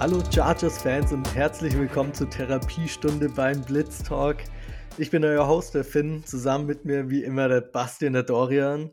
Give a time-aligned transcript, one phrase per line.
[0.00, 4.38] Hallo Chargers-Fans und herzlich willkommen zur Therapiestunde beim Blitz Talk.
[4.98, 8.24] Ich bin euer Host, der Finn, zusammen mit mir wie immer der Basti und der
[8.24, 8.92] Dorian.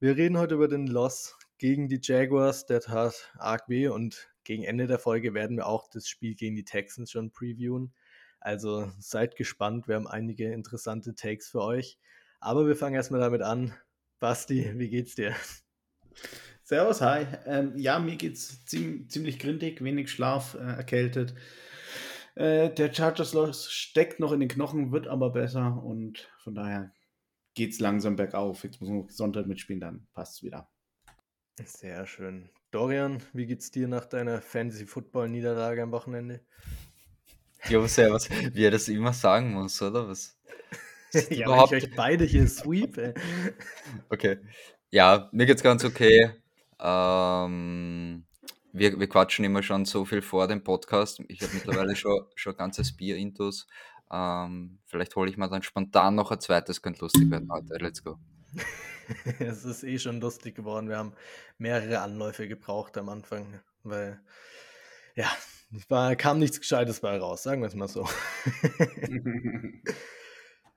[0.00, 4.64] Wir reden heute über den Loss gegen die Jaguars, der tat arg weh und gegen
[4.64, 7.94] Ende der Folge werden wir auch das Spiel gegen die Texans schon previewen.
[8.40, 11.96] Also seid gespannt, wir haben einige interessante Takes für euch.
[12.40, 13.72] Aber wir fangen erstmal damit an.
[14.18, 15.34] Basti, wie geht's dir?
[16.70, 17.26] Servus, hi.
[17.46, 21.34] Ähm, ja, mir geht's ziemlich, ziemlich grindig, wenig Schlaf, äh, erkältet.
[22.36, 26.92] Äh, der Chargers Loss steckt noch in den Knochen, wird aber besser und von daher
[27.54, 28.62] geht's langsam bergauf.
[28.62, 30.70] Jetzt muss man Sonntag mitspielen, dann passt's wieder.
[31.64, 32.50] Sehr schön.
[32.70, 36.38] Dorian, wie geht's dir nach deiner Fantasy-Football-Niederlage am Wochenende?
[37.68, 38.28] Jo, servus.
[38.30, 40.06] Wie er das immer sagen muss, oder?
[40.06, 40.38] Was?
[41.30, 41.72] ja, überhaupt...
[41.72, 43.14] ich euch beide hier sweep, ey.
[44.08, 44.38] Okay.
[44.92, 46.39] Ja, mir geht's ganz okay.
[46.80, 48.24] Ähm,
[48.72, 51.20] wir, wir quatschen immer schon so viel vor dem Podcast.
[51.28, 53.66] Ich habe mittlerweile schon, schon ganzes Bier intus.
[54.10, 57.74] Ähm, vielleicht hole ich mal dann spontan noch ein zweites, könnte lustig werden heute.
[57.76, 58.18] Let's go.
[59.38, 60.88] es ist eh schon lustig geworden.
[60.88, 61.14] Wir haben
[61.58, 64.20] mehrere Anläufe gebraucht am Anfang, weil
[65.14, 65.30] ja,
[65.88, 68.08] war, kam nichts Gescheites bei raus, sagen wir es mal so.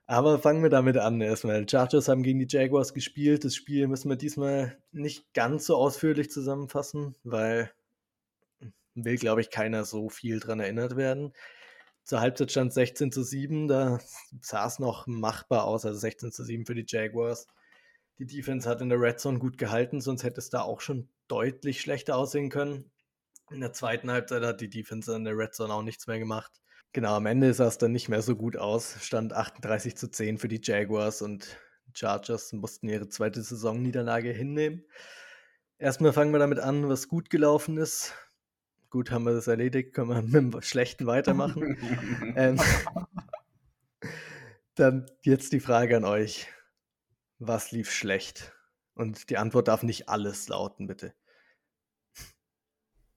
[0.06, 1.66] Aber fangen wir damit an erstmal.
[1.68, 3.44] Chargers haben gegen die Jaguars gespielt.
[3.44, 7.70] Das Spiel müssen wir diesmal nicht ganz so ausführlich zusammenfassen, weil
[8.94, 11.32] will, glaube ich, keiner so viel dran erinnert werden.
[12.04, 13.98] Zur Halbzeit stand 16 zu 7, da
[14.40, 17.46] sah es noch machbar aus, also 16 zu 7 für die Jaguars.
[18.18, 21.08] Die Defense hat in der Red Zone gut gehalten, sonst hätte es da auch schon
[21.28, 22.90] deutlich schlechter aussehen können.
[23.50, 26.60] In der zweiten Halbzeit hat die Defense in der Red Zone auch nichts mehr gemacht.
[26.94, 29.04] Genau, am Ende sah es dann nicht mehr so gut aus.
[29.04, 31.58] Stand 38 zu 10 für die Jaguars und
[31.92, 34.84] Chargers mussten ihre zweite Saisonniederlage hinnehmen.
[35.76, 38.14] Erstmal fangen wir damit an, was gut gelaufen ist.
[38.90, 41.76] Gut, haben wir das erledigt, können wir mit dem Schlechten weitermachen.
[42.36, 42.60] ähm,
[44.76, 46.46] dann jetzt die Frage an euch.
[47.40, 48.52] Was lief schlecht?
[48.94, 51.12] Und die Antwort darf nicht alles lauten, bitte.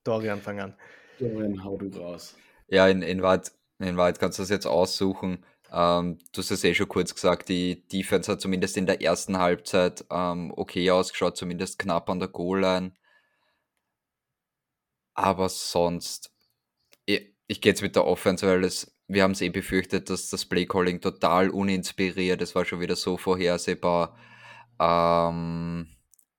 [0.04, 0.76] Dorian, fang an.
[1.20, 2.36] Dorian, hau du raus.
[2.70, 5.46] Ja, in, in Wahrheit in Wahrheit kannst du das jetzt aussuchen.
[5.72, 9.38] Ähm, du hast es eh schon kurz gesagt, die Defense hat zumindest in der ersten
[9.38, 12.94] Halbzeit ähm, okay ausgeschaut, zumindest knapp an der Goal-Line.
[15.14, 16.32] Aber sonst,
[17.06, 20.30] ich, ich gehe jetzt mit der Offense, weil es, wir haben es eh befürchtet, dass
[20.30, 24.18] das Playcalling total uninspiriert, es war schon wieder so vorhersehbar.
[24.80, 25.88] Ähm,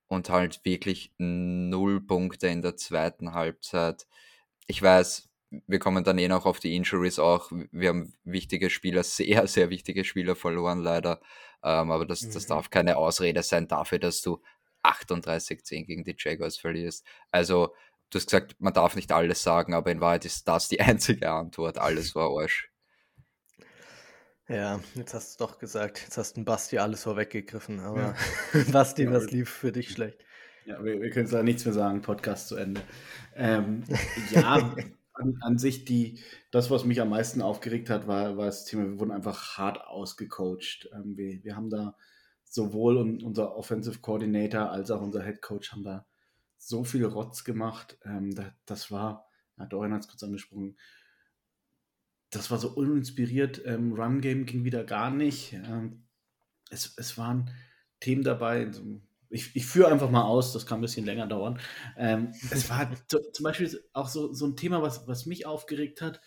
[0.07, 4.07] und halt wirklich null Punkte in der zweiten Halbzeit.
[4.67, 7.51] Ich weiß, wir kommen dann eh noch auf die Injuries auch.
[7.71, 11.19] Wir haben wichtige Spieler, sehr, sehr wichtige Spieler verloren, leider.
[11.63, 12.49] Ähm, aber das, das mhm.
[12.49, 14.41] darf keine Ausrede sein dafür, dass du
[14.83, 17.05] 38-10 gegen die Jaguars verlierst.
[17.31, 17.73] Also,
[18.09, 21.31] du hast gesagt, man darf nicht alles sagen, aber in Wahrheit ist das die einzige
[21.31, 21.77] Antwort.
[21.77, 22.69] Alles war Arsch.
[24.47, 28.15] Ja, jetzt hast du doch gesagt, jetzt hast du Basti alles vorweggegriffen, aber
[28.53, 28.63] ja.
[28.71, 30.25] Basti, ja, was lief für dich schlecht?
[30.65, 32.81] Ja, wir, wir können da nichts mehr sagen, Podcast zu Ende.
[33.35, 33.83] Ähm,
[34.31, 34.75] ja,
[35.19, 36.19] an, an, sich die,
[36.51, 39.81] das, was mich am meisten aufgeregt hat, war, war das Thema, wir wurden einfach hart
[39.85, 40.89] ausgecoacht.
[40.93, 41.95] Ähm, wir, wir haben da
[42.43, 46.05] sowohl unser Offensive Coordinator als auch unser Head Coach haben da
[46.57, 47.97] so viel Rotz gemacht.
[48.03, 50.77] Ähm, da, das war, ja, Dorian hat es kurz angesprochen,
[52.31, 53.61] das war so uninspiriert.
[53.65, 55.53] Ähm, Run Game ging wieder gar nicht.
[55.53, 56.05] Ähm,
[56.69, 57.49] es, es waren
[57.99, 61.59] Themen dabei, so ich, ich führe einfach mal aus, das kann ein bisschen länger dauern.
[61.97, 66.21] Ähm, es war zum Beispiel auch so, so ein Thema, was, was mich aufgeregt hat,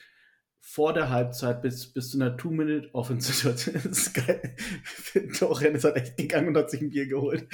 [0.65, 3.51] vor der Halbzeit bis, bis zu einer Two-Minute-Offensive.
[3.73, 4.57] Das ist geil.
[5.41, 7.49] Dorian ist halt echt gegangen und hat sich ein Bier geholt.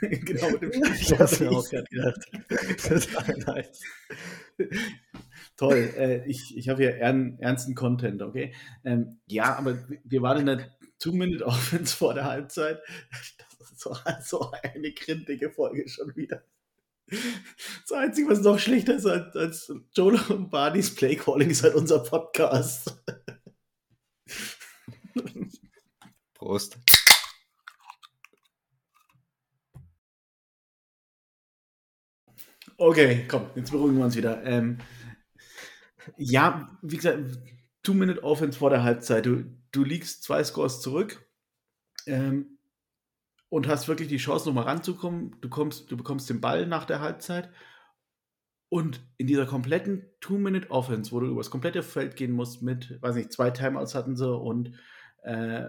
[0.00, 2.18] genau mit dem Ich hab's mir auch gerade gedacht.
[2.88, 3.82] Das war nice.
[5.56, 5.90] Toll.
[5.96, 8.52] Äh, ich ich habe hier ern, ernsten Content, okay?
[8.84, 12.80] Ähm, ja, aber wir waren in der Two-Minute-Offense vor der Halbzeit.
[13.76, 16.42] So, so eine grindige Folge schon wieder.
[17.06, 22.00] Das Einzige, was noch schlechter ist als, als Joel und Barneys Playcalling, ist halt unser
[22.00, 23.02] Podcast.
[26.34, 26.78] Prost.
[32.76, 34.42] Okay, komm, jetzt beruhigen wir uns wieder.
[34.44, 34.78] Ähm,
[36.16, 37.38] ja, wie gesagt,
[37.82, 39.26] Two-Minute-Offense vor der Halbzeit.
[39.26, 41.28] Du, du liegst zwei Scores zurück.
[42.06, 42.59] Ähm,
[43.50, 45.36] und hast wirklich die Chance, nochmal ranzukommen.
[45.40, 47.50] Du, kommst, du bekommst den Ball nach der Halbzeit.
[48.68, 53.32] Und in dieser kompletten Two-Minute-Offense, wo du übers komplette Feld gehen musst, mit, weiß nicht,
[53.32, 54.78] zwei Timeouts hatten sie und
[55.24, 55.68] äh,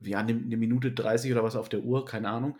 [0.00, 2.58] ja, eine, Minute 30 oder was auf der Uhr, keine Ahnung.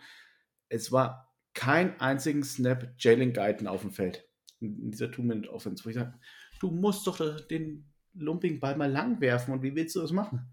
[0.67, 4.27] Es war kein einzigen Snap Jalen Guyton auf dem Feld
[4.59, 6.19] in dieser Two-Minute-Offense, wo ich sage,
[6.59, 10.51] du musst doch den Lumping-Ball mal lang werfen und wie willst du das machen?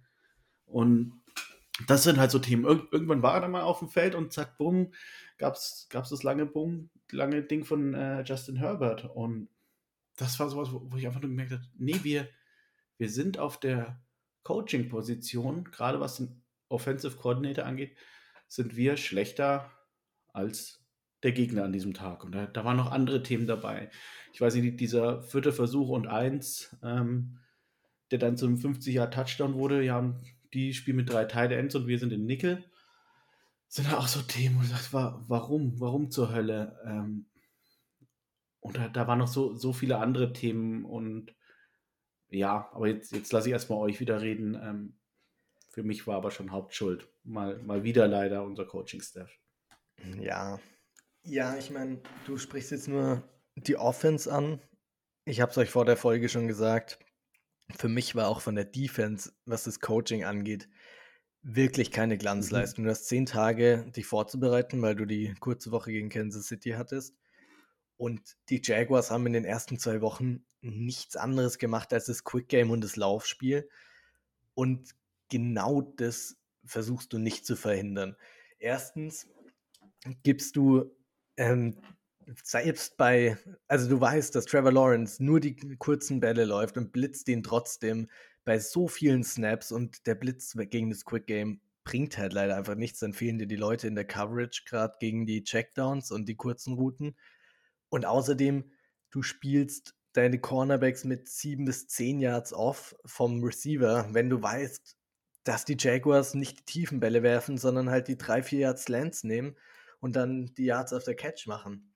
[0.67, 1.23] Und
[1.87, 2.65] das sind halt so Themen.
[2.65, 4.93] Ir irgendwann war er dann mal auf dem Feld und zack, bumm,
[5.39, 9.05] gab es das lange Bumm, lange Ding von äh, Justin Herbert.
[9.05, 9.49] Und
[10.17, 12.29] das war sowas, wo, wo ich einfach nur gemerkt habe, nee, wir,
[12.99, 14.01] wir sind auf der
[14.45, 17.97] Coaching-Position, gerade was den Offensive Coordinator angeht,
[18.49, 19.71] sind wir schlechter
[20.33, 20.85] als
[21.23, 22.25] der Gegner an diesem Tag.
[22.25, 23.91] Und da, da waren noch andere Themen dabei.
[24.33, 27.39] Ich weiß nicht, dieser vierte Versuch und eins, ähm,
[28.11, 30.15] der dann zum 50-Jahr-Touchdown wurde, ja,
[30.57, 32.65] die spielen mit drei Tight Ends und wir sind in Nickel.
[33.69, 36.81] Sind da auch so Themen, wo ich warum, warum zur Hölle?
[36.87, 37.27] Ähm,
[38.61, 41.35] und da, da waren noch so, so viele andere Themen und
[42.29, 44.55] ja, aber jetzt, jetzt lasse ich erstmal euch wieder reden.
[44.55, 44.99] Ähm,
[45.71, 47.07] für mich war aber schon Hauptschuld.
[47.23, 49.31] Mal, mal wieder leider unser Coaching-Staff.
[50.21, 50.59] Ja.
[51.23, 53.23] Ja, ich meine, du sprichst jetzt nur
[53.57, 54.61] die Offense an.
[55.25, 56.99] Ich habe es euch vor der Folge schon gesagt.
[57.75, 60.69] Für mich war auch von der Defense, was das Coaching angeht,
[61.43, 62.85] wirklich keine Glanzleistung.
[62.85, 62.87] Mhm.
[62.87, 67.17] Du hast zehn Tage, dich vorzubereiten, weil du die kurze Woche gegen Kansas City hattest.
[67.97, 72.49] Und die Jaguars haben in den ersten zwei Wochen nichts anderes gemacht als das Quick
[72.49, 73.69] Game und das Laufspiel.
[74.55, 74.95] Und
[75.29, 78.17] genau das versuchst du nicht zu verhindern.
[78.59, 79.29] Erstens
[80.23, 80.95] gibst du
[81.37, 81.81] ähm,
[82.43, 83.37] selbst bei,
[83.69, 88.09] also du weißt, dass Trevor Lawrence nur die kurzen Bälle läuft und blitzt ihn trotzdem
[88.45, 92.75] bei so vielen Snaps und der Blitz gegen das Quick Game bringt halt leider einfach
[92.75, 93.01] nichts.
[93.01, 96.75] Dann fehlen dir die Leute in der Coverage, gerade gegen die Checkdowns und die kurzen
[96.75, 97.17] Routen.
[97.89, 98.73] Und außerdem,
[99.11, 104.97] du spielst deine Cornerbacks mit sieben bis zehn Yards off vom Receiver, wenn du weißt,
[105.45, 109.23] dass die Jaguars nicht die tiefen Bälle werfen, sondern halt die drei, vier Yards Slants
[109.23, 109.57] nehmen
[110.01, 111.93] und dann die Yards auf der Catch machen.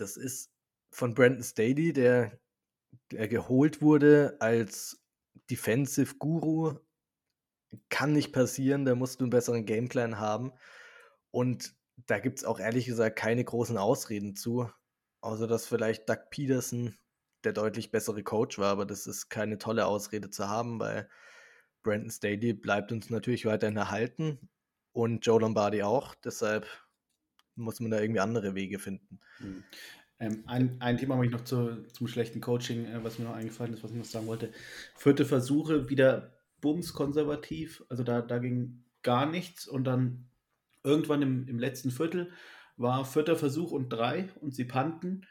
[0.00, 0.50] Das ist
[0.90, 2.38] von Brandon Staley, der,
[3.10, 5.00] der geholt wurde als
[5.50, 6.78] Defensive Guru,
[7.88, 10.52] kann nicht passieren, da musst du einen besseren Gameplan haben.
[11.30, 11.74] Und
[12.06, 14.70] da gibt es auch ehrlich gesagt keine großen Ausreden zu,
[15.20, 16.96] außer dass vielleicht Doug Peterson
[17.44, 21.08] der deutlich bessere Coach war, aber das ist keine tolle Ausrede zu haben, weil
[21.82, 24.50] Brandon Staley bleibt uns natürlich weiterhin erhalten
[24.92, 26.14] und Joe Lombardi auch.
[26.16, 26.66] Deshalb
[27.60, 29.20] muss man da irgendwie andere Wege finden.
[29.38, 29.64] Mhm.
[30.20, 33.34] Ähm, ein, ein Thema habe ich noch zu, zum schlechten Coaching, äh, was mir noch
[33.34, 34.52] eingefallen ist, was ich noch sagen wollte.
[34.94, 40.28] Vierte Versuche, wieder bumskonservativ, also da, da ging gar nichts und dann
[40.84, 42.30] irgendwann im, im letzten Viertel
[42.76, 45.26] war vierter Versuch und drei und sie panten.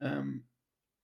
[0.00, 0.46] Ähm,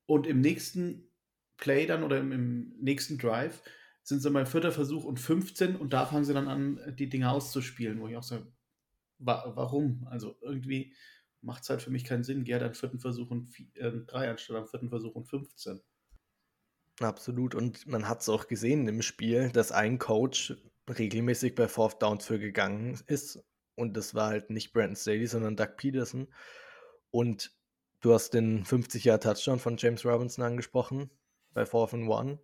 [0.06, 1.10] und im nächsten
[1.56, 3.62] Play dann oder im, im nächsten Drive
[4.02, 7.30] sind sie mal vierter Versuch und 15 und da fangen sie dann an, die Dinge
[7.30, 8.46] auszuspielen, wo ich auch sage,
[9.18, 10.06] wa warum?
[10.10, 10.94] Also irgendwie
[11.40, 12.44] macht es halt für mich keinen Sinn.
[12.44, 15.80] Geh halt an vierten Versuch und äh, drei anstatt am vierten Versuch und 15.
[17.00, 17.54] Absolut.
[17.54, 20.54] Und man hat es auch gesehen im Spiel, dass ein Coach
[20.88, 23.42] regelmäßig bei Fourth Downs für gegangen ist.
[23.74, 26.28] Und das war halt nicht Brandon Staley, sondern Doug Peterson.
[27.10, 27.52] Und
[28.00, 31.10] du hast den 50-Jahr-Touchdown von James Robinson angesprochen
[31.52, 32.38] bei Fourth and One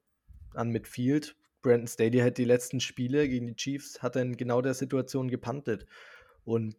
[0.54, 1.36] an Midfield.
[1.62, 5.28] Brandon Staley hat die letzten Spiele gegen die Chiefs, hat er in genau der Situation
[5.28, 5.86] gepantet.
[6.44, 6.76] Und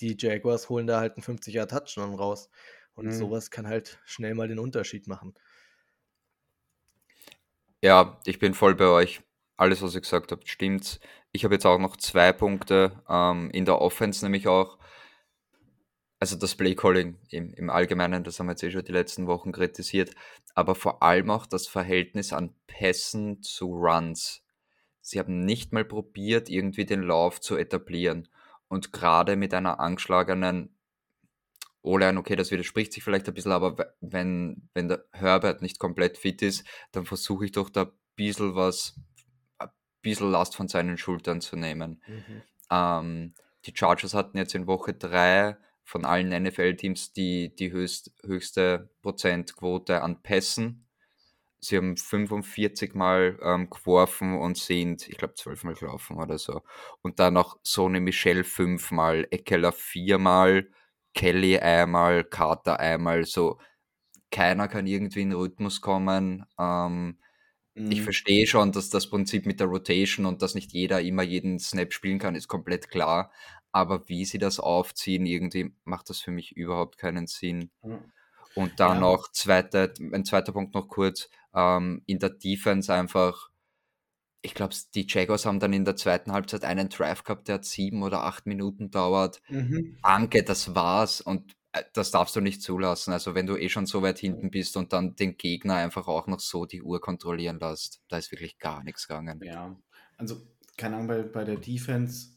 [0.00, 2.50] die Jaguars holen da halt einen 50er-Touchdown raus.
[2.94, 3.12] Und mhm.
[3.12, 5.34] sowas kann halt schnell mal den Unterschied machen.
[7.80, 9.22] Ja, ich bin voll bei euch.
[9.56, 11.00] Alles, was ihr gesagt habt, stimmt.
[11.32, 14.78] Ich habe jetzt auch noch zwei Punkte ähm, in der Offense, nämlich auch,
[16.18, 19.50] also das Playcalling im, im Allgemeinen, das haben wir jetzt eh schon die letzten Wochen
[19.50, 20.14] kritisiert,
[20.54, 24.42] aber vor allem auch das Verhältnis an Pässen zu Runs.
[25.00, 28.28] Sie haben nicht mal probiert, irgendwie den Lauf zu etablieren.
[28.72, 30.74] Und gerade mit einer angeschlagenen
[31.82, 36.16] O-Line, okay, das widerspricht sich vielleicht ein bisschen, aber wenn, wenn der Herbert nicht komplett
[36.16, 38.98] fit ist, dann versuche ich doch da ein bisschen was,
[39.58, 39.68] ein
[40.00, 42.02] bisschen Last von seinen Schultern zu nehmen.
[42.06, 42.42] Mhm.
[42.70, 43.34] Ähm,
[43.66, 50.00] die Chargers hatten jetzt in Woche 3 von allen NFL-Teams die, die höchst, höchste Prozentquote
[50.00, 50.88] an Pässen.
[51.64, 56.62] Sie haben 45 Mal ähm, geworfen und sind, ich glaube, 12 Mal gelaufen oder so.
[57.02, 60.68] Und dann noch Sony Michel fünfmal, Eckler viermal,
[61.14, 63.24] Kelly einmal, Carter einmal.
[63.24, 63.58] So,
[64.30, 66.44] keiner kann irgendwie in Rhythmus kommen.
[66.58, 67.18] Ähm,
[67.74, 67.92] mhm.
[67.92, 71.58] Ich verstehe schon, dass das Prinzip mit der Rotation und dass nicht jeder immer jeden
[71.58, 73.30] Snap spielen kann, ist komplett klar
[73.72, 77.70] aber wie sie das aufziehen, irgendwie macht das für mich überhaupt keinen Sinn.
[77.82, 78.12] Mhm.
[78.54, 79.00] Und dann ja.
[79.00, 83.50] noch zweite, ein zweiter Punkt noch kurz, ähm, in der Defense einfach,
[84.42, 87.64] ich glaube, die Jaguars haben dann in der zweiten Halbzeit einen Drive gehabt, der hat
[87.64, 89.40] sieben oder acht Minuten dauert.
[89.48, 89.96] Mhm.
[90.02, 91.20] Anke, das war's.
[91.20, 93.12] Und äh, das darfst du nicht zulassen.
[93.12, 96.26] Also wenn du eh schon so weit hinten bist und dann den Gegner einfach auch
[96.26, 99.40] noch so die Uhr kontrollieren lässt, da ist wirklich gar nichts gegangen.
[99.42, 99.76] Ja,
[100.16, 100.36] also
[100.76, 102.30] keine Ahnung, bei, bei der Defense,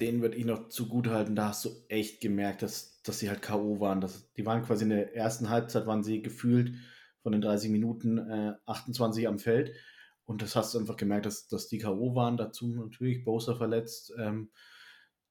[0.00, 3.80] denen würde ich noch zugutehalten, da hast du echt gemerkt, dass, dass sie halt K.O.
[3.80, 4.00] waren.
[4.00, 6.74] Das, die waren quasi in der ersten Halbzeit, waren sie gefühlt
[7.22, 9.72] von den 30 Minuten äh, 28 am Feld.
[10.24, 12.14] Und das hast du einfach gemerkt, dass, dass die K.O.
[12.14, 12.36] waren.
[12.36, 14.12] Dazu natürlich Bowser verletzt.
[14.18, 14.50] Ähm,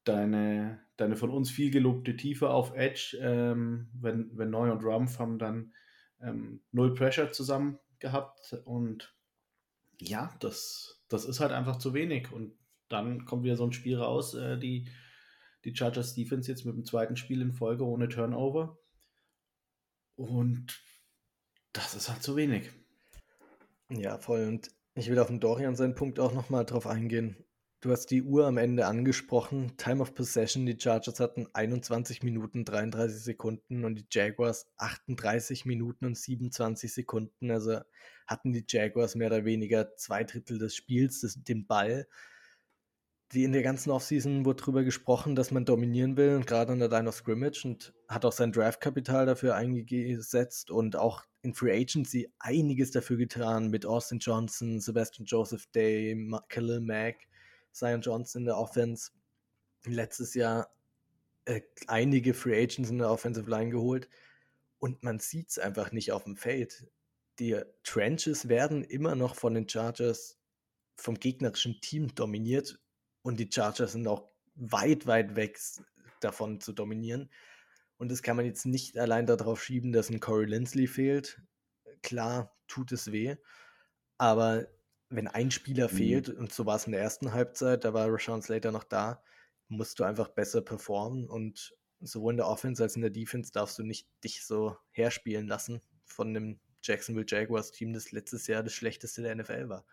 [0.03, 5.19] deine, deine von uns viel gelobte Tiefe auf Edge, ähm, wenn, wenn Neu und Rumpf
[5.19, 5.73] haben dann
[6.21, 9.15] ähm, null Pressure zusammen gehabt und
[9.99, 12.53] ja, das, das ist halt einfach zu wenig und
[12.93, 14.87] dann kommt wieder so ein Spiel raus, äh, die,
[15.65, 18.77] die Chargers Defense jetzt mit dem zweiten Spiel in Folge ohne Turnover
[20.15, 20.81] und
[21.73, 22.71] das ist halt zu wenig.
[23.89, 27.43] Ja, voll und ich will auf den Dorian seinen Punkt auch nochmal drauf eingehen.
[27.83, 29.75] Du hast die Uhr am Ende angesprochen.
[29.75, 36.05] Time of Possession, die Chargers hatten 21 Minuten 33 Sekunden und die Jaguars 38 Minuten
[36.05, 37.51] und 27 Sekunden.
[37.51, 37.81] Also
[38.25, 42.07] hatten die Jaguars mehr oder weniger zwei Drittel des Spiels, des, den Ball.
[43.33, 46.77] Die in der ganzen Offseason wurde darüber gesprochen, dass man dominieren will und gerade an
[46.77, 51.75] der Line of Scrimmage und hat auch sein Draftkapital dafür eingesetzt und auch in Free
[51.75, 56.15] Agency einiges dafür getan mit Austin Johnson, Sebastian Joseph Day,
[56.47, 57.27] Khalil Mack
[57.71, 59.11] Zion Johnson in der Offense.
[59.85, 60.69] Letztes Jahr
[61.45, 64.09] äh, einige Free Agents in der Offensive Line geholt
[64.77, 66.87] und man sieht es einfach nicht auf dem Feld.
[67.39, 70.37] Die Trenches werden immer noch von den Chargers
[70.95, 72.79] vom gegnerischen Team dominiert
[73.23, 75.59] und die Chargers sind auch weit, weit weg
[76.19, 77.29] davon zu dominieren.
[77.97, 81.41] Und das kann man jetzt nicht allein darauf schieben, dass ein Corey Lindsley fehlt.
[82.01, 83.35] Klar, tut es weh,
[84.17, 84.67] aber
[85.09, 85.95] wenn ein Spieler mhm.
[85.95, 89.23] fehlt, und so war es in der ersten Halbzeit, da war Rashawn Slater noch da,
[89.67, 93.79] musst du einfach besser performen und sowohl in der Offense als in der Defense darfst
[93.79, 98.73] du nicht dich so herspielen lassen von einem Jacksonville Jaguars Team, das letztes Jahr das
[98.73, 99.85] schlechteste der NFL war.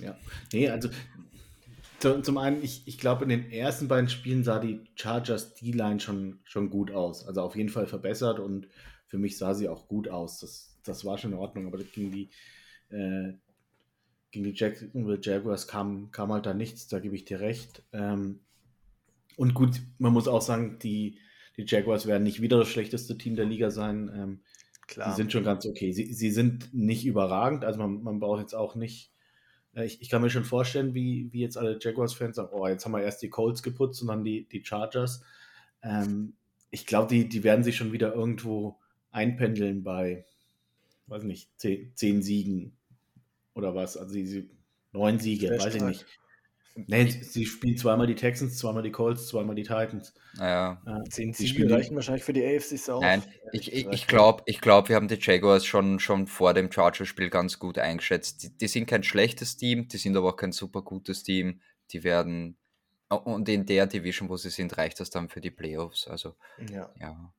[0.00, 0.16] Ja,
[0.52, 0.88] nee, also
[2.00, 6.38] zum einen, ich, ich glaube, in den ersten beiden Spielen sah die Chargers D-Line schon,
[6.44, 7.26] schon gut aus.
[7.26, 8.68] Also auf jeden Fall verbessert und
[9.08, 10.38] für mich sah sie auch gut aus.
[10.38, 12.30] Das, das war schon in Ordnung, aber gegen die,
[12.90, 13.32] äh,
[14.30, 17.82] gegen die Jacksonville Jaguars kam, kam halt da nichts, da gebe ich dir recht.
[17.92, 18.40] Ähm,
[19.36, 21.18] und gut, man muss auch sagen, die,
[21.56, 24.10] die Jaguars werden nicht wieder das schlechteste Team der Liga sein.
[24.14, 24.40] Ähm,
[24.86, 25.10] Klar.
[25.10, 25.92] Die sind schon ganz okay.
[25.92, 29.12] Sie, sie sind nicht überragend, also man, man braucht jetzt auch nicht.
[29.74, 32.84] Äh, ich, ich kann mir schon vorstellen, wie, wie jetzt alle Jaguars-Fans sagen: Oh, jetzt
[32.84, 35.22] haben wir erst die Colts geputzt und dann die, die Chargers.
[35.82, 36.34] Ähm,
[36.70, 38.78] ich glaube, die, die werden sich schon wieder irgendwo
[39.10, 40.24] einpendeln bei
[41.08, 42.76] weiß nicht, zehn, zehn Siegen
[43.54, 43.96] oder was.
[43.96, 44.50] Also sie,
[44.92, 45.74] neun Siege, Sehr weiß stark.
[45.76, 46.06] ich nicht.
[46.86, 50.14] Nee, sie spielen zweimal die Texans, zweimal die Colts, zweimal die Titans.
[50.38, 50.80] Ja.
[51.10, 53.02] Zehn Siege reichen wahrscheinlich für die AFC South.
[53.02, 56.70] Nein, ich, ich, ich glaube, ich glaub, wir haben die Jaguars schon, schon vor dem
[56.70, 58.44] Chargers-Spiel ganz gut eingeschätzt.
[58.44, 61.60] Die, die, sind kein schlechtes Team, die sind aber auch kein super gutes Team.
[61.90, 62.56] Die werden,
[63.08, 66.06] und in der Division, wo sie sind, reicht das dann für die Playoffs.
[66.06, 66.36] Also,
[66.70, 66.92] ja.
[67.00, 67.32] ja.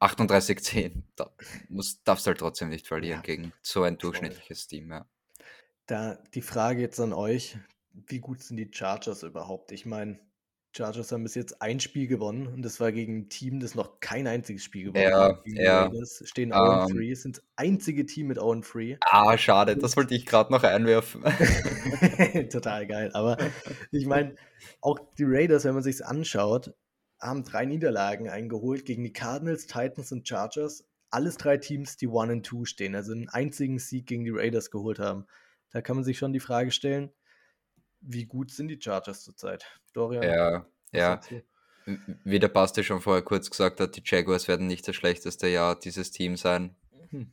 [0.00, 1.02] 38-10.
[1.16, 1.32] Da
[1.70, 3.22] muss, darfst du halt trotzdem nicht verlieren ja.
[3.22, 5.06] gegen so ein durchschnittliches Team, ja.
[5.86, 7.56] Da die Frage jetzt an euch:
[7.94, 9.72] Wie gut sind die Chargers überhaupt?
[9.72, 10.18] Ich meine,
[10.74, 14.00] Chargers haben bis jetzt ein Spiel gewonnen und das war gegen ein Team, das noch
[14.00, 15.42] kein einziges Spiel gewonnen ja, hat.
[15.44, 18.96] Ja, Raiders stehen 0 um, 3, sind das einzige Team mit 0 3.
[19.02, 21.22] Ah, schade, das wollte ich gerade noch einwerfen.
[22.50, 23.36] Total geil, aber
[23.90, 24.36] ich meine,
[24.80, 26.74] auch die Raiders, wenn man sich anschaut,
[27.20, 30.84] haben drei Niederlagen eingeholt gegen die Cardinals, Titans und Chargers.
[31.10, 34.70] Alles drei Teams, die 1 und 2 stehen, also einen einzigen Sieg gegen die Raiders
[34.70, 35.26] geholt haben.
[35.70, 37.12] Da kann man sich schon die Frage stellen,
[38.02, 39.64] wie gut sind die Chargers zurzeit?
[39.92, 40.22] Dorian?
[40.22, 41.20] Ja, ja.
[42.24, 45.78] Wie der Basti schon vorher kurz gesagt hat, die Jaguars werden nicht das schlechteste Jahr
[45.78, 46.76] dieses Team sein.
[47.10, 47.32] Hm.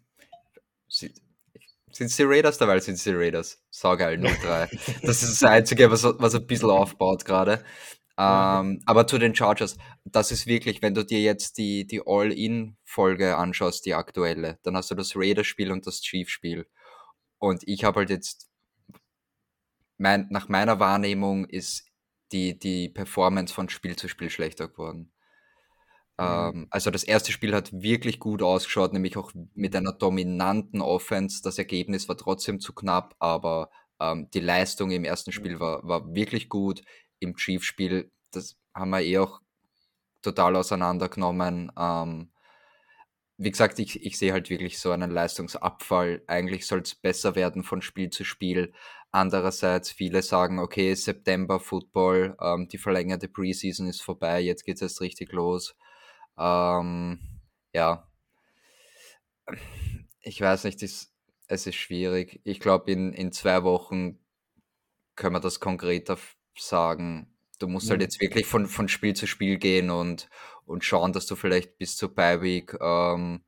[0.87, 1.21] sind
[1.99, 2.57] es die Raiders?
[2.57, 3.61] Dabei sind es die Raiders.
[3.69, 5.05] Saugeil, 0-3.
[5.05, 7.63] das ist das Einzige, was, was ein bisschen aufbaut gerade.
[8.19, 13.37] Ähm, aber zu den Chargers, das ist wirklich, wenn du dir jetzt die, die All-In-Folge
[13.37, 16.67] anschaust, die aktuelle, dann hast du das Raiders-Spiel und das Chiefs-Spiel.
[17.37, 18.48] Und ich habe halt jetzt,
[19.99, 21.85] mein, nach meiner Wahrnehmung ist
[22.31, 25.11] die, die Performance von Spiel zu Spiel schlechter geworden.
[26.17, 26.25] Mhm.
[26.25, 31.41] Ähm, also das erste Spiel hat wirklich gut ausgeschaut, nämlich auch mit einer dominanten Offense.
[31.43, 36.13] Das Ergebnis war trotzdem zu knapp, aber ähm, die Leistung im ersten Spiel war, war
[36.13, 36.81] wirklich gut
[37.19, 39.41] im Chiefs-Spiel, das haben wir eh auch
[40.21, 41.71] total auseinandergenommen.
[41.77, 42.31] Ähm,
[43.37, 46.21] wie gesagt, ich, ich sehe halt wirklich so einen Leistungsabfall.
[46.27, 48.73] Eigentlich soll es besser werden von Spiel zu Spiel.
[49.11, 54.83] Andererseits, viele sagen, okay, September Football, ähm, die verlängerte Preseason ist vorbei, jetzt geht es
[54.83, 55.75] erst richtig los.
[56.37, 57.19] Ähm,
[57.73, 58.07] ja,
[60.21, 61.13] ich weiß nicht, es,
[61.47, 62.39] es ist schwierig.
[62.43, 64.19] Ich glaube, in, in zwei Wochen
[65.15, 66.17] können wir das konkreter
[66.57, 67.35] sagen.
[67.57, 70.29] Du musst halt jetzt wirklich von, von Spiel zu Spiel gehen und,
[70.65, 73.43] und schauen, dass du vielleicht bis zur Bye Week ähm,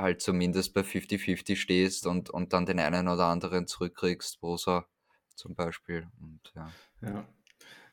[0.00, 4.86] halt zumindest bei 50-50 stehst und, und dann den einen oder anderen zurückkriegst, Bosa
[5.34, 6.08] zum Beispiel.
[6.20, 6.72] Und, ja.
[7.02, 7.28] ja.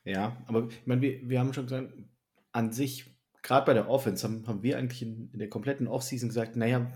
[0.04, 1.92] Ja, aber ich meine, wir, wir haben schon gesagt,
[2.52, 6.30] an sich, gerade bei der Offense, haben, haben wir eigentlich in, in der kompletten Offseason
[6.30, 6.90] gesagt, naja,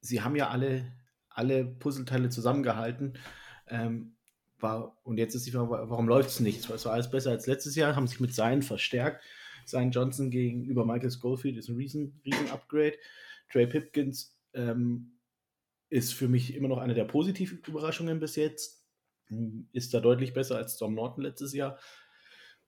[0.00, 0.92] sie haben ja alle,
[1.28, 3.18] alle Puzzleteile zusammengehalten.
[3.68, 4.16] Ähm,
[4.60, 6.68] war, und jetzt ist die Frage, warum läuft es nicht?
[6.70, 9.24] Es war alles besser als letztes Jahr, haben sich mit seinen verstärkt.
[9.66, 12.94] Sein Johnson gegenüber Michael Schofield ist ein riesen, riesen Upgrade.
[13.50, 15.18] Trey Pipkins ähm,
[15.88, 18.84] ist für mich immer noch eine der positiven Überraschungen bis jetzt.
[19.72, 21.78] Ist da deutlich besser als Tom Norton letztes Jahr.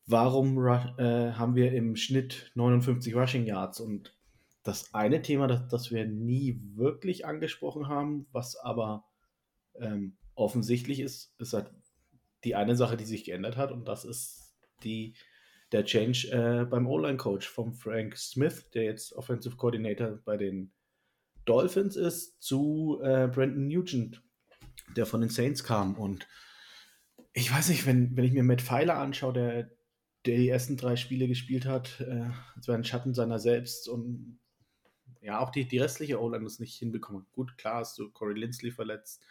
[0.07, 3.81] Warum äh, haben wir im Schnitt 59 Rushing Yards?
[3.81, 4.16] Und
[4.62, 9.05] das eine Thema, das, das wir nie wirklich angesprochen haben, was aber
[9.81, 11.71] ähm, offensichtlich ist, ist halt
[12.45, 15.14] die eine Sache, die sich geändert hat, und das ist die,
[15.73, 20.73] der Change äh, beim O-Line-Coach von Frank Smith, der jetzt Offensive Coordinator bei den
[21.47, 24.23] Dolphins ist, zu äh, Brandon Nugent,
[24.97, 25.95] der von den Saints kam.
[25.95, 26.29] Und
[27.33, 29.71] ich weiß nicht, wenn, wenn ich mir Matt Pfeiler anschaue, der,
[30.26, 34.38] der die ersten drei Spiele gespielt hat, äh, als wäre ein Schatten seiner selbst und
[35.21, 37.26] ja, auch die, die restliche O-Line ist nicht hinbekommen.
[37.33, 39.25] Gut, klar hast du Corey Lindsley verletzt.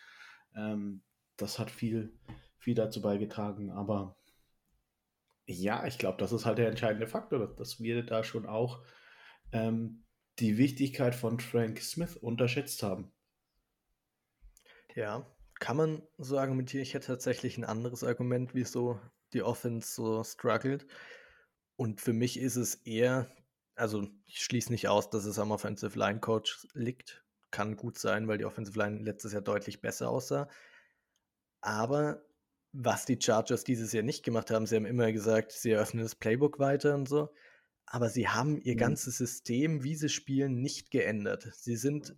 [0.56, 1.04] Ähm,
[1.38, 2.18] das hat viel,
[2.58, 4.18] viel dazu beigetragen, aber
[5.46, 8.84] ja, ich glaube, das ist halt der entscheidende Faktor, dass wir da schon auch
[9.52, 10.05] ähm,
[10.40, 13.12] die Wichtigkeit von Frank Smith unterschätzt haben.
[14.96, 15.26] Ja,
[15.60, 16.84] kann man so argumentieren.
[16.84, 19.00] Ich hätte tatsächlich ein anderes Argument, wieso
[19.34, 20.86] die Offense so struggelt.
[21.76, 23.30] Und für mich ist es eher
[23.76, 27.24] also ich schließe nicht aus, dass es am Offensive Line Coach liegt.
[27.52, 30.50] Kann gut sein, weil die Offensive Line letztes Jahr deutlich besser aussah.
[31.62, 32.26] Aber
[32.72, 36.16] was die Chargers dieses Jahr nicht gemacht haben, sie haben immer gesagt, sie eröffnen das
[36.16, 37.30] Playbook weiter und so.
[37.86, 38.80] Aber sie haben ihr mhm.
[38.80, 41.50] ganzes System, wie sie spielen, nicht geändert.
[41.54, 42.16] Sie sind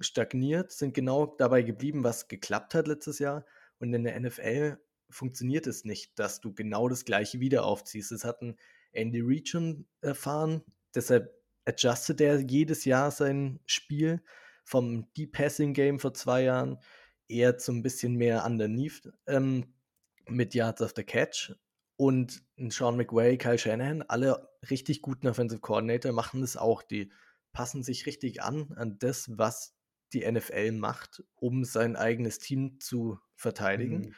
[0.00, 3.44] stagniert, sind genau dabei geblieben, was geklappt hat letztes Jahr.
[3.78, 4.78] Und in der NFL
[5.10, 8.12] funktioniert es nicht, dass du genau das gleiche wieder aufziehst.
[8.12, 8.56] Es hatten
[8.92, 10.62] Andy Reid schon erfahren,
[10.94, 11.32] Deshalb
[11.64, 14.22] adjustet er jedes Jahr sein Spiel
[14.64, 16.78] vom Deep Passing Game vor zwei Jahren
[17.28, 19.74] eher zu ein bisschen mehr underneath ähm,
[20.28, 21.52] mit Yards of the Catch.
[22.02, 26.82] Und Sean McWay, Kyle Shanahan, alle richtig guten Offensive Coordinator machen das auch.
[26.82, 27.12] Die
[27.52, 29.76] passen sich richtig an an das, was
[30.12, 33.98] die NFL macht, um sein eigenes Team zu verteidigen.
[33.98, 34.14] Mhm.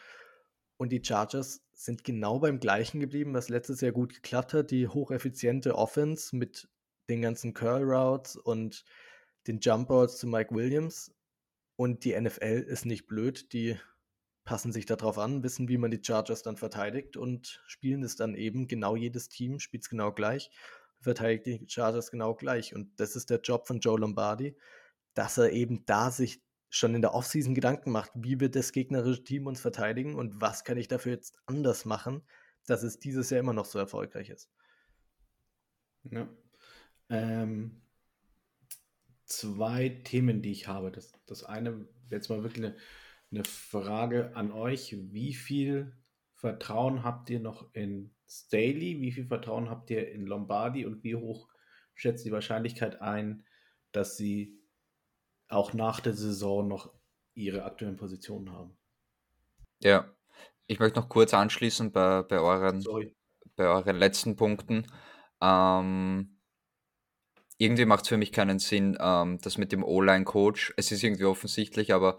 [0.78, 4.70] Und die Chargers sind genau beim gleichen geblieben, was letztes Jahr gut geklappt hat.
[4.70, 6.70] Die hocheffiziente Offense mit
[7.10, 8.86] den ganzen Curl Routes und
[9.46, 11.14] den Jumpouts zu Mike Williams.
[11.76, 13.76] Und die NFL ist nicht blöd, die
[14.44, 18.34] passen sich darauf an, wissen, wie man die Chargers dann verteidigt und spielen es dann
[18.34, 18.68] eben.
[18.68, 20.50] Genau jedes Team spielt es genau gleich,
[21.00, 22.74] verteidigt die Chargers genau gleich.
[22.74, 24.56] Und das ist der Job von Joe Lombardi,
[25.14, 29.22] dass er eben da sich schon in der Offseason Gedanken macht, wie wird das gegnerische
[29.22, 32.22] Team uns verteidigen und was kann ich dafür jetzt anders machen,
[32.66, 34.50] dass es dieses Jahr immer noch so erfolgreich ist.
[36.10, 36.28] Ja.
[37.08, 37.82] Ähm,
[39.24, 40.90] zwei Themen, die ich habe.
[40.90, 42.76] Das, das eine, jetzt mal wirklich eine,
[43.34, 44.96] eine Frage an euch.
[45.10, 45.96] Wie viel
[46.34, 49.00] Vertrauen habt ihr noch in Staley?
[49.00, 50.86] Wie viel Vertrauen habt ihr in Lombardi?
[50.86, 51.48] Und wie hoch
[51.94, 53.44] schätzt die Wahrscheinlichkeit ein,
[53.92, 54.58] dass sie
[55.48, 56.92] auch nach der Saison noch
[57.34, 58.76] ihre aktuellen Positionen haben.
[59.80, 60.12] Ja,
[60.66, 62.84] ich möchte noch kurz anschließen bei, bei, euren,
[63.56, 64.86] bei euren letzten Punkten.
[65.40, 66.40] Ähm,
[67.58, 70.74] irgendwie macht es für mich keinen Sinn, ähm, das mit dem O-Line-Coach.
[70.76, 72.18] Es ist irgendwie offensichtlich, aber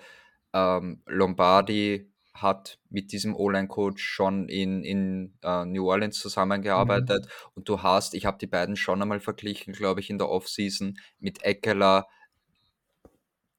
[0.56, 7.52] ähm, Lombardi hat mit diesem O-Line-Coach schon in, in uh, New Orleans zusammengearbeitet mhm.
[7.56, 10.98] und du hast, ich habe die beiden schon einmal verglichen, glaube ich, in der Offseason
[11.20, 12.08] mit Eckler,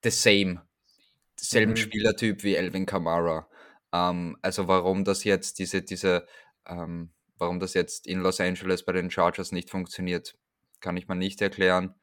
[0.03, 0.63] the same.
[1.39, 1.77] Selben mhm.
[1.77, 3.47] Spielertyp wie Elvin Kamara.
[3.93, 6.27] Ähm, also warum das jetzt diese, diese,
[6.67, 10.37] ähm, warum das jetzt in Los Angeles bei den Chargers nicht funktioniert,
[10.81, 11.95] kann ich mir nicht erklären.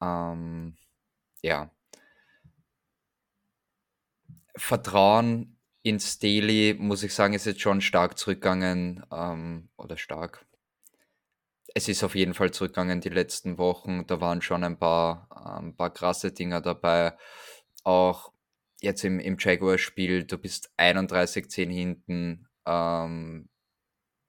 [0.00, 0.76] Ähm,
[1.42, 1.72] ja.
[4.56, 9.04] Vertrauen in Staley, muss ich sagen, ist jetzt schon stark zurückgegangen.
[9.12, 10.46] Ähm, oder stark.
[11.74, 14.06] es ist auf jeden Fall zurückgegangen die letzten Wochen.
[14.06, 15.28] Da waren schon ein paar,
[15.60, 17.16] ähm, paar krasse Dinger dabei.
[17.84, 18.32] Auch
[18.82, 23.48] jetzt im, im Jaguar-Spiel, du bist 31-10 hinten, ähm,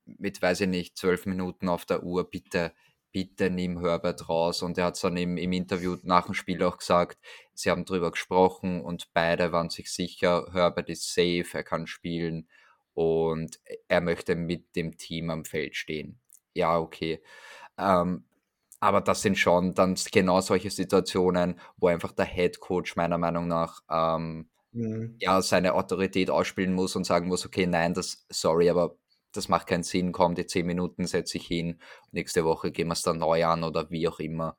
[0.05, 2.73] mit, weiß ich nicht, zwölf Minuten auf der Uhr, bitte,
[3.13, 4.61] bitte nimm Herbert raus.
[4.61, 7.17] Und er hat es dann im, im Interview nach dem Spiel auch gesagt,
[7.53, 12.49] sie haben darüber gesprochen und beide waren sich sicher, Herbert ist safe, er kann spielen
[12.93, 16.19] und er möchte mit dem Team am Feld stehen.
[16.53, 17.21] Ja, okay.
[17.77, 18.25] Ähm,
[18.79, 23.47] aber das sind schon dann genau solche Situationen, wo einfach der Head Coach meiner Meinung
[23.47, 25.15] nach ähm, mhm.
[25.19, 28.97] ja seine Autorität ausspielen muss und sagen muss, okay, nein, das sorry, aber
[29.33, 31.79] das macht keinen Sinn, komm, die zehn Minuten setze ich hin,
[32.11, 34.57] nächste Woche gehen wir es dann neu an oder wie auch immer.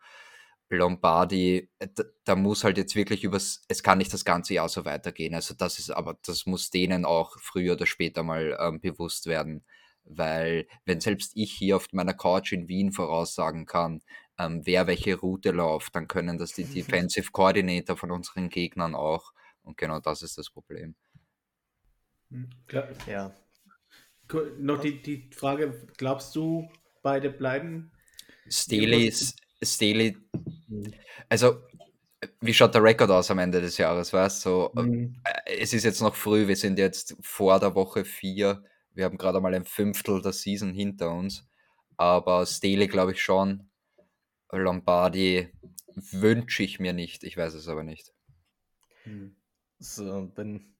[0.71, 4.69] Lombardi, äh, da, da, muss halt jetzt wirklich übers, es kann nicht das ganze Jahr
[4.69, 5.35] so weitergehen.
[5.35, 9.65] Also das ist, aber das muss denen auch früher oder später mal ähm, bewusst werden.
[10.05, 14.03] Weil wenn selbst ich hier auf meiner Couch in Wien voraussagen kann,
[14.39, 19.33] ähm, wer welche Route läuft, dann können das die Defensive Coordinator von unseren Gegnern auch.
[19.63, 20.95] Und genau das ist das Problem.
[22.31, 22.89] Hm, klar.
[23.07, 23.33] Ja.
[24.59, 26.69] Noch die, die Frage, glaubst du,
[27.03, 27.93] beide bleiben?
[28.49, 29.13] Staley,
[29.63, 30.17] Staley,
[30.69, 30.93] hm.
[31.29, 31.57] also
[32.41, 34.51] wie schaut der Rekord aus am Ende des Jahres, weißt du?
[34.51, 35.17] So, mhm.
[35.47, 38.63] Es ist jetzt noch früh, wir sind jetzt vor der Woche 4,
[38.95, 41.47] wir haben gerade mal ein Fünftel der Season hinter uns,
[41.97, 43.71] aber Staley glaube ich schon,
[44.51, 45.49] Lombardi
[45.95, 48.13] wünsche ich mir nicht, ich weiß es aber nicht.
[49.05, 49.37] Hm.
[49.79, 50.75] So, wenn,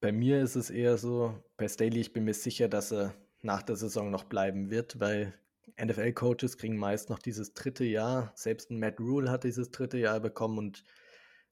[0.00, 3.62] bei mir ist es eher so, bei Staley, ich bin mir sicher, dass er nach
[3.62, 5.34] der Saison noch bleiben wird, weil
[5.80, 8.32] NFL-Coaches kriegen meist noch dieses dritte Jahr.
[8.34, 10.84] Selbst ein Matt Rule hat dieses dritte Jahr bekommen und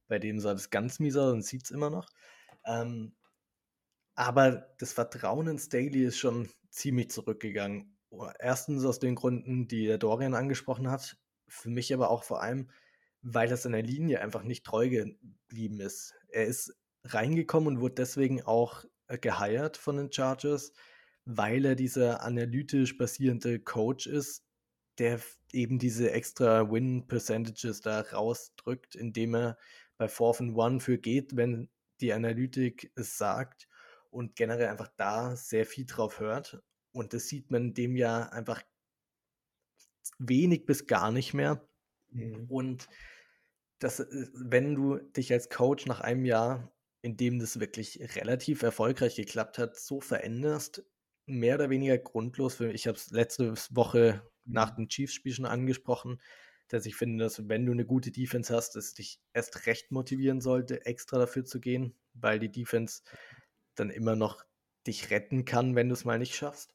[0.09, 2.09] bei dem sah das ganz mies aus und sieht es immer noch.
[2.67, 3.15] Ähm,
[4.15, 7.97] aber das Vertrauen in Staley ist schon ziemlich zurückgegangen.
[8.39, 11.17] Erstens aus den Gründen, die der Dorian angesprochen hat.
[11.49, 12.71] Für mich aber auch vor allem,
[13.23, 16.15] weil er seiner Linie einfach nicht treu geblieben ist.
[16.29, 20.73] Er ist reingekommen und wurde deswegen auch äh, geheiert von den Chargers,
[21.25, 24.45] weil er dieser analytisch basierende Coach ist,
[24.99, 25.21] der
[25.53, 29.59] eben diese extra Win-Percentages da rausdrückt, indem er
[29.97, 31.69] bei Fourth and One für geht, wenn
[32.01, 33.69] die Analytik es sagt
[34.11, 36.63] und generell einfach da sehr viel drauf hört.
[36.93, 38.63] Und das sieht man in dem Jahr einfach
[40.19, 41.67] wenig bis gar nicht mehr.
[42.11, 42.47] Mhm.
[42.49, 42.89] Und
[43.79, 46.74] das, äh, wenn du dich als Coach nach einem Jahr,
[47.05, 50.83] in dem das wirklich relativ erfolgreich geklappt hat, so veränderst,
[51.27, 52.77] mehr oder weniger grundlos für mich.
[52.77, 54.77] Ich habe es letzte Woche nach mhm.
[54.77, 56.19] dem Chiefs-Spiel schon angesprochen,
[56.69, 60.41] dass ich finde, dass wenn du eine gute Defense hast, es dich erst recht motivieren
[60.41, 63.03] sollte, extra dafür zu gehen, weil die Defense
[63.75, 64.43] dann immer noch
[64.87, 66.75] dich retten kann, wenn du es mal nicht schaffst.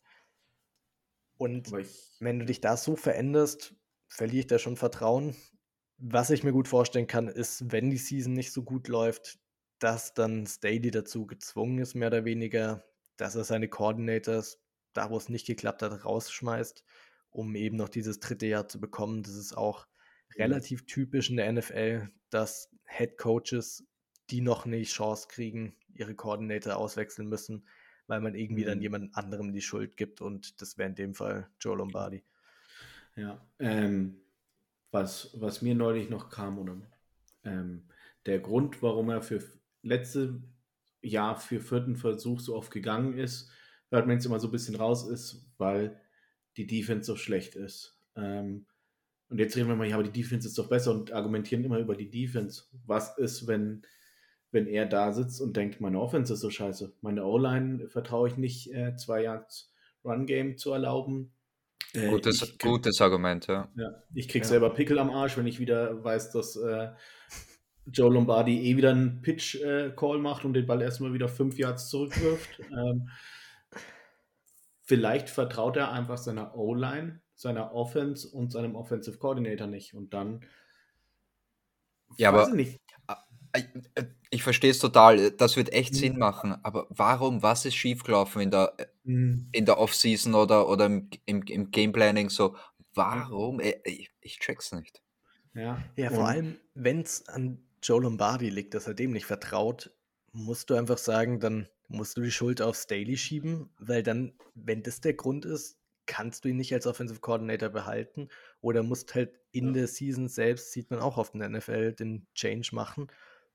[1.37, 1.71] Und
[2.19, 3.73] wenn du dich da so veränderst,
[4.07, 5.35] verliere ich da schon Vertrauen.
[5.97, 9.39] Was ich mir gut vorstellen kann, ist, wenn die Season nicht so gut läuft,
[9.79, 12.83] dass dann Staley dazu gezwungen ist, mehr oder weniger,
[13.17, 14.61] dass er seine Coordinators,
[14.93, 16.83] da wo es nicht geklappt hat, rausschmeißt,
[17.31, 19.23] um eben noch dieses dritte Jahr zu bekommen.
[19.23, 19.87] Das ist auch
[20.35, 20.43] mhm.
[20.43, 23.85] relativ typisch in der NFL, dass Head Coaches,
[24.29, 27.67] die noch nicht Chance kriegen, ihre Coordinator auswechseln müssen,
[28.07, 28.67] weil man irgendwie mhm.
[28.67, 32.23] dann jemand anderem die Schuld gibt und das wäre in dem Fall Joe Lombardi.
[33.15, 34.21] Ja, ähm,
[34.91, 36.77] was, was mir neulich noch kam, oder
[37.43, 37.87] ähm,
[38.25, 39.41] der Grund, warum er für
[39.81, 40.41] letzte
[41.01, 43.49] Jahr für vierten Versuch so oft gegangen ist,
[43.89, 45.99] hört man jetzt immer so ein bisschen raus, ist, weil
[46.57, 47.97] die Defense so schlecht ist.
[48.15, 48.65] Ähm,
[49.29, 51.77] und jetzt reden wir mal, ja, aber die Defense ist doch besser und argumentieren immer
[51.77, 52.63] über die Defense.
[52.85, 53.83] Was ist, wenn,
[54.51, 58.37] wenn er da sitzt und denkt, meine Offense ist so scheiße, meine O-Line vertraue ich
[58.37, 59.71] nicht, äh, zwei Yards
[60.03, 61.31] Run-Game zu erlauben.
[61.93, 63.69] Äh, gutes, krieg, gutes Argument, ja.
[63.75, 64.49] ja ich krieg ja.
[64.49, 66.89] selber Pickel am Arsch, wenn ich wieder weiß, dass äh,
[67.91, 71.89] Joe Lombardi eh wieder einen Pitch-Call äh, macht und den Ball erstmal wieder fünf Yards
[71.89, 72.59] zurückwirft.
[72.71, 73.09] ähm,
[74.83, 79.93] vielleicht vertraut er einfach seiner O-Line, seiner Offense und seinem Offensive Coordinator nicht.
[79.93, 80.45] Und dann.
[82.17, 82.53] Ja, aber.
[82.57, 82.79] Ich,
[83.53, 83.63] äh,
[83.95, 85.31] äh, ich verstehe es total.
[85.31, 85.97] Das wird echt mhm.
[85.97, 86.55] Sinn machen.
[86.63, 87.41] Aber warum?
[87.41, 88.73] Was ist schiefgelaufen in der,
[89.03, 89.49] mhm.
[89.51, 92.29] in der Offseason oder, oder im, im, im Gameplanning?
[92.29, 92.55] So,
[92.93, 93.59] warum?
[93.59, 95.01] Ich, ich check's nicht.
[95.55, 99.91] Ja, ja vor allem, wenn es an Joe Lombardi liegt, dass er dem nicht vertraut,
[100.31, 104.83] musst du einfach sagen, dann musst du die Schuld auf Staley schieben, weil dann, wenn
[104.83, 108.29] das der Grund ist, kannst du ihn nicht als Offensive Coordinator behalten
[108.61, 109.73] oder musst halt in ja.
[109.73, 113.07] der Season selbst, sieht man auch auf der NFL, den Change machen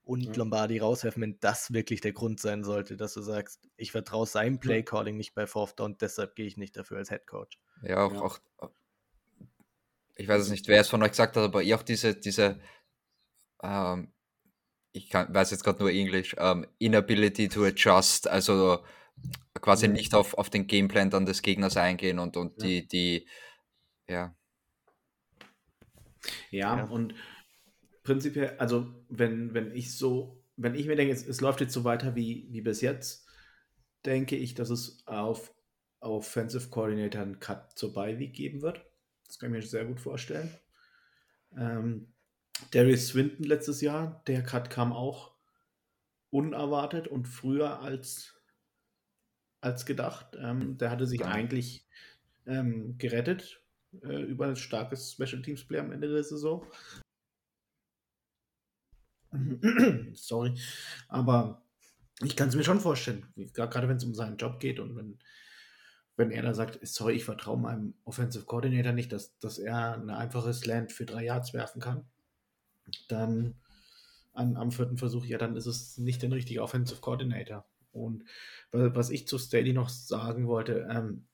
[0.05, 0.33] und ja.
[0.35, 4.61] Lombardi rauswerfen, wenn das wirklich der Grund sein sollte, dass du sagst, ich vertraue seinem
[4.61, 7.59] Playcalling nicht bei Fourth Down, deshalb gehe ich nicht dafür als Head Coach.
[7.83, 8.21] Ja, auch, ja.
[8.21, 8.71] auch
[10.17, 12.61] ich weiß es nicht, wer es von euch gesagt hat, aber ich auch diese, diese,
[13.63, 14.13] ähm,
[14.95, 18.79] ich kann, weiß jetzt gerade nur Englisch, ähm, Inability to adjust, also
[19.61, 19.95] quasi mhm.
[19.95, 22.69] nicht auf, auf den Gameplan dann des Gegners eingehen und, und ja.
[22.69, 23.29] die, die,
[24.09, 24.37] ja.
[26.51, 26.77] ja.
[26.79, 27.15] Ja, und
[28.05, 31.83] prinzipiell, also wenn, wenn ich so, wenn ich mir denke, es, es läuft jetzt so
[31.83, 33.27] weiter wie, wie bis jetzt,
[34.07, 35.53] denke ich, dass es auf
[35.99, 38.85] Offensive Coordinator einen Cut zur Beiweek geben wird.
[39.27, 40.55] Das kann ich mir sehr gut vorstellen.
[41.57, 42.14] Ähm,
[42.71, 45.35] Darius Swinton letztes Jahr, der Cut kam auch
[46.31, 48.35] unerwartet und früher als,
[49.61, 50.37] als gedacht.
[50.41, 51.29] Ähm, der hatte sich ja.
[51.29, 51.87] eigentlich
[52.47, 53.63] ähm, gerettet
[54.03, 56.67] äh, über ein starkes Special Teams Play am Ende der Saison.
[60.15, 60.55] Sorry.
[61.09, 61.63] Aber
[62.21, 65.19] ich kann es mir schon vorstellen, gerade wenn es um seinen Job geht und wenn,
[66.17, 70.11] wenn er da sagt, sorry, ich vertraue meinem Offensive Coordinator nicht, dass, dass er ein
[70.11, 72.09] einfaches Land für drei Yards werfen kann,
[73.09, 73.55] dann
[74.33, 77.67] an, am vierten Versuch, ja, dann ist es nicht der richtige Offensive Coordinator.
[77.93, 78.25] Und
[78.73, 81.27] was ich zu Staley noch sagen wollte, ähm,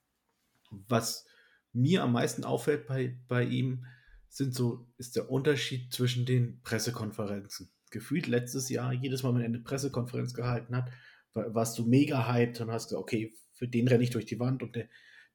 [0.71, 1.27] was
[1.73, 3.87] mir am meisten auffällt bei, bei ihm,
[4.29, 9.47] sind so, ist der Unterschied zwischen den Pressekonferenzen gefühlt letztes Jahr, jedes Mal, wenn er
[9.47, 10.91] eine Pressekonferenz gehalten hat,
[11.35, 14.63] warst du mega hyped und hast gesagt, okay, für den renne ich durch die Wand
[14.63, 14.89] und der,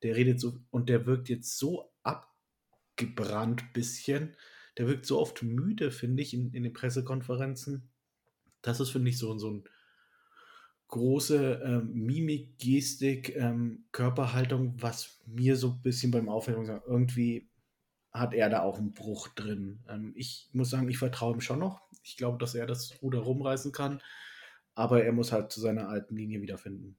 [0.04, 4.36] der redet so und der wirkt jetzt so abgebrannt bisschen.
[4.78, 7.90] Der wirkt so oft müde, finde ich, in, in den Pressekonferenzen.
[8.62, 9.64] Das ist, finde ich, so, so ein
[10.88, 17.50] große ähm, Mimik, Gestik, ähm, Körperhaltung, was mir so ein bisschen beim Aufhellung sagt, irgendwie
[18.12, 19.80] hat er da auch einen Bruch drin.
[19.90, 21.82] Ähm, ich muss sagen, ich vertraue ihm schon noch.
[22.04, 24.02] Ich glaube, dass er das Ruder rumreißen kann.
[24.74, 26.98] Aber er muss halt zu seiner alten Linie wiederfinden.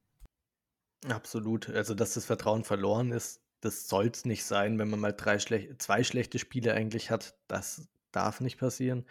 [1.08, 1.68] Absolut.
[1.68, 5.38] Also, dass das Vertrauen verloren ist, das soll es nicht sein, wenn man mal drei
[5.38, 7.36] schlech zwei schlechte Spiele eigentlich hat.
[7.48, 9.06] Das darf nicht passieren.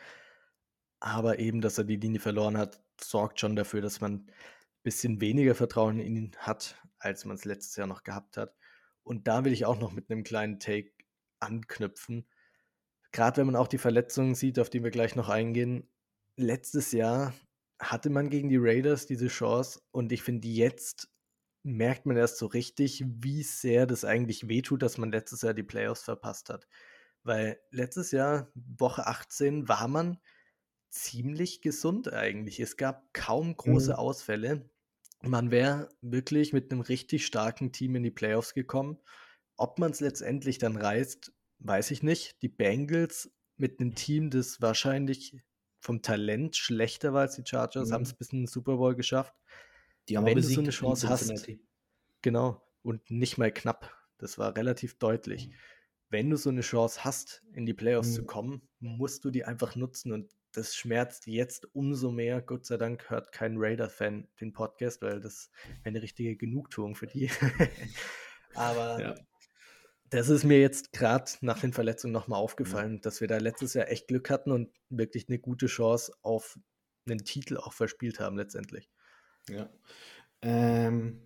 [0.99, 4.31] Aber eben, dass er die Linie verloren hat, sorgt schon dafür, dass man ein
[4.83, 8.55] bisschen weniger Vertrauen in ihn hat, als man es letztes Jahr noch gehabt hat.
[9.03, 10.91] Und da will ich auch noch mit einem kleinen Take
[11.39, 12.27] anknüpfen.
[13.11, 15.89] Gerade wenn man auch die Verletzungen sieht, auf die wir gleich noch eingehen.
[16.37, 17.33] Letztes Jahr
[17.79, 21.09] hatte man gegen die Raiders diese Chance und ich finde, jetzt
[21.65, 25.63] merkt man erst so richtig, wie sehr das eigentlich wehtut, dass man letztes Jahr die
[25.63, 26.67] Playoffs verpasst hat.
[27.23, 30.19] Weil letztes Jahr, Woche 18, war man
[30.89, 32.59] ziemlich gesund eigentlich.
[32.59, 33.97] Es gab kaum große mhm.
[33.97, 34.69] Ausfälle.
[35.23, 38.99] Man wäre wirklich mit einem richtig starken Team in die Playoffs gekommen.
[39.57, 42.43] Ob man es letztendlich dann reißt, weiß ich nicht.
[42.43, 45.35] Die Bengals mit einem Team, das wahrscheinlich
[45.79, 47.93] vom Talent schlechter war als die Chargers, mhm.
[47.93, 49.33] haben es bis in den Super Bowl geschafft.
[50.07, 51.47] Die haben Wenn du so eine Chance hast,
[52.21, 55.47] genau, und nicht mal knapp, das war relativ deutlich.
[55.47, 55.53] Mhm.
[56.09, 58.13] Wenn du so eine Chance hast, in die Playoffs mhm.
[58.13, 62.41] zu kommen, musst du die einfach nutzen und das schmerzt jetzt umso mehr.
[62.41, 65.49] Gott sei Dank hört kein Raider-Fan den Podcast, weil das
[65.83, 67.29] wäre eine richtige Genugtuung für die.
[68.53, 69.15] Aber ja
[70.09, 73.89] das ist mir jetzt gerade nach den Verletzungen nochmal aufgefallen, dass wir da letztes Jahr
[73.89, 76.59] echt Glück hatten und wirklich eine gute Chance auf
[77.07, 78.89] einen Titel auch verspielt haben letztendlich.
[79.49, 79.69] Ja.
[80.41, 81.21] Ähm,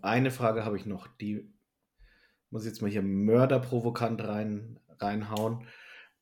[0.00, 1.52] eine Frage habe ich noch, die
[2.50, 5.66] muss ich jetzt mal hier mörderprovokant rein, reinhauen.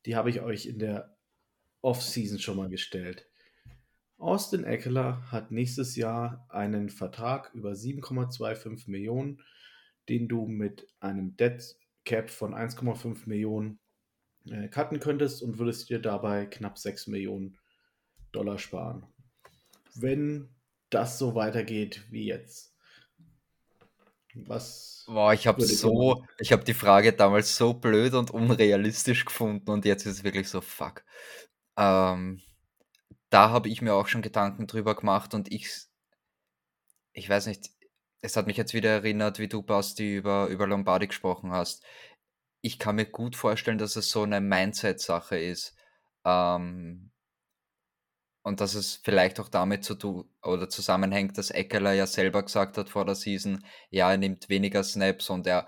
[0.05, 1.17] Die habe ich euch in der
[1.81, 3.27] Offseason schon mal gestellt.
[4.17, 9.41] Austin Eckler hat nächstes Jahr einen Vertrag über 7,25 Millionen
[10.09, 11.63] den du mit einem Dead
[12.03, 13.79] Cap von 1,5 Millionen
[14.49, 17.57] äh, cutten könntest und würdest dir dabei knapp 6 Millionen
[18.31, 19.05] Dollar sparen.
[19.95, 20.49] Wenn
[20.89, 22.73] das so weitergeht wie jetzt.
[24.33, 25.03] Was?
[25.07, 29.85] Boah, ich habe so, ich habe die Frage damals so blöd und unrealistisch gefunden und
[29.85, 31.03] jetzt ist es wirklich so fuck.
[31.77, 32.41] Ähm,
[33.29, 35.69] da habe ich mir auch schon Gedanken drüber gemacht und ich,
[37.13, 37.69] ich weiß nicht,
[38.21, 41.83] es hat mich jetzt wieder erinnert, wie du, Basti, über, über Lombardi gesprochen hast.
[42.61, 45.75] Ich kann mir gut vorstellen, dass es so eine Mindset-Sache ist.
[46.25, 47.11] Ähm,
[48.43, 52.77] und dass es vielleicht auch damit zu tun oder zusammenhängt, dass Eckeler ja selber gesagt
[52.77, 55.67] hat vor der Season, ja, er nimmt weniger Snaps und er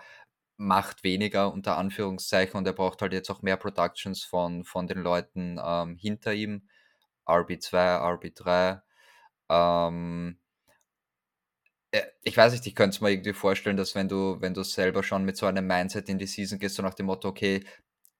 [0.57, 4.99] macht weniger unter Anführungszeichen und er braucht halt jetzt auch mehr Productions von, von den
[4.99, 6.67] Leuten ähm, hinter ihm.
[7.27, 8.81] RB2, RB3.
[9.49, 10.39] Ähm,
[11.91, 14.63] äh, ich weiß nicht, ich könnte es mir irgendwie vorstellen, dass wenn du, wenn du
[14.63, 17.65] selber schon mit so einem Mindset in die Season gehst, so nach dem Motto, okay,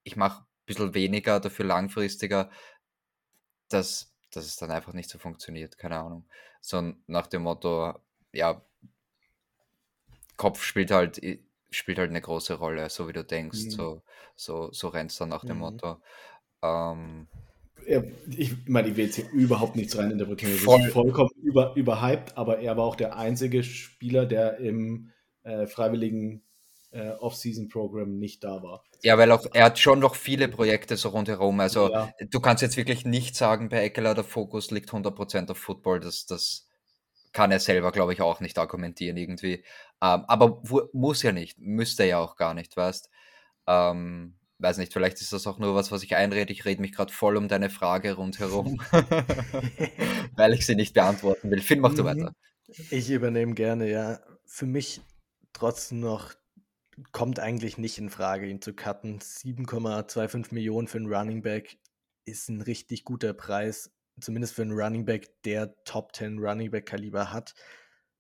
[0.04, 2.50] ich mache ein bisschen weniger, dafür langfristiger,
[3.70, 6.26] dass, dass es dann einfach nicht so funktioniert, keine Ahnung.
[6.62, 7.94] So nach dem Motto,
[8.34, 8.62] ja,
[10.38, 11.22] Kopf spielt halt
[11.70, 13.66] spielt halt eine große Rolle, so wie du denkst.
[13.66, 13.70] Mhm.
[13.70, 14.04] So,
[14.36, 15.60] so, so rennst dann nach dem Mhm.
[15.60, 16.02] Motto.
[16.64, 17.30] Ähm,
[17.86, 20.54] Er, ich meine, ich will jetzt hier überhaupt nichts reininterpretieren.
[20.54, 20.80] Das Voll.
[20.80, 25.12] ist vollkommen über, überhyped, aber er war auch der einzige Spieler, der im
[25.44, 26.44] äh, freiwilligen
[26.92, 28.84] äh, Off-Season-Programm nicht da war.
[29.04, 31.60] ja, weil auch er hat schon noch viele Projekte so rundherum.
[31.60, 32.12] Also Ja.
[32.30, 36.00] du kannst jetzt wirklich nicht sagen, bei Eckler der Fokus liegt 100% auf Football.
[36.02, 36.68] Das, das
[37.34, 39.64] kann er selber, glaube ich, auch nicht argumentieren irgendwie.
[40.02, 43.10] Ähm, aber wo, muss ja nicht, müsste ja auch gar nicht, weißt.
[43.68, 46.52] Ähm, weiß nicht, vielleicht ist das auch nur was, was ich einrede.
[46.54, 48.82] Ich rede mich gerade voll um deine Frage rundherum,
[50.36, 51.62] weil ich sie nicht beantworten will.
[51.62, 52.08] Finn, mach du Mhm.
[52.08, 52.34] weiter.
[52.90, 54.20] Ich übernehme gerne, ja.
[54.46, 55.02] Für mich
[55.54, 56.34] trotzdem noch
[57.12, 59.20] kommt eigentlich nicht in Frage, ihn zu cutten.
[59.20, 61.78] 7,25 Millionen für einen Running Back
[62.26, 66.86] ist ein richtig guter Preis, zumindest für einen Running Back, der Top 10 Running Back
[66.88, 67.54] Kaliber hat.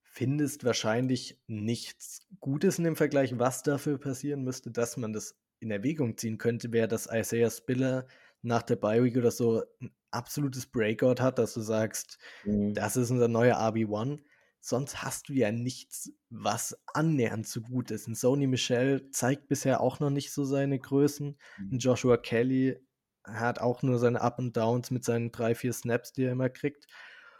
[0.03, 5.71] Findest wahrscheinlich nichts Gutes in dem Vergleich, was dafür passieren müsste, dass man das in
[5.71, 8.07] Erwägung ziehen könnte, wäre, dass Isaiah Spiller
[8.41, 12.73] nach der Bye Week oder so ein absolutes Breakout hat, dass du sagst, Mhm.
[12.73, 14.19] das ist unser neuer RB1.
[14.63, 18.07] Sonst hast du ja nichts, was annähernd so gut ist.
[18.07, 21.35] Und Sony Michel zeigt bisher auch noch nicht so seine Größen.
[21.57, 21.71] Mhm.
[21.71, 22.77] Und Joshua Kelly
[23.23, 26.49] hat auch nur seine Up and Downs mit seinen drei, vier Snaps, die er immer
[26.49, 26.85] kriegt.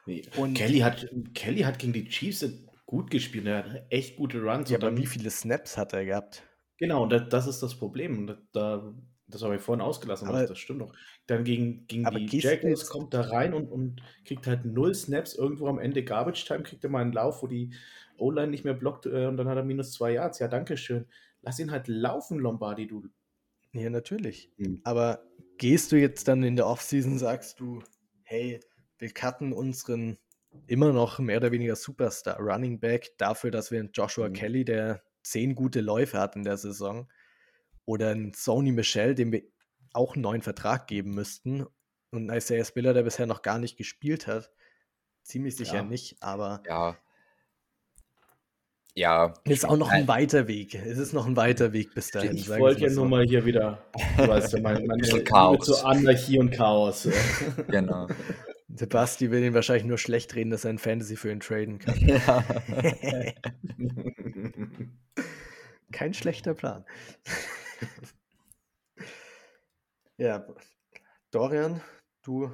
[0.08, 0.24] Nee.
[0.36, 2.44] Und- Kelly, hat, Kelly hat gegen die Chiefs
[2.88, 3.46] gut gespielt.
[3.46, 4.70] Er hat echt gute Runs.
[4.70, 6.44] Ja, und aber wie viele Snaps hat er gehabt?
[6.78, 8.18] Genau, und das, das ist das Problem.
[8.18, 8.94] Und da,
[9.34, 10.94] das habe ich vorhin ausgelassen, aber das stimmt doch.
[11.28, 15.36] Dann gegen, gegen die Jaguars kommt da rein und, und kriegt halt null Snaps.
[15.36, 17.74] Irgendwo am Ende Garbage Time kriegt er mal einen Lauf, wo die
[18.17, 20.39] O-Line nicht mehr blockt äh, und dann hat er minus zwei Yards.
[20.39, 21.06] Ja, danke schön.
[21.41, 23.08] Lass ihn halt laufen, Lombardi, du.
[23.74, 24.52] Ja, natürlich.
[24.58, 24.82] Mhm.
[24.84, 25.24] Aber
[25.58, 27.82] gehst du jetzt dann in der Offseason, sagst du,
[28.24, 28.60] hey,
[28.98, 30.17] wir cutten unseren
[30.67, 34.34] immer noch mehr oder weniger Superstar Running Back dafür, dass wir einen Joshua Mhm.
[34.34, 37.08] Kelly, der zehn gute Läufe hat in der Saison,
[37.86, 39.44] oder einen Sony Michel, dem wir
[39.94, 41.65] auch einen neuen Vertrag geben müssten,
[42.13, 44.52] und einen Isaiah Spiller, der bisher noch gar nicht gespielt hat.
[45.24, 45.84] Ziemlich sicher Ja.
[45.84, 46.98] nicht, aber Ja.
[48.96, 49.34] Ja.
[49.46, 50.76] ist auch noch ein weiter Weg.
[50.76, 52.36] Es ist noch ein weiter Weg bis dahin.
[52.36, 53.02] Ich wollte ja so.
[53.02, 53.82] nur mal hier wieder,
[54.17, 55.65] du weißt ja, mein, Liebe Chaos.
[55.65, 57.08] zu Anarchie und Chaos.
[57.70, 58.08] Genau.
[58.76, 61.98] Sebasti will ihn wahrscheinlich nur schlecht reden, dass er ein Fantasy für ihn traden kann.
[62.00, 62.44] ja.
[65.94, 66.84] Kein schlechter Plan.
[70.17, 70.46] ja,
[71.32, 71.82] Dorian,
[72.24, 72.52] du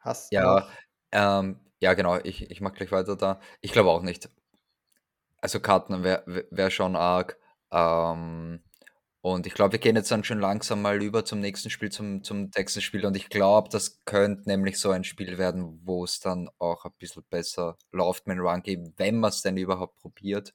[0.00, 0.68] hast Ja,
[1.12, 3.40] ähm, ja, genau, ich, ich mache gleich weiter da.
[3.60, 4.28] Ich glaube auch nicht.
[5.40, 7.38] Also Karten wäre wär schon arg.
[7.70, 8.62] Ähm,
[9.24, 12.22] und ich glaube, wir gehen jetzt dann schon langsam mal über zum nächsten Spiel, zum,
[12.22, 13.06] zum Texans-Spiel.
[13.06, 16.92] Und ich glaube, das könnte nämlich so ein Spiel werden, wo es dann auch ein
[16.98, 20.52] bisschen besser läuft mit Run Game, wenn man es denn überhaupt probiert.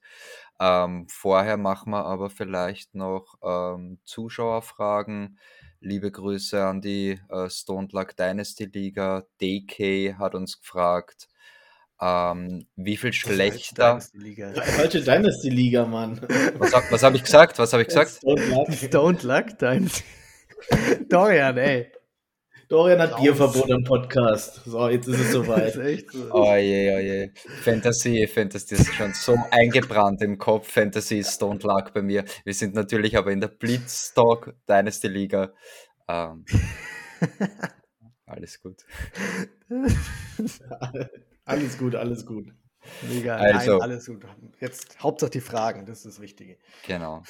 [0.60, 5.40] Ähm, vorher machen wir aber vielleicht noch ähm, Zuschauerfragen.
[5.80, 9.24] Liebe Grüße an die äh, Stone Luck Dynasty Liga.
[9.40, 11.28] DK hat uns gefragt,
[12.00, 14.00] ähm, wie viel schlechter.
[14.14, 14.52] Liga.
[14.54, 16.20] Falsche Dynasty-Liga, Mann.
[16.58, 17.58] Was, hab- was habe ich gesagt?
[17.58, 18.20] Was habe ich gesagt?
[18.22, 18.68] Don't luck.
[18.90, 20.04] Don't luck Dynasty.
[21.08, 21.90] Dorian, ey.
[22.68, 23.20] Dorian hat Raus.
[23.20, 24.62] Bierverbot am Podcast.
[24.64, 25.76] So, jetzt ist es ist soweit.
[25.76, 26.30] echt so.
[26.32, 27.30] Oh je, oh je.
[27.62, 30.70] Fantasy, Fantasy ist schon so eingebrannt im Kopf.
[30.70, 32.24] Fantasy ist Don't Luck bei mir.
[32.44, 35.52] Wir sind natürlich aber in der Blitzstock Dynasty Liga.
[36.08, 36.44] Ähm,
[38.26, 38.84] alles gut.
[41.50, 42.52] Alles gut, alles gut.
[43.08, 44.24] Mega, Also- nein, alles gut.
[44.58, 46.56] Jetzt Hauptsache die Fragen, das ist das Wichtige.
[46.86, 47.22] Genau.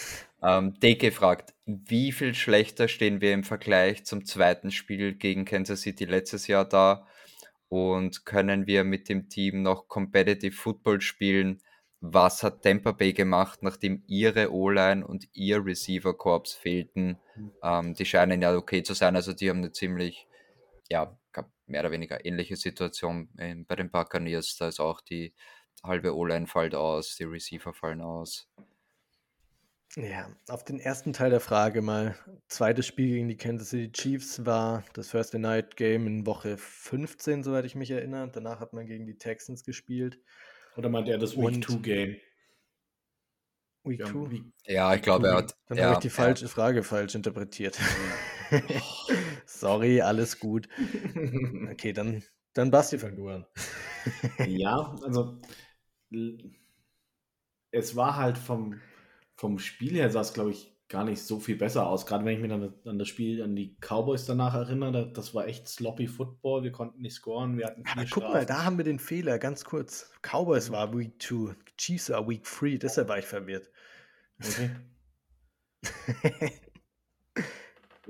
[0.42, 5.80] Ähm, Deke fragt, wie viel schlechter stehen wir im Vergleich zum zweiten Spiel gegen Kansas
[5.82, 7.06] City letztes Jahr da?
[7.68, 11.60] Und können wir mit dem Team noch Competitive Football spielen?
[12.00, 17.18] Was hat Tampa Bay gemacht, nachdem ihre O-Line und ihr Receiver Corps fehlten?
[17.62, 20.26] Ähm, die scheinen ja okay zu sein, also die haben eine ziemlich,
[20.88, 21.16] ja,
[21.70, 23.30] mehr oder weniger ähnliche Situation
[23.66, 24.56] bei den Buccaneers.
[24.56, 25.34] Da ist auch die
[25.82, 28.48] halbe O-Line fällt aus, die Receiver fallen aus.
[29.96, 32.14] Ja, auf den ersten Teil der Frage mal.
[32.46, 37.42] Zweites Spiel gegen die Kansas City Chiefs war das Thursday Night Game in Woche 15,
[37.42, 38.30] soweit ich mich erinnere.
[38.30, 40.20] Danach hat man gegen die Texans gespielt.
[40.76, 42.16] Oder meint er das Week 2 Game?
[43.82, 44.30] Week Ja, 2.
[44.30, 45.56] Week- Ja, ich glaube, er hat.
[45.66, 46.14] Dann ja, habe ich die ja.
[46.14, 47.76] falsche Frage falsch interpretiert.
[49.46, 50.68] Sorry, alles gut.
[51.72, 52.22] Okay, dann,
[52.54, 53.46] dann Basti fang du an.
[54.46, 55.40] Ja, also
[57.70, 58.80] es war halt vom,
[59.36, 62.04] vom Spiel her sah es, glaube ich, gar nicht so viel besser aus.
[62.04, 65.34] Gerade wenn ich mich an, an das Spiel, an die Cowboys danach erinnere, da- das
[65.34, 66.64] war echt sloppy Football.
[66.64, 69.38] Wir konnten nicht scoren, wir hatten Aber vier guck mal, da haben wir den Fehler,
[69.38, 70.10] ganz kurz.
[70.22, 73.70] Cowboys war Week 2, Chiefs war Week 3, deshalb war ich verwirrt.
[74.42, 74.70] Okay.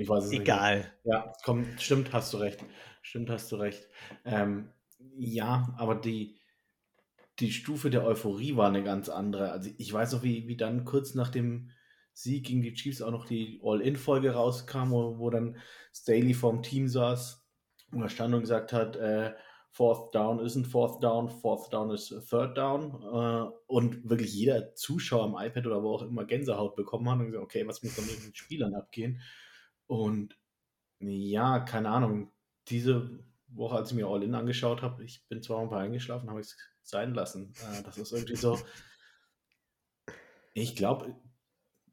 [0.00, 0.78] ich weiß es Egal.
[0.78, 0.86] nicht.
[1.04, 1.24] Egal.
[1.24, 2.64] Ja, komm, stimmt, hast du recht.
[3.02, 3.88] Stimmt, hast du recht.
[4.24, 4.70] Ähm,
[5.16, 6.36] ja, aber die,
[7.38, 9.52] die Stufe der Euphorie war eine ganz andere.
[9.52, 11.70] Also ich weiß noch, wie, wie dann kurz nach dem
[12.12, 15.56] Sieg gegen die Chiefs auch noch die All-In-Folge rauskam, wo, wo dann
[15.92, 17.46] Staley vom Team saß
[17.92, 19.32] und da stand und gesagt hat, äh,
[19.72, 23.02] Fourth Down isn't Fourth Down, Fourth Down ist Third Down.
[23.02, 27.26] Äh, und wirklich jeder Zuschauer am iPad oder wo auch immer Gänsehaut bekommen hat und
[27.26, 29.20] gesagt, okay, was muss da mit den Spielern abgehen?
[29.90, 30.38] Und
[31.00, 32.30] ja, keine Ahnung,
[32.68, 36.40] diese Woche, als ich mir All-In angeschaut habe, ich bin zwar ein paar eingeschlafen, habe
[36.40, 37.52] ich es sein lassen.
[37.56, 38.56] Äh, das ist irgendwie so.
[40.54, 41.20] Ich glaube,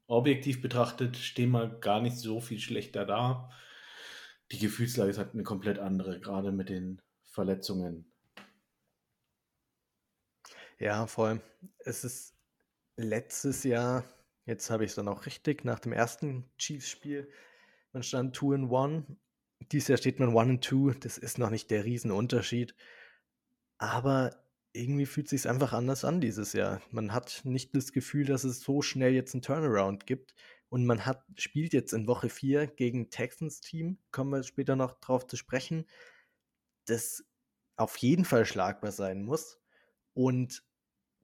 [0.06, 3.50] objektiv betrachtet stehen wir gar nicht so viel schlechter da.
[4.52, 8.14] Die Gefühlslage ist halt eine komplett andere, gerade mit den Verletzungen.
[10.78, 11.42] Ja, vor allem,
[11.80, 12.38] es ist
[12.96, 14.04] letztes Jahr,
[14.46, 17.32] jetzt habe ich es dann auch richtig, nach dem ersten Chiefs-Spiel,
[17.98, 19.06] man stand 2 in 1.
[19.72, 21.00] Dieses Jahr steht man 1 in 2.
[21.00, 22.76] Das ist noch nicht der Riesenunterschied.
[23.80, 24.36] Aber
[24.72, 26.80] irgendwie fühlt es sich einfach anders an dieses Jahr.
[26.92, 30.36] Man hat nicht das Gefühl, dass es so schnell jetzt einen Turnaround gibt.
[30.70, 35.00] Und man hat, spielt jetzt in Woche 4 gegen Texans Team, kommen wir später noch
[35.00, 35.88] drauf zu sprechen,
[36.86, 37.24] das
[37.78, 39.60] auf jeden Fall schlagbar sein muss.
[40.14, 40.64] Und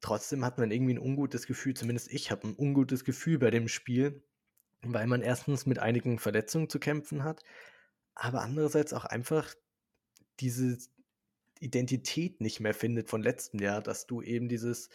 [0.01, 3.67] trotzdem hat man irgendwie ein ungutes Gefühl, zumindest ich habe ein ungutes Gefühl bei dem
[3.67, 4.23] Spiel,
[4.85, 7.43] weil man erstens mit einigen Verletzungen zu kämpfen hat,
[8.15, 9.53] aber andererseits auch einfach
[10.39, 10.77] diese
[11.59, 14.89] Identität nicht mehr findet von letztem Jahr, dass du eben dieses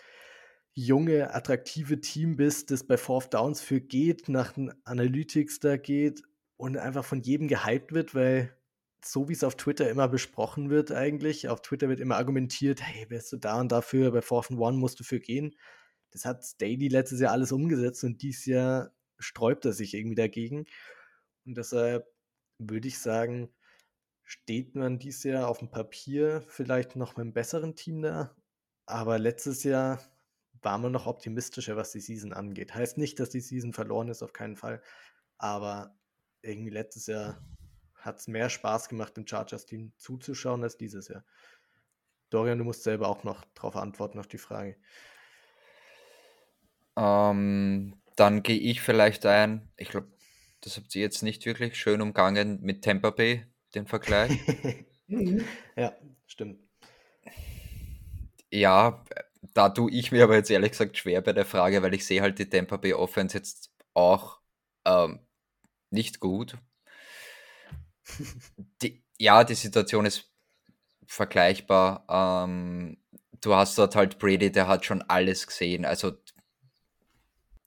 [0.74, 6.22] junge, attraktive Team bist, das bei Fourth Downs für geht, nach den Analytics da geht
[6.56, 8.54] und einfach von jedem gehypt wird, weil
[9.04, 13.06] so wie es auf Twitter immer besprochen wird eigentlich, auf Twitter wird immer argumentiert, hey,
[13.08, 15.54] wärst du da und dafür, bei Fourth and One musst du für gehen.
[16.10, 20.66] Das hat Staley letztes Jahr alles umgesetzt und dieses Jahr sträubt er sich irgendwie dagegen.
[21.44, 22.06] Und deshalb
[22.58, 23.50] würde ich sagen,
[24.24, 28.36] steht man dieses Jahr auf dem Papier vielleicht noch mit einem besseren Team da.
[28.86, 30.00] Aber letztes Jahr
[30.62, 32.74] war man noch optimistischer, was die Season angeht.
[32.74, 34.82] Heißt nicht, dass die Season verloren ist, auf keinen Fall.
[35.38, 35.96] Aber
[36.42, 37.40] irgendwie letztes Jahr
[37.94, 41.24] hat es mehr Spaß gemacht, dem Chargers-Team zuzuschauen als dieses Jahr.
[42.30, 44.76] Dorian, du musst selber auch noch darauf antworten, auf die Frage.
[46.96, 49.70] Ähm, dann gehe ich vielleicht ein.
[49.76, 50.08] Ich glaube,
[50.60, 54.32] das habt ihr jetzt nicht wirklich schön umgangen mit Tampa Bay, den Vergleich.
[55.76, 55.96] ja,
[56.26, 56.60] stimmt.
[58.50, 59.04] Ja,
[59.54, 62.20] da tue ich mir aber jetzt ehrlich gesagt schwer bei der Frage, weil ich sehe
[62.20, 64.40] halt die Tampa Bay Offense jetzt auch
[64.84, 65.20] ähm,
[65.90, 66.56] nicht gut.
[68.82, 70.32] Die, ja, die Situation ist
[71.06, 72.06] vergleichbar.
[72.08, 72.96] Ähm,
[73.40, 75.84] du hast dort halt Brady, der hat schon alles gesehen.
[75.84, 76.12] Also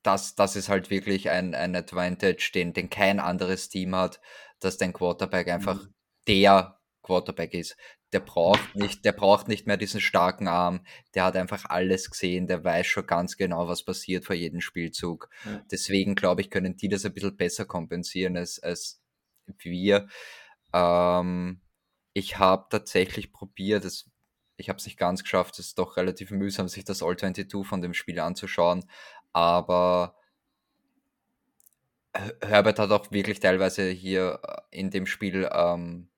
[0.04, 4.20] das, das ist halt wirklich ein, ein Advantage, den, den kein anderes Team hat,
[4.60, 5.93] dass dein Quarterback einfach mhm.
[6.28, 7.78] der Quarterback ist.
[8.14, 10.86] Der braucht nicht, der braucht nicht mehr diesen starken Arm.
[11.14, 12.47] Der hat einfach alles gesehen.
[12.47, 15.30] Der weiß schon ganz genau, was passiert vor jedem Spielzug.
[15.45, 15.62] Ja.
[15.72, 19.02] Deswegen glaube ich, können die das ein bisschen besser kompensieren als, als
[19.60, 20.08] wir.
[20.74, 21.62] Ähm,
[22.14, 24.10] ich habe tatsächlich probiert, das,
[24.58, 27.82] ich habe es nicht ganz geschafft, es ist doch relativ mühsam, sich das All-22 von
[27.82, 28.86] dem Spiel anzuschauen,
[29.34, 30.16] aber
[32.14, 36.10] Herbert hat auch wirklich teilweise hier äh, in dem Spiel ähm,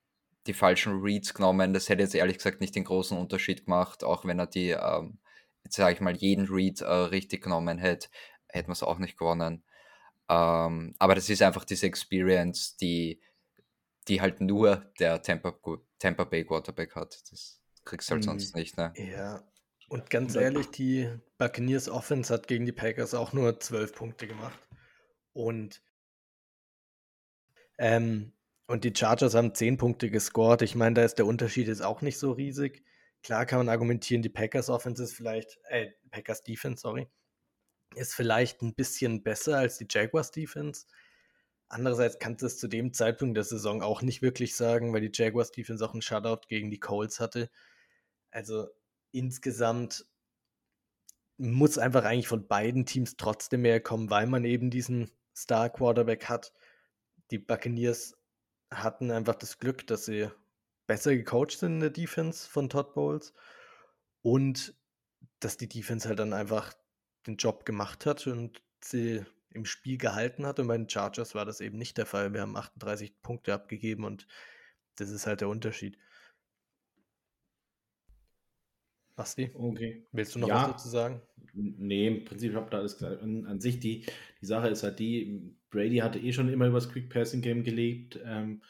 [0.48, 1.74] die falschen Reads genommen.
[1.74, 5.20] Das hätte jetzt ehrlich gesagt nicht den großen Unterschied gemacht, auch wenn er die, ähm,
[5.64, 8.10] jetzt sage ich mal, jeden Read äh, richtig genommen hätte,
[8.48, 9.64] hätte man es auch nicht gewonnen.
[10.30, 13.22] Ähm, aber das ist einfach diese Experience, die,
[14.08, 15.54] die halt nur der Tampa,
[16.00, 17.22] Tampa Bay Quarterback hat.
[17.32, 18.30] Das kriegst du halt mhm.
[18.30, 18.94] sonst nicht, ne?
[18.96, 19.44] Ja,
[19.94, 24.68] und ganz ehrlich, die Buccaneers Offense hat gegen die Packers auch nur zwölf Punkte gemacht.
[25.34, 25.84] Und,
[27.78, 28.34] ähm,
[28.66, 30.64] und die Chargers haben zehn Punkte gescored.
[30.64, 32.84] Ich meine, da ist der Unterschied jetzt auch nicht so riesig.
[33.22, 37.08] Klar kann man argumentieren, die Packers Offense ist vielleicht, äh, Packers Defense, sorry,
[37.94, 40.88] ist vielleicht ein bisschen besser als die Jaguars Defense.
[41.68, 45.12] Andererseits kannst du es zu dem Zeitpunkt der Saison auch nicht wirklich sagen, weil die
[45.14, 47.52] Jaguars Defense auch einen Shutout gegen die Colts hatte.
[48.32, 48.70] Also
[49.14, 50.06] insgesamt
[51.38, 56.30] muss einfach eigentlich von beiden Teams trotzdem mehr kommen, weil man eben diesen Star Quarterback
[56.30, 56.54] hat.
[57.32, 58.18] Die Buccaneers
[58.72, 60.30] hatten einfach das Glück, dass sie
[60.88, 63.34] besser gecoacht sind in der Defense von Todd Bowles
[64.22, 64.76] und
[65.40, 66.74] dass die Defense halt dann einfach
[67.26, 70.60] den Job gemacht hat und sie im Spiel gehalten hat.
[70.60, 72.34] Und bei den Chargers war das eben nicht der Fall.
[72.34, 74.28] Wir haben 38 Punkte abgegeben und
[74.96, 75.98] das ist halt der Unterschied.
[79.16, 80.06] Basti, Okay.
[80.12, 81.22] willst du noch was Ja, dazu sagen?
[81.54, 83.22] nee, im Prinzip habe ich da alles gesagt.
[83.22, 84.06] An, an sich, die,
[84.42, 87.64] die Sache ist halt die, Brady hatte eh schon immer über das Quick Passing Game
[87.64, 88.20] gelebt.
[88.26, 88.62] Ähm,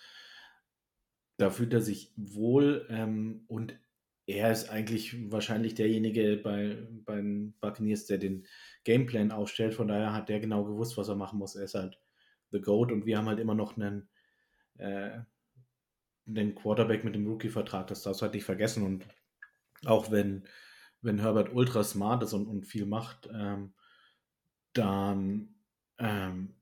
[1.38, 3.78] da fühlt er sich wohl ähm, und
[4.26, 8.48] er ist eigentlich wahrscheinlich derjenige bei, bei den Buccaneers, der den
[8.86, 9.74] Gameplan aufstellt.
[9.74, 11.56] Von daher hat der genau gewusst, was er machen muss.
[11.56, 12.00] Er ist halt
[12.52, 14.08] The Goat und wir haben halt immer noch einen,
[14.78, 15.20] äh,
[16.28, 17.88] einen Quarterback mit dem Rookie-Vertrag.
[17.88, 18.84] Das darfst du halt nicht vergessen.
[18.84, 19.08] Und
[19.86, 20.48] auch wenn,
[21.02, 23.74] wenn Herbert ultra smart ist und, und viel macht, ähm,
[24.74, 25.56] dann
[26.00, 26.56] ähm,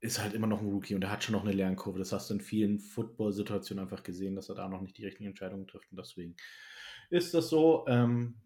[0.00, 1.98] ist halt immer noch ein Rookie und er hat schon noch eine Lernkurve.
[1.98, 5.28] Das hast du in vielen Football-Situationen einfach gesehen, dass er da noch nicht die richtigen
[5.28, 5.90] Entscheidungen trifft.
[5.90, 6.36] Und deswegen
[7.10, 7.84] ist das so.
[7.88, 8.36] Ähm,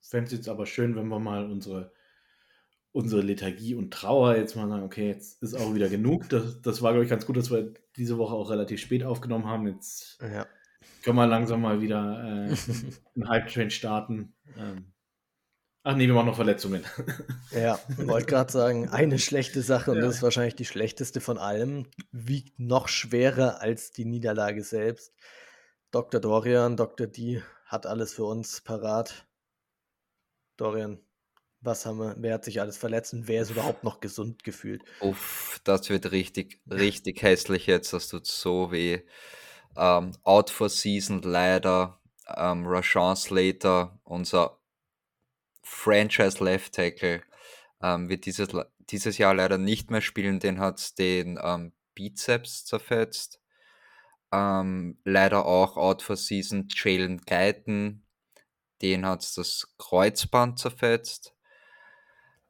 [0.00, 1.92] Fände es jetzt aber schön, wenn wir mal unsere,
[2.92, 6.28] unsere Lethargie und Trauer jetzt mal sagen, okay, jetzt ist auch wieder genug.
[6.28, 9.46] Das, das war, glaube ich, ganz gut, dass wir diese Woche auch relativ spät aufgenommen
[9.46, 9.66] haben.
[9.66, 10.46] Jetzt Ja.
[11.02, 12.54] Können wir langsam mal wieder äh,
[13.14, 14.34] einen Hype-Train starten.
[14.58, 14.92] Ähm,
[15.84, 16.84] ach nee, wir machen noch Verletzungen.
[17.52, 20.02] Ja, wollte gerade sagen, eine schlechte Sache, und Ja.
[20.04, 25.12] das ist wahrscheinlich die schlechteste von allem, wiegt noch schwerer als die Niederlage selbst.
[25.92, 26.20] Dr.
[26.20, 27.06] Dorian, Dr.
[27.06, 29.26] D hat alles für uns parat.
[30.56, 30.98] Dorian,
[31.60, 34.82] was haben wir, wer hat sich alles verletzt und wer ist überhaupt noch gesund gefühlt?
[35.00, 37.92] Uff, das wird richtig, richtig hässlich jetzt.
[37.92, 39.02] Das tut so weh.
[39.76, 42.00] Ähm, out for season leider.
[42.28, 44.58] Ähm, Rashawn Slater, unser
[45.62, 47.22] Franchise Left Tackle,
[47.82, 48.48] ähm, wird dieses,
[48.90, 50.40] dieses Jahr leider nicht mehr spielen.
[50.40, 53.40] Den hat den ähm, Bizeps zerfetzt.
[54.32, 58.04] Leider auch out for season Jalen Guyton.
[58.82, 61.35] Den hat das Kreuzband zerfetzt.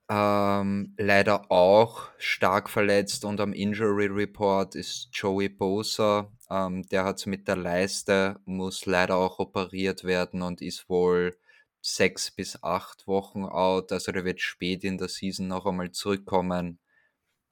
[0.08, 6.30] Ähm, leider auch stark verletzt und am Injury Report ist Joey Bosa.
[6.48, 11.36] Ähm, der hat es mit der Leiste, muss leider auch operiert werden und ist wohl
[11.82, 13.90] sechs bis acht Wochen out.
[13.92, 16.78] Also der wird spät in der Season noch einmal zurückkommen.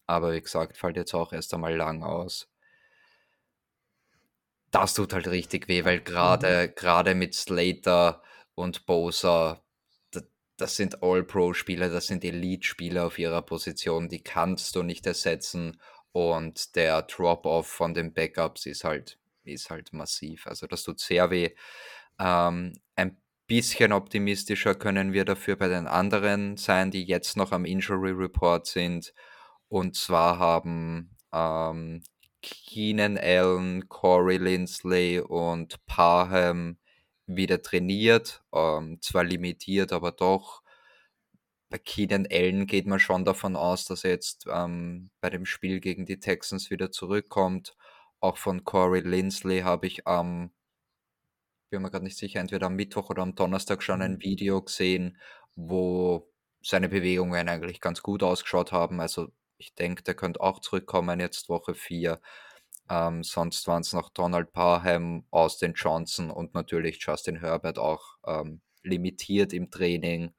[0.07, 2.49] Aber wie gesagt, fällt jetzt auch erst einmal lang aus.
[4.71, 8.23] Das tut halt richtig weh, weil gerade gerade mit Slater
[8.55, 9.64] und Bosa,
[10.57, 15.81] das sind All-Pro-Spieler, das sind Elite-Spieler auf ihrer Position, die kannst du nicht ersetzen.
[16.13, 20.47] Und der Drop-Off von den Backups ist halt, ist halt massiv.
[20.47, 21.51] Also das tut sehr weh.
[22.21, 23.17] Ähm, ein
[23.49, 28.67] bisschen optimistischer können wir dafür bei den anderen sein, die jetzt noch am Injury Report
[28.67, 29.13] sind.
[29.69, 32.03] Und zwar haben ähm,
[32.43, 36.79] Keenan Allen, Corey Lindsley und Parham
[37.27, 38.45] wieder trainiert.
[38.55, 40.63] Ähm, zwar limitiert, aber doch.
[41.69, 45.81] Bei Keenan Allen geht man schon davon aus, dass er jetzt ähm, bei dem Spiel
[45.81, 47.77] gegen die Texans wieder zurückkommt.
[48.21, 50.53] Auch von Corey Lindsley habe ich am,
[51.71, 54.23] bin mir gerade nicht sicher, entweder am Mittwoch oder am Donnerstag schon ein Mhm.
[54.23, 55.19] Video gesehen,
[55.57, 56.31] wo
[56.63, 59.01] seine Bewegungen eigentlich ganz gut ausgeschaut haben.
[59.01, 62.21] Also ich denke, der könnte auch zurückkommen jetzt Woche 4.
[62.91, 68.61] Ähm, sonst waren es noch Donald Parham, Austin Johnson und natürlich Justin Herbert auch ähm,
[68.83, 70.35] limitiert im Training.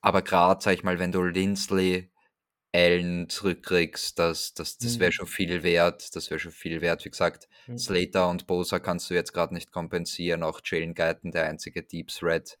[0.00, 2.10] Aber gerade, sag ich mal, wenn du Lindsley,
[2.74, 5.12] Allen zurückkriegst, das, das, das wäre Mhm.
[5.12, 6.14] schon viel wert.
[6.16, 7.04] Das wäre schon viel wert.
[7.04, 7.78] Wie gesagt, Mhm.
[7.78, 10.42] Slater und Bosa kannst du jetzt gerade nicht kompensieren.
[10.42, 12.58] Auch Jalen Guyton, der einzige Deep Threat.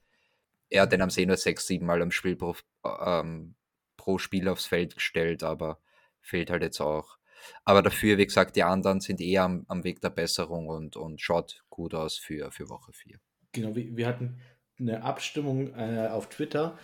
[0.70, 3.56] Er hat den am See nur sechs, sieben Mal am Spiel pro, ähm,
[3.98, 5.80] pro Spiel aufs Feld gestellt, aber
[6.22, 7.17] fehlt halt jetzt auch.
[7.64, 11.20] Aber dafür, wie gesagt, die anderen sind eher am, am Weg der Besserung und, und
[11.20, 13.18] schaut gut aus für, für Woche 4.
[13.52, 14.40] Genau, wir, wir hatten
[14.78, 16.78] eine Abstimmung äh, auf Twitter.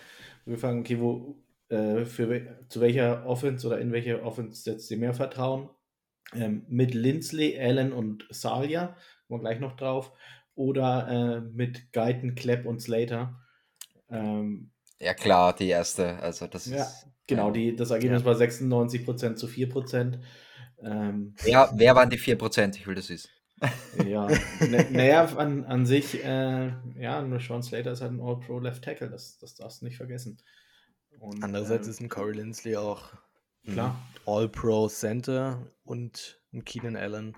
[0.45, 1.37] Wir fragen, okay, wo,
[1.69, 5.69] äh, für, zu welcher Offense oder in welche Offense setzt ihr mehr Vertrauen?
[6.33, 8.95] Ähm, mit Lindsley, Allen und Salia,
[9.27, 10.11] kommen wir gleich noch drauf.
[10.55, 13.39] Oder äh, mit Guyton, Klepp und Slater.
[14.09, 14.71] Ähm,
[15.05, 16.17] Ja, klar, die erste.
[16.17, 17.07] Also, das ja, ist.
[17.27, 17.51] genau, ja.
[17.53, 18.25] die, das Ergebnis Ja.
[18.25, 20.19] war 96% zu 4%.
[20.81, 22.75] Ähm, Wer, wer waren die 4%?
[22.75, 23.29] Ich will das wissen.
[24.05, 24.27] Ja,
[24.91, 29.09] naja, an, an sich, äh, ja, nur Sean Slater ist halt ein All-Pro Left Tackle,
[29.09, 30.37] das, das darfst du nicht vergessen.
[31.19, 33.13] Und, Andererseits ähm, ist ein Corey Lindsley auch.
[34.25, 37.35] All-Pro Center und ein Keenan Allen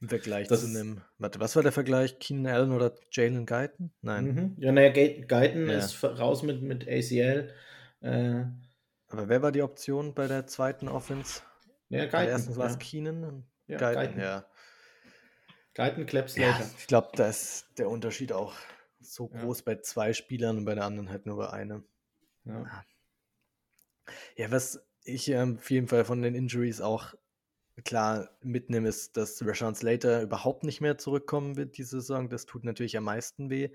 [0.00, 1.02] im Vergleich Das- zu einem.
[1.18, 2.18] Warte, was war der Vergleich?
[2.18, 3.92] Keenan Allen oder Jalen Guyton?
[4.02, 4.24] Nein.
[4.24, 4.56] Mhm.
[4.58, 5.78] Ja, naja, Guyton Ja.
[5.78, 7.52] ist raus mit, mit ACL.
[8.00, 8.44] Äh,
[9.08, 11.42] Aber wer war die Option bei der zweiten Offense?
[11.88, 12.28] ja, Guyton.
[12.28, 12.78] ersten war es ja.
[12.78, 14.20] Keenan und Ja, Guyton, Guyton.
[14.20, 14.46] ja.
[15.74, 18.54] Guyton, Klepp, Ja, ich glaube, da ist der Unterschied auch
[19.00, 21.84] so groß bei zwei Spielern und bei der anderen halt nur bei einem.
[22.44, 22.84] Ja.
[24.36, 27.14] Ja, was ich ähm, auf jeden Fall von den Injuries auch
[27.84, 32.28] klar mitnehme, ist, dass Rashawn Slater überhaupt nicht mehr zurückkommen wird diese Saison.
[32.28, 33.70] Das tut natürlich am meisten weh.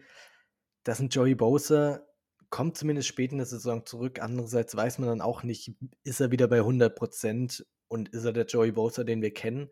[0.83, 2.05] dass ein Joey Bosa
[2.49, 4.21] kommt zumindest spät in der Saison zurück.
[4.21, 5.73] Andererseits weiß man dann auch nicht,
[6.03, 9.69] ist er wieder bei 100 Prozent und ist er der Joey Bosa, den wir kennen.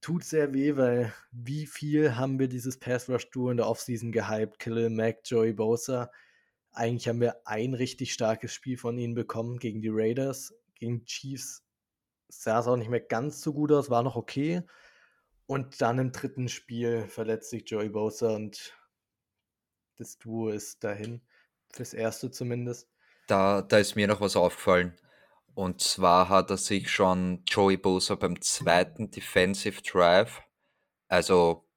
[0.00, 4.12] Tut sehr weh, weil wie viel haben wir dieses Pass Rush Duo in der Offseason
[4.12, 4.58] gehypt?
[4.58, 6.10] Khalil Mack, Joey Bosa.
[6.72, 10.52] Eigentlich haben wir ein richtig starkes Spiel von ihnen bekommen gegen die Raiders.
[10.74, 11.63] Gegen Chiefs
[12.28, 14.62] sah es auch nicht mehr ganz so gut aus, war noch okay.
[15.46, 18.74] Und dann im dritten Spiel verletzt sich Joey Bosa und
[19.96, 21.20] das Duo ist dahin.
[21.72, 22.88] Fürs erste zumindest.
[23.26, 24.96] Da, da ist mir noch was aufgefallen.
[25.54, 30.42] Und zwar hat er sich schon Joey Bosa beim zweiten Defensive Drive,
[31.08, 31.68] also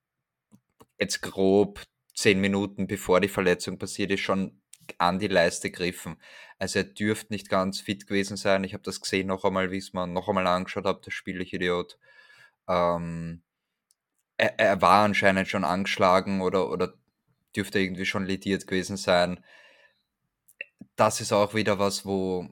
[1.00, 1.84] jetzt grob
[2.16, 4.60] zehn Minuten bevor die Verletzung passiert ist, schon
[4.98, 6.18] an die Leiste gegriffen.
[6.60, 8.64] Also er dürfte nicht ganz fit gewesen sein.
[8.64, 11.42] Ich habe das gesehen noch einmal, wie es man noch einmal angeschaut habe, das Spiel,
[11.42, 11.98] ich Idiot.
[12.68, 13.44] Ähm,
[14.38, 16.94] er, er, war anscheinend schon angeschlagen oder, oder
[17.56, 19.44] dürfte irgendwie schon lediert gewesen sein.
[20.96, 22.50] Das ist auch wieder was, wo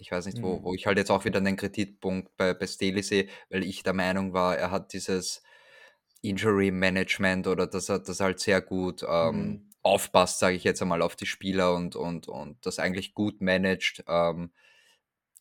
[0.00, 0.64] ich weiß nicht, wo, mhm.
[0.64, 3.92] wo ich halt jetzt auch wieder einen Kritikpunkt bei, bei Staley sehe, weil ich der
[3.92, 5.42] Meinung war, er hat dieses
[6.22, 9.69] Injury Management oder dass er das halt sehr gut ähm, mhm.
[9.82, 14.04] Aufpasst, sage ich jetzt einmal, auf die Spieler und, und, und das eigentlich gut managt.
[14.06, 14.52] Ähm,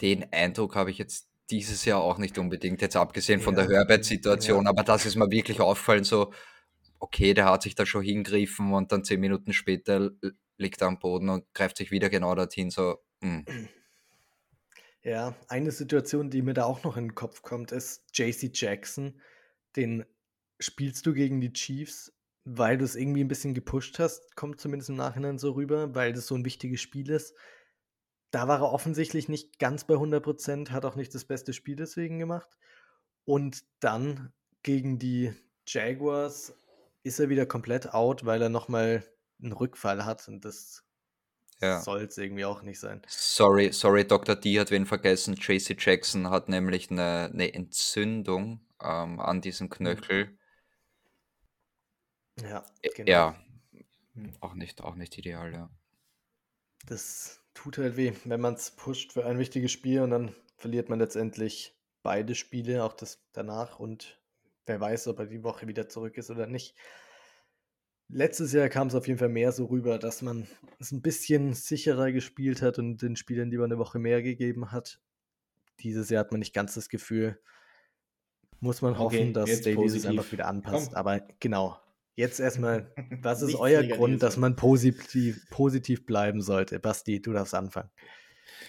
[0.01, 3.65] den Eindruck habe ich jetzt dieses Jahr auch nicht unbedingt, jetzt abgesehen von ja.
[3.65, 4.69] der Herbert-Situation, ja.
[4.69, 6.31] aber das ist mir wirklich aufgefallen, so,
[6.99, 10.11] okay, der hat sich da schon hingriffen und dann zehn Minuten später
[10.57, 13.43] liegt er am Boden und greift sich wieder genau dorthin, so, mh.
[13.47, 13.69] Hm.
[15.01, 19.21] Ja, eine Situation, die mir da auch noch in den Kopf kommt, ist JC Jackson.
[19.77, 20.05] Den
[20.59, 22.11] spielst du gegen die Chiefs,
[22.45, 26.13] weil du es irgendwie ein bisschen gepusht hast, kommt zumindest im Nachhinein so rüber, weil
[26.13, 27.35] das so ein wichtiges Spiel ist.
[28.31, 32.19] Da war er offensichtlich nicht ganz bei 100%, hat auch nicht das beste Spiel deswegen
[32.19, 32.57] gemacht.
[33.25, 34.31] Und dann
[34.63, 35.33] gegen die
[35.67, 36.53] Jaguars
[37.03, 39.03] ist er wieder komplett out, weil er nochmal
[39.41, 40.83] einen Rückfall hat und das
[41.61, 41.81] ja.
[41.81, 43.01] soll es irgendwie auch nicht sein.
[43.07, 44.35] Sorry, sorry, Dr.
[44.35, 45.35] D hat wen vergessen.
[45.35, 49.69] JC Jackson hat nämlich eine, eine Entzündung ähm, an diesem mhm.
[52.43, 52.65] Ja,
[52.95, 53.11] genau.
[53.11, 53.35] Ja,
[54.13, 54.33] hm.
[54.39, 55.69] auch nicht, auch nicht ideal, ja.
[56.85, 60.89] Das tut halt weh, wenn man es pusht für ein wichtiges Spiel und dann verliert
[60.89, 64.19] man letztendlich beide Spiele, auch das danach und
[64.65, 66.75] wer weiß, ob er die Woche wieder zurück ist oder nicht.
[68.07, 70.47] Letztes Jahr kam es auf jeden Fall mehr so rüber, dass man
[70.79, 75.01] es ein bisschen sicherer gespielt hat und den Spielern lieber eine Woche mehr gegeben hat.
[75.81, 77.39] Dieses Jahr hat man nicht ganz das Gefühl.
[78.61, 80.89] Muss man hoffen, okay, dass Davy sich einfach wieder anpasst.
[80.89, 80.97] Komm.
[80.97, 81.79] Aber genau,
[82.19, 86.79] jetzt erstmal, was ist euer Grund, dass man positiv, positiv bleiben sollte?
[86.79, 87.89] Basti, du darfst anfangen.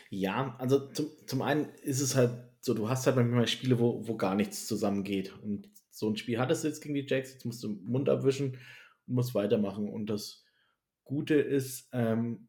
[0.09, 4.07] Ja, also zum, zum einen ist es halt so, du hast halt manchmal Spiele, wo,
[4.07, 5.34] wo gar nichts zusammengeht.
[5.42, 8.09] Und so ein Spiel hattest du jetzt gegen die Jacks, jetzt musst du den Mund
[8.09, 8.57] abwischen
[9.11, 9.88] muss weitermachen.
[9.88, 10.44] Und das
[11.05, 12.48] Gute ist, ähm,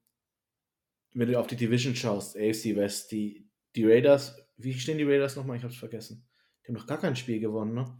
[1.13, 5.35] wenn du auf die Division schaust, AFC West, die, die Raiders, wie stehen die Raiders
[5.35, 5.57] nochmal?
[5.57, 6.27] Ich hab's vergessen.
[6.63, 7.97] Die haben noch gar kein Spiel gewonnen, ne?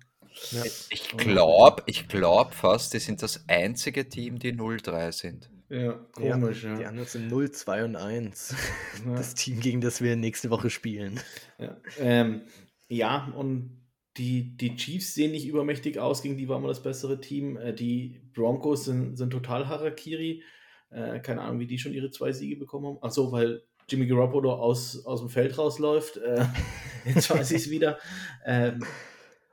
[0.52, 0.64] Ja.
[0.90, 5.50] Ich glaube, ich glaube fast, die sind das einzige Team, die 0-3 sind.
[5.70, 6.76] Ja, komisch, ja.
[6.76, 8.56] Die anderen sind 0-2 und 1.
[9.06, 9.16] Ja.
[9.16, 11.20] Das Team, gegen das wir nächste Woche spielen.
[11.58, 12.42] Ja, ähm,
[12.90, 13.82] ja und
[14.18, 17.56] die, die Chiefs sehen nicht übermächtig aus, gegen die war immer das bessere Team.
[17.56, 20.44] Äh, die Broncos sind, sind total Harakiri.
[20.90, 23.04] Äh, keine Ahnung, wie die schon ihre zwei Siege bekommen haben.
[23.04, 26.18] Achso, weil Jimmy Garoppolo aus, aus dem Feld rausläuft.
[26.18, 26.46] Äh,
[27.06, 27.98] jetzt weiß ich es wieder.
[28.46, 28.86] Ähm,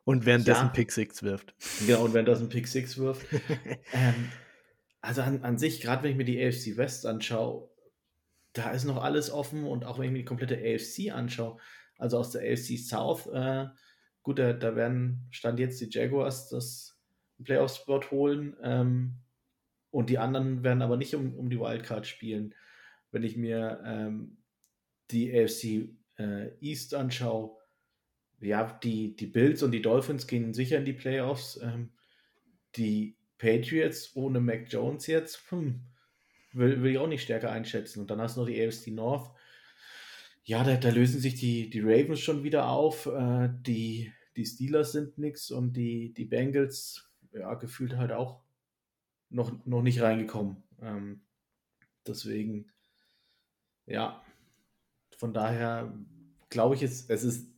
[0.08, 1.54] und währenddessen ja, Pick Six wirft.
[1.86, 3.26] Genau, und währenddessen Pick Six wirft.
[3.92, 4.30] ähm,
[5.02, 7.68] also an, an sich, gerade wenn ich mir die AFC West anschaue,
[8.54, 11.58] da ist noch alles offen und auch wenn ich mir die komplette AFC anschaue,
[11.98, 13.66] also aus der AFC South, äh,
[14.22, 16.98] Gut, da, da werden Stand jetzt die Jaguars das
[17.44, 19.14] Playoff-Spot holen ähm,
[19.90, 22.54] und die anderen werden aber nicht um, um die Wildcard spielen.
[23.10, 24.38] Wenn ich mir ähm,
[25.10, 27.58] die AFC äh, East anschaue,
[28.40, 31.60] ja, die, die Bills und die Dolphins gehen sicher in die Playoffs.
[31.62, 31.90] Ähm,
[32.76, 35.80] die Patriots ohne Mac Jones jetzt, hm,
[36.52, 38.00] will, will ich auch nicht stärker einschätzen.
[38.00, 39.30] Und dann hast du noch die AFC North.
[40.44, 43.06] Ja, da, da lösen sich die, die Ravens schon wieder auf.
[43.06, 48.42] Äh, die, die Steelers sind nichts und die, die Bengals, ja, gefühlt halt auch
[49.30, 50.62] noch, noch nicht reingekommen.
[50.80, 51.22] Ähm,
[52.06, 52.70] deswegen,
[53.86, 54.22] ja,
[55.16, 55.92] von daher
[56.48, 57.50] glaube ich jetzt, es ist,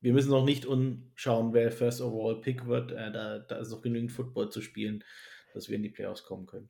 [0.00, 2.92] wir müssen noch nicht unschauen, wer First Overall Pick wird.
[2.92, 5.04] Äh, da, da ist noch genügend Football zu spielen,
[5.54, 6.68] dass wir in die Playoffs kommen können.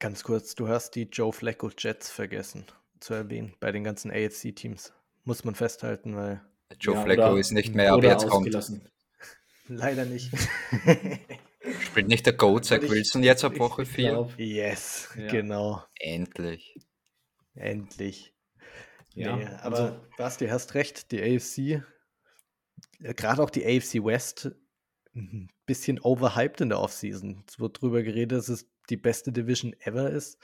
[0.00, 2.64] Ganz kurz, du hast die Joe Flacco Jets vergessen
[3.00, 4.92] zu erwähnen bei den ganzen AFC-Teams.
[5.24, 6.42] Muss man festhalten, weil
[6.80, 8.52] Joe ja, Flacco ist nicht mehr, aber jetzt kommt.
[9.68, 10.30] Leider nicht.
[11.80, 14.10] Spielt nicht der Goat Zach Wilson jetzt ab Woche ich 4?
[14.10, 15.28] glaub, Yes, Ja.
[15.28, 15.82] genau.
[15.98, 16.76] Endlich.
[17.54, 18.34] Endlich.
[19.14, 21.82] Ja, nee, aber also- Basti, hast recht, die AFC,
[23.00, 24.50] gerade auch die AFC West,
[25.14, 27.44] ein bisschen overhyped in der Offseason.
[27.48, 30.38] Es wird drüber geredet, dass es die beste Division ever ist.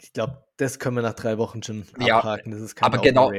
[0.00, 2.52] Ich glaube, das können wir nach drei Wochen schon Ja, abhaken.
[2.52, 3.32] Das ist keine Aber genau,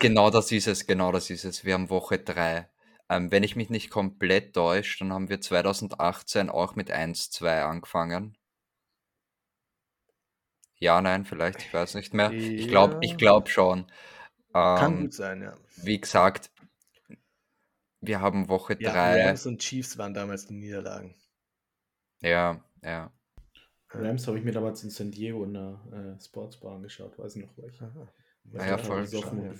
[0.00, 1.64] genau das ist es, genau das ist es.
[1.64, 2.68] Wir haben Woche 3.
[3.08, 8.36] Ähm, wenn ich mich nicht komplett täusche, dann haben wir 2018 auch mit 1-2 angefangen.
[10.78, 12.32] Ja, nein, vielleicht, ich weiß nicht mehr.
[12.56, 13.16] Ich glaube ich Ja.
[13.18, 13.86] glaub schon.
[14.52, 15.54] Kann Ähm, gut sein, ja.
[15.76, 16.50] wie gesagt,
[18.00, 19.26] wir haben Woche Ja, 3.
[19.26, 21.14] Rams und Chiefs waren damals die Niederlagen.
[22.22, 23.12] Ja, ja.
[23.90, 27.44] Rams habe ich mir damals in San Diego in der äh, Sportsbar angeschaut, weiß ich
[27.44, 27.84] noch welche.
[27.84, 28.08] Aha.
[28.52, 29.06] Ja, ja, voll.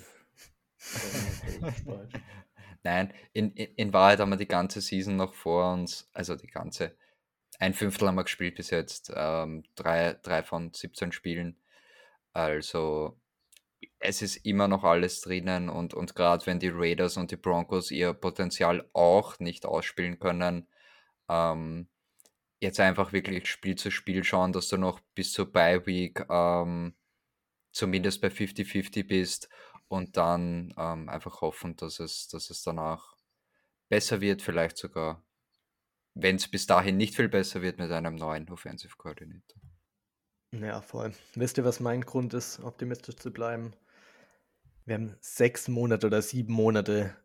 [2.83, 6.47] Nein, in, in, in Wahrheit haben wir die ganze Season noch vor uns, also die
[6.47, 6.95] ganze,
[7.59, 11.57] ein Fünftel haben wir gespielt bis jetzt, ähm, drei, drei von 17 Spielen.
[12.33, 13.20] Also
[14.01, 17.91] es ist immer noch alles drinnen und, und gerade wenn die Raiders und die Broncos
[17.91, 20.67] ihr Potenzial auch nicht ausspielen können,
[21.29, 21.87] ähm,
[22.59, 26.95] jetzt einfach wirklich Spiel zu Spiel schauen, dass du noch bis zur Bye Week ähm,
[27.71, 29.49] zumindest bei 50-50 bist
[29.87, 33.15] und dann ähm, einfach hoffen, dass es, dass es danach
[33.87, 35.23] besser wird, vielleicht sogar,
[36.15, 39.61] wenn es bis dahin nicht viel besser wird mit einem neuen Offensive Coordinator.
[40.53, 41.13] Ja, voll.
[41.35, 43.73] Wisst ihr, was mein Grund ist, optimistisch zu bleiben?
[44.85, 47.15] Wir haben sechs Monate oder sieben Monate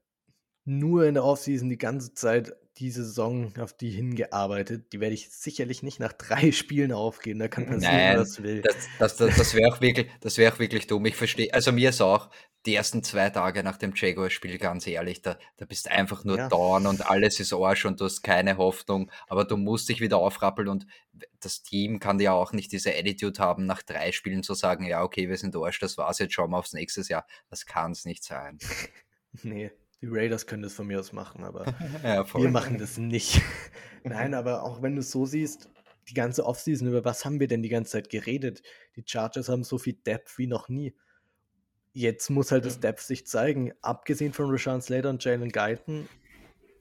[0.65, 4.93] nur in der Offseason die ganze Zeit diese Saison auf die hingearbeitet.
[4.93, 7.39] Die werde ich sicherlich nicht nach drei Spielen aufgeben.
[7.39, 8.63] Da kann passieren, Nein, was will.
[8.63, 11.07] Das, das, das, das wäre auch, wirklich- das wär auch wirklich dumm.
[11.07, 12.31] Ich verstehe, also mir ist auch
[12.67, 16.37] die ersten zwei Tage nach dem Jaguars-Spiel, ganz ehrlich, da, da bist du einfach nur
[16.37, 16.49] Ja.
[16.49, 20.19] down und alles ist Arsch und du hast keine Hoffnung, aber du musst dich wieder
[20.19, 20.85] aufrappeln und
[21.39, 25.05] das Team kann ja auch nicht diese Attitude haben, nach drei Spielen zu sagen, ja,
[25.05, 27.25] okay, wir sind Arsch, das war's jetzt, schauen wir aufs nächste Jahr.
[27.51, 28.59] Das kann es nicht sein.
[29.43, 29.71] Nee,
[30.03, 31.65] die Raiders können das von mir aus machen, aber
[32.05, 33.41] Ja, wir machen das nicht.
[34.05, 35.69] Nein, aber auch wenn du es so siehst,
[36.09, 38.63] die ganze Offseason, über was haben wir denn die ganze Zeit geredet?
[38.95, 40.95] Die Chargers haben so viel Depth wie noch nie.
[41.93, 42.81] Jetzt muss halt das Ja.
[42.83, 43.73] Depth sich zeigen.
[43.81, 46.09] Abgesehen von Rashawn Slater und Jalen Guyton,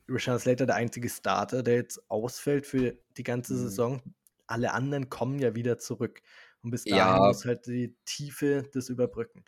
[0.07, 3.57] Rashawn Slater der einzige Starter, der jetzt ausfällt für die ganze Mhm.
[3.57, 4.01] Saison.
[4.45, 6.22] Alle anderen kommen ja wieder zurück.
[6.61, 7.18] Und bis dahin Ja.
[7.18, 9.43] muss halt die Tiefe das überbrücken.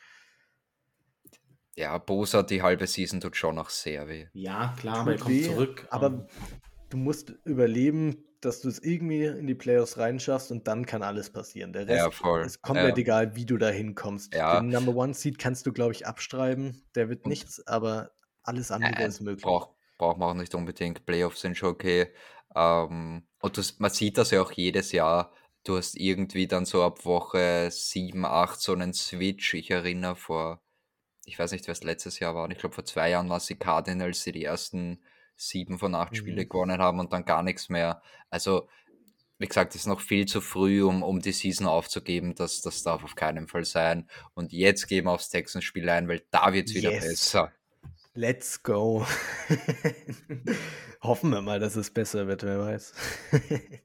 [1.77, 4.25] Ja, Bosa, die halbe Season tut schon noch sehr weh.
[4.33, 5.87] Ja, klar, aber er kommt weh, zurück.
[5.91, 6.25] Aber ähm,
[6.89, 11.29] du musst überleben, dass du es irgendwie in die Playoffs reinschaffst und dann kann alles
[11.31, 11.73] passieren.
[11.73, 12.41] Der Rest Ja, voll.
[12.45, 13.01] ist komplett Ja.
[13.01, 14.33] egal, wie du da hinkommst.
[14.33, 14.59] Ja.
[14.59, 16.83] Den Number One Seed kannst du, glaube ich, abstreiben.
[16.95, 18.11] Der wird Und- nichts, aber
[18.43, 19.43] alles andere Nein, ist möglich.
[19.43, 19.69] braucht
[19.99, 21.05] braucht man auch nicht unbedingt.
[21.07, 22.13] Playoffs sind schon okay.
[22.55, 25.33] Ähm, und das, man sieht das ja auch jedes Jahr.
[25.63, 29.55] Du hast irgendwie dann so ab Woche 7, 8 so einen Switch.
[29.55, 30.61] Ich erinnere vor,
[31.27, 32.45] ich weiß nicht, wer es letztes Jahr war.
[32.45, 35.03] und Ich glaube, vor zwei Jahren war es die Cardinals, die die ersten
[35.35, 36.49] sieben von acht Spiele Mhm.
[36.49, 38.01] gewonnen haben und dann gar nichts mehr.
[38.29, 38.67] Also,
[39.37, 42.33] wie gesagt, es ist noch viel zu früh, um, um die Season aufzugeben.
[42.33, 44.09] Das, das darf auf keinen Fall sein.
[44.33, 47.05] Und jetzt gehen wir aufs Texans-Spiel ein, weil da wird es wieder Yes.
[47.05, 47.51] besser.
[48.15, 49.05] Let's go.
[51.01, 52.93] Hoffen wir mal, dass es besser wird, wer weiß.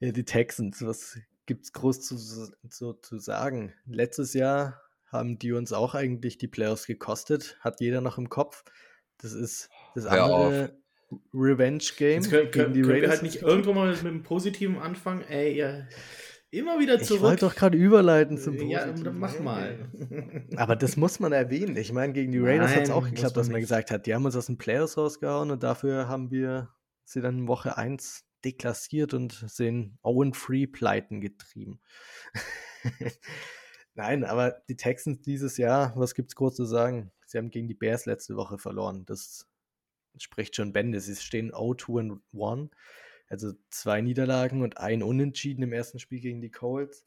[0.00, 3.74] ja, die Texans, was gibt's groß zu, so zu sagen?
[3.86, 4.80] Letztes Jahr
[5.14, 8.64] haben die uns auch eigentlich die Playoffs gekostet, hat jeder noch im Kopf.
[9.18, 10.44] Das ist das Hör auf.
[10.44, 10.78] andere
[11.32, 13.10] Revenge-Game Jetzt können, die können wir Raiders.
[13.10, 15.22] halt nicht irgendwo mal mit einem positiven anfangen.
[15.22, 15.88] Ey, ihr
[16.50, 17.22] immer wieder ich zurück.
[17.22, 19.04] wollte doch gerade überleiten zum ja, Positiven.
[19.04, 19.90] dann mach mal.
[20.56, 21.76] Aber das muss man erwähnen.
[21.76, 23.64] Ich meine, gegen die Raiders hat es auch geklappt, man dass man nicht.
[23.64, 26.70] gesagt hat, die haben uns aus den Playoffs rausgehauen und dafür haben wir
[27.04, 31.80] sie dann in Woche 1 deklassiert und sind Owen-Free Pleiten getrieben.
[33.94, 37.12] Nein, aber die Texans dieses Jahr, was gibt's groß zu sagen?
[37.26, 39.04] Sie haben gegen die Bears letzte Woche verloren.
[39.06, 39.46] Das
[40.18, 41.00] spricht schon Bände.
[41.00, 42.70] Sie stehen 0-2 und 1.
[43.28, 47.04] Also zwei Niederlagen und ein Unentschieden im ersten Spiel gegen die Colts.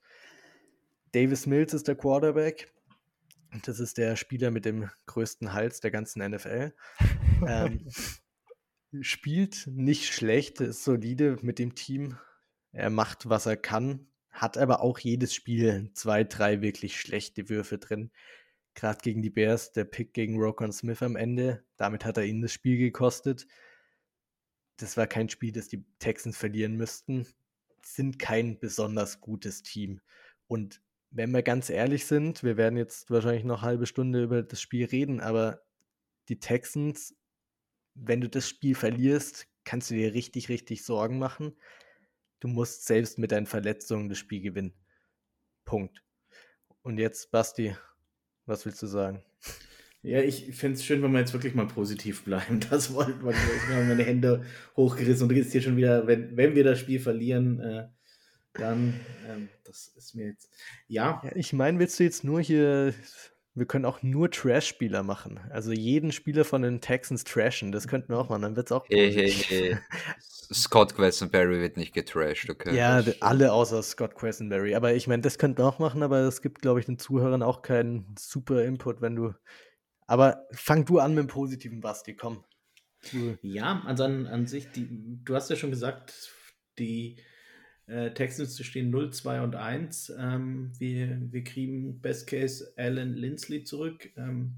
[1.11, 2.73] Davis Mills ist der Quarterback.
[3.53, 6.73] Und Das ist der Spieler mit dem größten Hals der ganzen NFL.
[7.47, 7.87] ähm,
[9.01, 12.17] spielt nicht schlecht, ist solide mit dem Team.
[12.71, 14.07] Er macht, was er kann,
[14.37, 18.11] hat aber auch jedes Spiel zwei, drei wirklich schlechte Würfe drin.
[18.75, 22.43] Gerade gegen die Bears, der Pick gegen Rokon Smith am Ende, damit hat er ihnen
[22.43, 23.47] das Spiel gekostet.
[24.77, 27.25] Das war kein Spiel, das die Texans verlieren müssten.
[27.83, 30.01] Sind kein besonders gutes Team.
[30.47, 34.43] Und wenn wir ganz ehrlich sind, wir werden jetzt wahrscheinlich noch eine halbe Stunde über
[34.43, 35.63] das Spiel reden, aber
[36.29, 37.15] die Texans,
[37.95, 41.55] wenn du das Spiel verlierst, kannst du dir richtig, richtig Sorgen machen.
[42.39, 44.73] Du musst selbst mit deinen Verletzungen das Spiel gewinnen.
[45.65, 46.03] Punkt.
[46.83, 47.75] Und jetzt, Basti,
[48.45, 49.23] was willst du sagen?
[50.03, 52.59] Ja, ich finde es schön, wenn wir jetzt wirklich mal positiv bleiben.
[52.69, 53.31] Das wollten wir.
[53.31, 56.99] Ich habe meine Hände hochgerissen und jetzt hier schon wieder, wenn, wenn wir das Spiel
[56.99, 57.87] verlieren, äh,
[58.53, 60.49] dann, ähm, das ist mir jetzt,
[60.87, 61.21] ja.
[61.23, 62.93] ja ich meine, willst du jetzt nur hier,
[63.57, 65.39] wir können auch nur Trash-Spieler machen.
[65.49, 68.71] Also jeden Spieler von den Texans trashen, das könnten wir auch machen, dann wird es
[68.71, 69.77] auch hey, hey, hey.
[70.53, 72.75] Scott Questenberry wird nicht getrashed, okay?
[72.75, 74.75] Ja, alle außer Scott Questenberry.
[74.75, 77.43] Aber ich meine, das könnten wir auch machen, aber es gibt, glaube ich, den Zuhörern
[77.43, 79.33] auch keinen super Input, wenn du
[80.07, 82.43] aber fang du an mit dem positiven Basti, komm.
[83.41, 84.87] Ja, also an, an sich, die,
[85.23, 86.33] du hast ja schon gesagt,
[86.79, 87.21] die
[87.87, 90.13] äh, Texans stehen 0, 2 und 1.
[90.17, 94.09] Ähm, wir, wir kriegen Best Case Alan Lindsley zurück.
[94.17, 94.57] Ähm,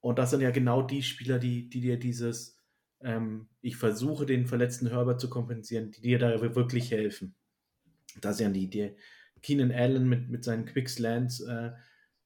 [0.00, 2.58] und das sind ja genau die Spieler, die, die dir dieses,
[3.00, 7.34] ähm, ich versuche den verletzten Herbert zu kompensieren, die dir da wirklich helfen.
[8.20, 8.96] Das ist ja die Idee.
[9.42, 11.72] Keenan Allen mit, mit seinen Quickslants, äh,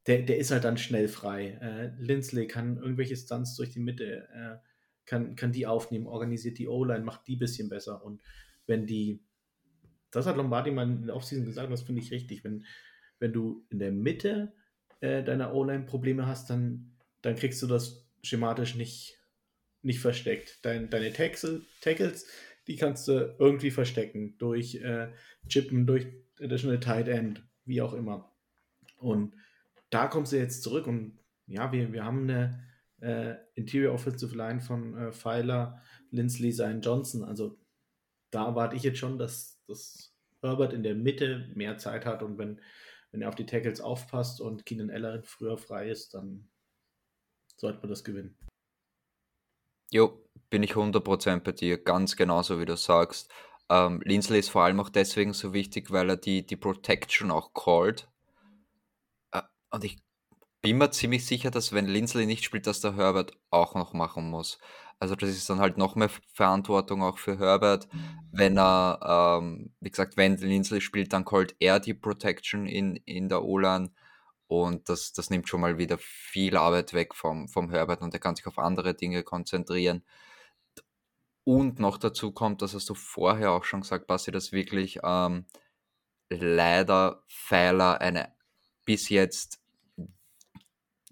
[0.09, 1.59] der, der ist halt dann schnell frei.
[1.61, 4.57] Äh, Lindsley kann irgendwelche Stunts durch die Mitte, äh,
[5.05, 8.05] kann, kann die aufnehmen, organisiert die O-Line, macht die ein bisschen besser.
[8.05, 8.23] Und
[8.67, 9.21] wenn die,
[10.11, 12.65] das hat Lombardi mal in der Offseason gesagt, das finde ich richtig, wenn,
[13.19, 14.53] wenn du in der Mitte
[15.01, 19.19] äh, deiner O-Line Probleme hast, dann, dann kriegst du das schematisch nicht,
[19.83, 20.59] nicht versteckt.
[20.63, 22.27] Dein, deine Tackle, Tackles,
[22.67, 25.09] die kannst du irgendwie verstecken durch äh,
[25.49, 26.07] Chippen, durch
[26.41, 28.33] Additional Tight End, wie auch immer.
[28.99, 29.35] Und
[29.91, 32.63] da kommst du jetzt zurück und ja, wir, wir haben eine
[33.01, 35.81] äh, Interior Offensive Line von äh, Pfeiler,
[36.11, 37.25] Lindsley, sein Johnson.
[37.25, 37.59] Also
[38.31, 42.39] da erwarte ich jetzt schon, dass, dass Herbert in der Mitte mehr Zeit hat und
[42.39, 42.61] wenn,
[43.13, 46.49] wenn er auf die Tackles aufpasst und Keenan Ellerin früher frei ist, dann
[47.57, 48.37] sollte man das gewinnen.
[49.91, 53.31] Jo, bin ich 100% bei dir, ganz genauso wie du sagst.
[53.71, 57.53] Ähm, Lindsley ist vor allem auch deswegen so wichtig, weil er die, die Protection auch
[57.53, 58.09] callt.
[59.71, 59.99] Und ich
[60.63, 64.31] bin mir ziemlich sicher, dass wenn Linsley nicht spielt, dass der Herbert auch noch machen
[64.31, 64.59] muss.
[65.01, 67.89] Also das ist dann halt noch mehr Verantwortung auch für Herbert.
[68.33, 73.29] Wenn er, ähm, wie gesagt, wenn Linsley spielt, dann callt er die Protection in, in
[73.29, 73.91] der O-Line
[74.49, 78.21] und das, das nimmt schon mal wieder viel Arbeit weg vom, vom Herbert und er
[78.21, 80.03] kann sich auf andere Dinge konzentrieren.
[81.45, 85.47] Und noch dazu kommt, das hast du vorher auch schon gesagt, Basti, dass wirklich ähm,
[86.29, 88.33] leider Pfeiler eine
[88.85, 89.61] bis jetzt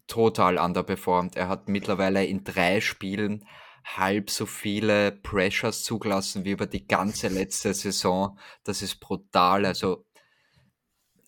[0.06, 1.36] total underperformed.
[1.36, 3.46] Er hat mittlerweile in drei Spielen
[3.86, 8.38] halb so viele Pressures zugelassen wie über die ganze letzte Saison.
[8.64, 9.64] Das ist brutal.
[9.64, 10.04] Also.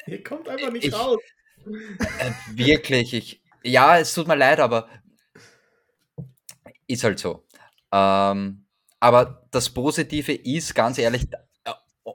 [0.04, 1.20] Hier kommt einfach nicht ich, raus.
[1.66, 3.42] Äh, wirklich, ich.
[3.62, 4.88] Ja, es tut mir leid, aber
[6.86, 7.46] ist halt so.
[7.92, 8.66] Ähm,
[9.00, 11.26] aber das Positive ist, ganz ehrlich,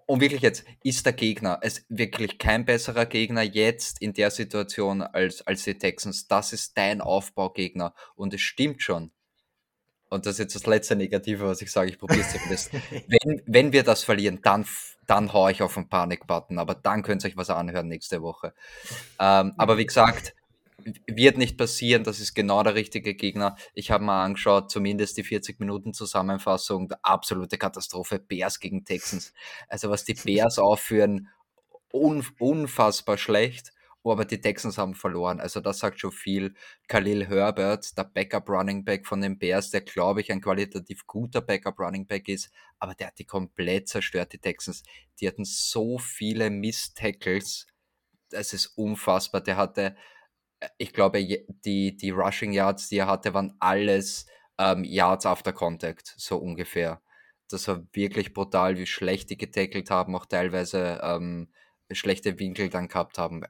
[0.06, 5.02] und wirklich jetzt, ist der Gegner, es wirklich kein besserer Gegner jetzt in der Situation
[5.02, 6.28] als, als die Texans.
[6.28, 7.94] Das ist dein Aufbaugegner.
[8.16, 9.12] Und es stimmt schon.
[10.14, 12.72] Und das ist jetzt das letzte Negative, was ich sage, ich probiere es zumindest.
[13.08, 14.64] wenn, wenn wir das verlieren, dann,
[15.08, 18.54] dann haue ich auf den Panik-Button, aber dann könnt ihr euch was anhören nächste Woche.
[19.20, 20.36] Ähm, aber wie gesagt,
[21.08, 23.56] wird nicht passieren, das ist genau der richtige Gegner.
[23.74, 29.34] Ich habe mal angeschaut, zumindest die 40 Minuten Zusammenfassung, absolute Katastrophe, Bears gegen Texans.
[29.68, 31.30] Also was die Bears aufführen,
[31.92, 33.73] un unfassbar schlecht,
[34.12, 35.40] aber die Texans haben verloren.
[35.40, 36.54] Also das sagt schon viel.
[36.88, 41.42] Khalil Herbert, der Backup Running Back von den Bears, der glaube ich ein qualitativ guter
[41.42, 44.84] Backup Running Back ist, aber der hat die komplett zerstört, die Texans.
[45.20, 47.68] Die hatten so viele Miss-Tackles,
[48.30, 49.42] das ist unfassbar.
[49.42, 49.96] Der hatte
[50.78, 51.26] ich glaube,
[51.66, 54.28] die, die Rushing Yards, die er hatte, waren alles
[54.58, 57.02] ähm, Yards after Contact, so ungefähr.
[57.50, 61.50] Das war wirklich brutal, wie schlecht die getackelt haben, auch teilweise ähm,
[61.92, 63.44] schlechte Winkel dann gehabt haben.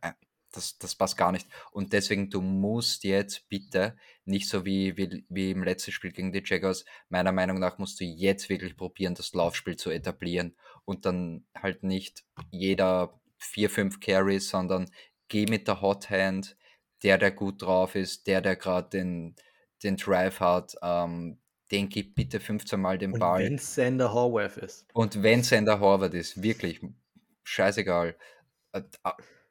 [0.54, 1.47] Äh, das, das passt gar nicht.
[1.72, 3.95] Und deswegen, du musst jetzt bitte,
[4.26, 7.99] nicht so wie, wie, wie im letzten Spiel gegen die Jaguars, meiner Meinung nach musst
[7.99, 13.99] du jetzt wirklich probieren, das Laufspiel zu etablieren und dann halt nicht jeder vier, fünf
[13.99, 14.89] Carries, sondern
[15.28, 16.56] geh mit der Hot Hand,
[17.04, 19.36] der, der gut drauf ist, der, der gerade den,
[19.84, 21.39] den Drive hat, ähm,
[21.72, 23.43] den gibt bitte 15 Mal den und Ball.
[23.43, 24.86] Wenn Sander Horvath ist.
[24.93, 26.80] Und wenn Sander Horvath ist, wirklich,
[27.43, 28.16] scheißegal.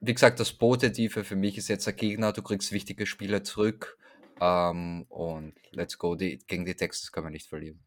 [0.05, 3.97] Wie gesagt, das Positive für mich ist jetzt der Gegner, du kriegst wichtige Spieler zurück
[4.41, 6.17] ähm, und let's go.
[6.17, 7.79] Die, gegen die Texas kann man nicht verlieren.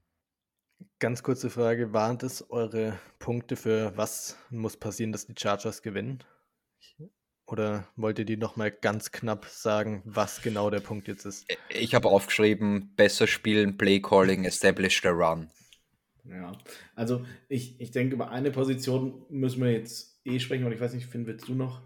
[0.99, 6.23] Ganz kurze Frage, waren das eure Punkte für was muss passieren, dass die Chargers gewinnen?
[7.47, 11.45] Oder wollt ihr die nochmal ganz knapp sagen, was genau der Punkt jetzt ist?
[11.67, 15.51] Ich habe aufgeschrieben, besser spielen, Play Calling, establish the run.
[16.23, 16.53] Ja,
[16.95, 20.93] also ich, ich denke, über eine Position müssen wir jetzt eh sprechen, und ich weiß
[20.93, 21.81] nicht, Finn, willst du noch?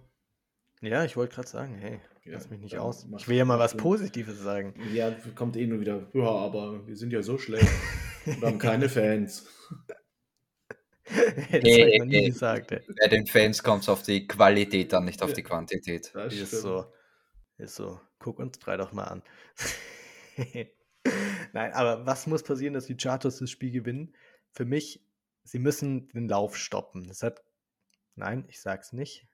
[0.81, 3.05] Ja, ich wollte gerade sagen, hey, ja, lass mich nicht aus.
[3.17, 4.73] Ich will ja mal was Positives sagen.
[4.93, 7.69] Ja, kommt eh nur wieder, ja, aber wir sind ja so schlecht
[8.25, 9.45] und haben keine Fans.
[11.51, 12.71] das nee, habe ich noch nie gesagt.
[12.71, 12.81] Ey.
[13.01, 16.11] Bei den Fans kommt es auf die Qualität an, nicht auf die Quantität.
[16.13, 16.85] Das ist so.
[17.57, 17.99] Ist so.
[18.19, 19.23] Guck uns drei doch mal an.
[21.53, 24.13] Nein, aber was muss passieren, dass die Chargers das Spiel gewinnen?
[24.51, 25.03] Für mich,
[25.43, 27.07] sie müssen den Lauf stoppen.
[27.07, 27.43] Das hat,
[28.15, 29.27] nein, ich sag's nicht.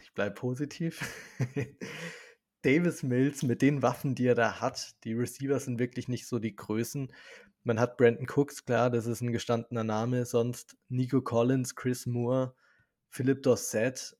[0.00, 1.00] Ich bleibe positiv.
[2.62, 6.38] Davis Mills mit den Waffen, die er da hat, die Receiver sind wirklich nicht so
[6.38, 7.12] die Größen.
[7.62, 12.54] Man hat Brandon Cooks, klar, das ist ein gestandener Name, sonst Nico Collins, Chris Moore,
[13.08, 14.16] Philip Dossett,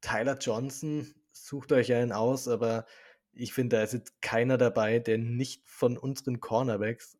[0.00, 2.84] Tyler Johnson, sucht euch einen aus, aber
[3.32, 7.16] ich finde, da ist jetzt keiner dabei, der nicht von unseren Cornerbacks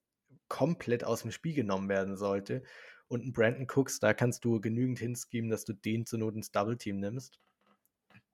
[0.48, 2.62] komplett aus dem Spiel genommen werden sollte.
[3.06, 6.76] Und Brandon Cooks, da kannst du genügend hinschieben, dass du den zur Not ins Double
[6.76, 7.40] Team nimmst.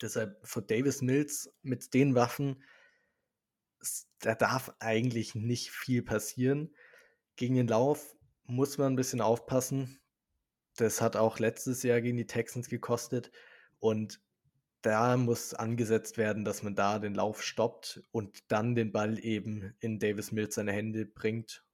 [0.01, 2.62] Deshalb für Davis Mills mit den Waffen,
[4.20, 6.74] da darf eigentlich nicht viel passieren.
[7.36, 8.14] Gegen den Lauf
[8.45, 10.01] muss man ein bisschen aufpassen.
[10.76, 13.30] Das hat auch letztes Jahr gegen die Texans gekostet.
[13.78, 14.20] Und
[14.82, 19.74] da muss angesetzt werden, dass man da den Lauf stoppt und dann den Ball eben
[19.80, 21.64] in Davis Mills seine Hände bringt.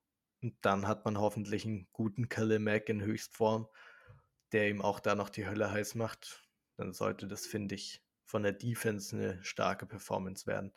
[0.42, 3.66] Und dann hat man hoffentlich einen guten Khalil Mack in Höchstform,
[4.52, 6.48] der ihm auch da noch die Hölle heiß macht.
[6.76, 10.72] Dann sollte das, finde ich, von der Defense eine starke Performance werden.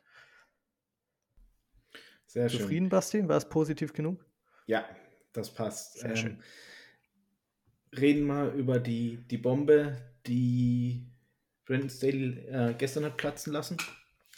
[2.25, 2.61] Sehr schön.
[2.61, 3.27] Zufrieden, Basti?
[3.27, 4.25] War es positiv genug?
[4.65, 4.85] Ja,
[5.33, 5.99] das passt.
[5.99, 6.43] Sehr ähm, schön.
[7.95, 11.05] Reden wir über die, die Bombe, die
[11.65, 13.77] Brandon Staley äh, gestern hat platzen lassen.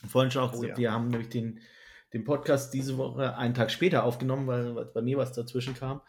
[0.09, 0.77] Vorhin schon auch oh, gesagt, ja.
[0.77, 1.61] wir haben nämlich den,
[2.11, 6.01] den Podcast diese Woche einen Tag später aufgenommen, weil bei mir was dazwischen kam.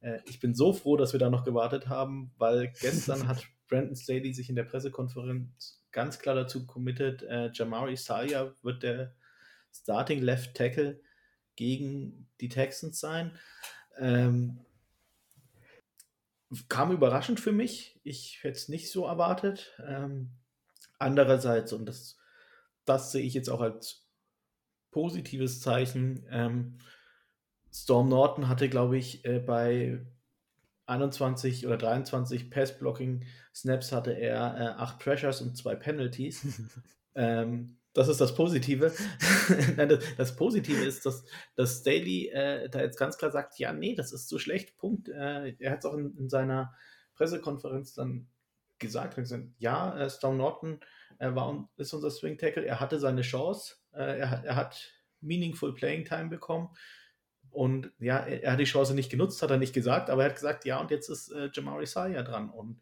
[0.00, 3.96] Äh, ich bin so froh, dass wir da noch gewartet haben, weil gestern hat Brandon
[3.96, 9.14] Staley sich in der Pressekonferenz ganz klar dazu committed, äh, Jamari Salia wird der
[9.72, 11.00] Starting Left Tackle
[11.56, 13.38] gegen die Texans sein.
[13.96, 14.60] Ähm,
[16.68, 18.00] kam überraschend für mich.
[18.02, 19.72] Ich hätte es nicht so erwartet.
[19.86, 20.32] Ähm,
[20.98, 22.18] andererseits, und das,
[22.84, 24.06] das sehe ich jetzt auch als
[24.90, 26.78] positives Zeichen, ähm,
[27.72, 30.04] Storm Norton hatte, glaube ich, äh, bei
[30.86, 36.62] 21 oder 23 Pass-Blocking-Snaps hatte er äh, 8 Pressures und 2 Penalties.
[37.14, 38.92] ähm, das ist das Positive.
[39.76, 41.24] Nein, das, das, Positive ist, dass,
[41.54, 45.08] dass Staley äh, da jetzt ganz klar sagt, ja, nee, das ist zu schlecht, Punkt.
[45.08, 46.74] Äh, er hat es auch in, in, seiner
[47.14, 48.26] Pressekonferenz dann
[48.78, 50.80] gesagt, gesagt ja, äh, Storm Norton
[51.18, 55.72] äh, war, ist unser Swing Tackle, er hatte seine Chance, äh, er, er hat meaningful
[55.72, 56.70] Playing Time bekommen
[57.54, 60.36] und ja, er, hat die Chance nicht genutzt, hat er nicht gesagt, aber er hat
[60.36, 62.80] gesagt, ja, und jetzt ist äh, Jamari Saya dran und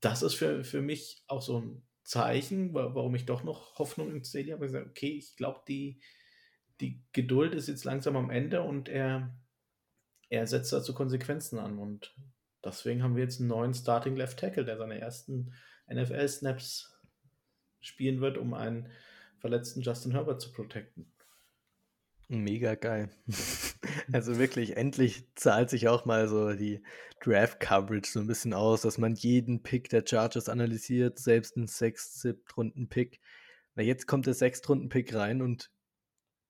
[0.00, 4.22] das ist für, für mich auch so ein Zeichen, warum ich doch noch Hoffnung im
[4.22, 4.66] Stadium habe.
[4.66, 6.00] gesagt, okay, ich glaube, die,
[6.80, 9.34] die Geduld ist jetzt langsam am Ende und er,
[10.28, 11.78] er setzt dazu Konsequenzen an.
[11.78, 12.14] Und
[12.62, 15.54] deswegen haben wir jetzt einen neuen Starting Left Tackle, der seine ersten
[15.90, 17.00] NFL-Snaps
[17.80, 18.90] spielen wird, um einen
[19.38, 21.10] verletzten Justin Herbert zu protecten.
[22.28, 23.10] Mega geil.
[24.12, 26.82] Also wirklich, endlich zahlt sich auch mal so die
[27.22, 32.26] Draft-Coverage so ein bisschen aus, dass man jeden Pick der Chargers analysiert, selbst einen 6
[32.56, 33.20] runden pick
[33.74, 35.70] Na, jetzt kommt der 6-Runden-Pick rein und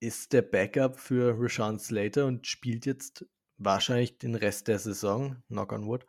[0.01, 3.27] ist der Backup für Rashawn Slater und spielt jetzt
[3.59, 6.07] wahrscheinlich den Rest der Saison, knock on wood.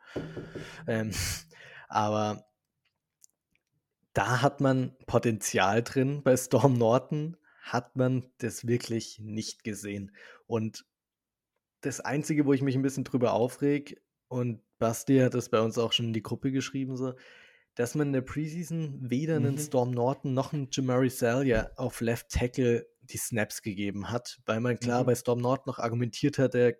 [0.86, 1.12] Ähm,
[1.88, 2.46] aber
[4.12, 7.36] da hat man Potenzial drin bei Storm Norton
[7.66, 10.14] hat man das wirklich nicht gesehen.
[10.46, 10.86] Und
[11.80, 15.76] das Einzige, wo ich mich ein bisschen drüber aufreg, und Basti hat das bei uns
[15.76, 17.14] auch schon in die Gruppe geschrieben, so,
[17.74, 19.46] dass man in der Preseason weder mhm.
[19.46, 24.60] einen Storm Norton noch einen Jamari Salia auf Left Tackle die Snaps gegeben hat, weil
[24.60, 25.06] man klar mhm.
[25.06, 26.76] bei Storm Norton noch argumentiert hat, er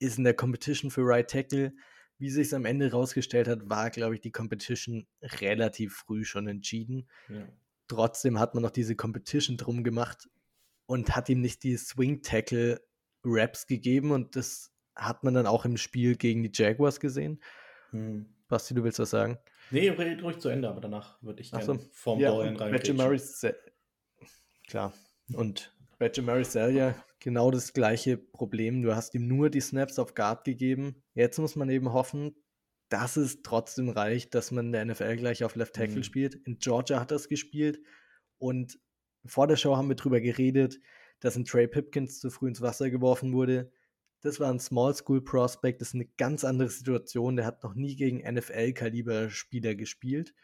[0.00, 1.72] ist in der Competition für Right Tackle.
[2.18, 6.48] Wie sich es am Ende rausgestellt hat, war, glaube ich, die Competition relativ früh schon
[6.48, 7.08] entschieden.
[7.28, 7.46] Ja
[7.88, 10.28] trotzdem hat man noch diese Competition drum gemacht
[10.86, 12.80] und hat ihm nicht die Swing Tackle
[13.24, 17.40] Raps gegeben und das hat man dann auch im Spiel gegen die Jaguars gesehen.
[17.90, 18.26] Hm.
[18.48, 19.38] Basti, du willst was sagen?
[19.70, 21.78] Nee, red ruhig zu Ende, aber danach würde ich gerne so.
[21.92, 22.72] vorm ja, Dorian rein.
[24.68, 24.92] Klar.
[25.32, 28.82] Und Reggie ja genau das gleiche Problem.
[28.82, 31.02] Du hast ihm nur die Snaps auf Guard gegeben.
[31.14, 32.36] Jetzt muss man eben hoffen,
[32.88, 36.02] dass es trotzdem reicht, dass man in der NFL gleich auf Left Tackle mhm.
[36.04, 36.34] spielt.
[36.34, 37.80] In Georgia hat das gespielt
[38.38, 38.78] und
[39.24, 40.78] vor der Show haben wir darüber geredet,
[41.20, 43.72] dass ein Trey Pipkins zu früh ins Wasser geworfen wurde.
[44.22, 47.36] das war ein Small School Prospect, das ist eine ganz andere Situation.
[47.36, 50.34] Der hat noch nie gegen NFL-Kaliber-Spieler gespielt.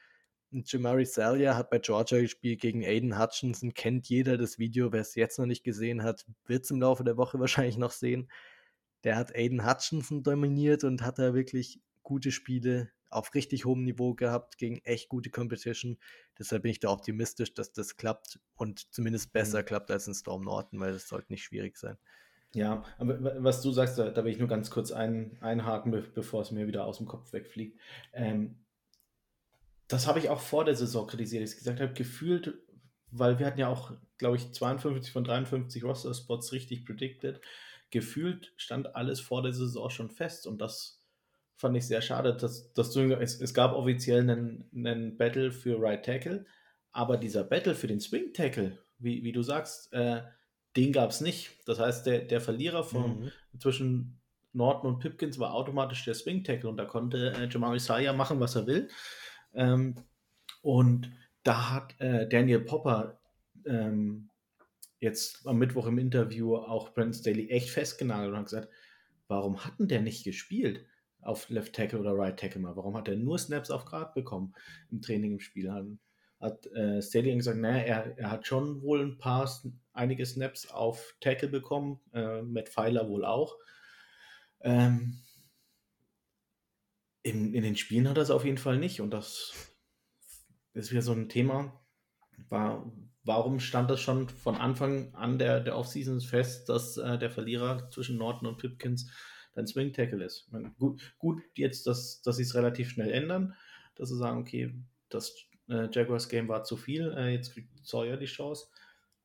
[0.52, 3.72] Und Jamari Salia hat bei Georgia gespielt gegen Aiden Hutchinson.
[3.72, 4.92] Kennt jeder das Video.
[4.92, 7.90] Wer es jetzt noch nicht gesehen hat, wird es im Laufe der Woche wahrscheinlich noch
[7.90, 8.30] sehen.
[9.04, 14.14] Der hat Aiden Hutchinson dominiert und hat da wirklich gute Spiele auf richtig hohem Niveau
[14.14, 15.98] gehabt gegen echt gute Competition.
[16.38, 19.66] Deshalb bin ich da optimistisch, dass das klappt und zumindest besser mhm.
[19.66, 21.98] klappt als in Storm Norton, weil das sollte nicht schwierig sein.
[22.54, 26.42] Ja, aber was du sagst, da, da will ich nur ganz kurz ein, einhaken, bevor
[26.42, 27.78] es mir wieder aus dem Kopf wegfliegt.
[28.12, 28.56] Ähm,
[29.88, 31.42] das habe ich auch vor der Saison kritisiert.
[31.42, 32.54] Ich gesagt habe, gefühlt,
[33.10, 37.40] weil wir hatten ja auch, glaube ich, 52 von 53 Roster-Spots richtig predicted.
[37.90, 41.01] Gefühlt stand alles vor der Saison schon fest und das
[41.62, 45.80] fand ich sehr schade, dass, dass du, es, es gab offiziell einen, einen Battle für
[45.80, 46.44] Right Tackle,
[46.90, 50.22] aber dieser Battle für den Swing Tackle, wie, wie du sagst, äh,
[50.74, 51.52] den gab es nicht.
[51.64, 53.32] Das heißt, der, der Verlierer von mhm.
[53.60, 54.20] zwischen
[54.52, 58.40] Norton und Pipkins war automatisch der Swing Tackle und da konnte äh, Jamari Saya machen,
[58.40, 58.88] was er will.
[59.54, 59.94] Ähm,
[60.62, 61.12] und
[61.44, 63.20] da hat äh, Daniel Popper
[63.66, 64.30] ähm,
[64.98, 68.68] jetzt am Mittwoch im Interview auch Brent Staley echt festgenagelt und hat gesagt,
[69.28, 70.84] warum hat denn der nicht gespielt
[71.22, 72.76] auf Left Tackle oder Right Tackle mal?
[72.76, 74.54] Warum hat er nur Snaps auf Grad bekommen
[74.90, 75.72] im Training, im Spiel?
[75.72, 75.86] Hat,
[76.40, 79.50] hat äh, Staley gesagt, naja, er, er hat schon wohl ein paar,
[79.92, 83.56] einige Snaps auf Tackle bekommen, äh, Matt Pfeiler wohl auch.
[84.60, 85.18] Ähm,
[87.22, 89.52] in, in den Spielen hat er es auf jeden Fall nicht und das
[90.74, 91.80] ist wieder so ein Thema.
[92.48, 92.90] War,
[93.24, 97.90] warum stand das schon von Anfang an der, der Offseason fest, dass äh, der Verlierer
[97.90, 99.10] zwischen Norton und Pipkins
[99.54, 100.50] dein Swing Tackle ist?
[100.52, 103.54] Meine, gut, gut, jetzt, dass, dass sie es relativ schnell ändern,
[103.94, 104.74] dass sie sagen, okay,
[105.08, 105.34] das
[105.68, 108.66] äh, Jaguars Game war zu viel, äh, jetzt kriegt Sawyer die Chance,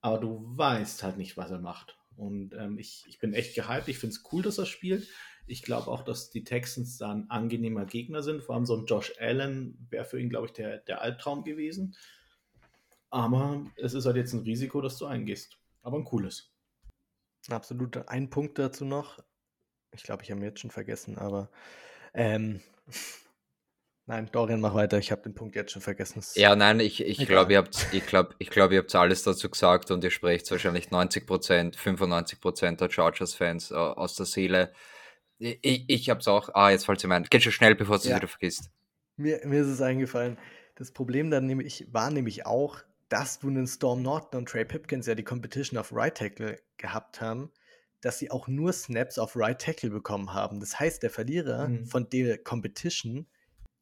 [0.02, 1.98] aber du weißt halt nicht, was er macht.
[2.18, 3.88] Und ähm, ich, ich bin echt gehypt.
[3.88, 5.08] Ich finde es cool, dass er spielt.
[5.46, 8.44] Ich glaube auch, dass die Texans da ein angenehmer Gegner sind.
[8.44, 11.96] Vor allem so ein Josh Allen wäre für ihn, glaube ich, der, der Albtraum gewesen.
[13.10, 15.58] Aber es ist halt jetzt ein Risiko, das du eingehst.
[15.84, 16.52] Aber ein cooles.
[17.50, 17.96] Absolut.
[18.10, 19.24] Ein Punkt dazu noch.
[19.92, 21.50] Ich glaube, ich habe ihn jetzt schon vergessen, aber
[22.14, 22.62] ähm,
[24.10, 24.98] Nein, Dorian, mach weiter.
[25.00, 26.24] Ich habe den Punkt jetzt schon vergessen.
[26.36, 29.50] Ja, nein, ich, ich glaube, ihr habt ich glaub, ich glaub, ihr habt alles dazu
[29.50, 34.72] gesagt und ihr sprecht wahrscheinlich 90% 95% der Chargers-Fans äh, aus der Seele.
[35.40, 36.50] Ich, ich habe es auch.
[36.54, 37.26] Ah, jetzt fällt es mir ein.
[37.26, 38.72] Geht schon schnell, bevor du es wieder vergisst.
[39.18, 40.38] Mir, mir ist es eingefallen.
[40.76, 42.78] Das Problem dann nämlich, war nämlich auch,
[43.10, 47.20] dass du einen Storm Norton und Trey Pipkins ja die Competition auf Right Tackle gehabt
[47.20, 47.52] haben,
[48.02, 50.60] dass sie auch nur Snaps auf Right Tackle bekommen haben.
[50.60, 51.86] Das heißt, der Verlierer mhm.
[51.86, 53.28] von der Competition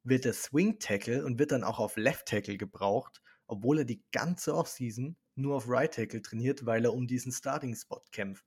[0.03, 4.03] wird der Swing Tackle und wird dann auch auf Left Tackle gebraucht, obwohl er die
[4.11, 8.45] ganze Offseason nur auf Right Tackle trainiert, weil er um diesen Starting Spot kämpft.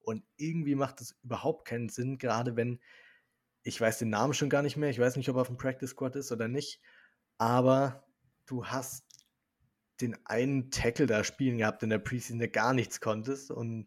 [0.00, 2.80] Und irgendwie macht das überhaupt keinen Sinn, gerade wenn,
[3.62, 5.58] ich weiß den Namen schon gar nicht mehr, ich weiß nicht, ob er auf dem
[5.58, 6.80] Practice Squad ist oder nicht,
[7.36, 8.06] aber
[8.46, 9.04] du hast
[10.00, 13.86] den einen Tackle da spielen gehabt in der Preseason, der gar nichts konntest und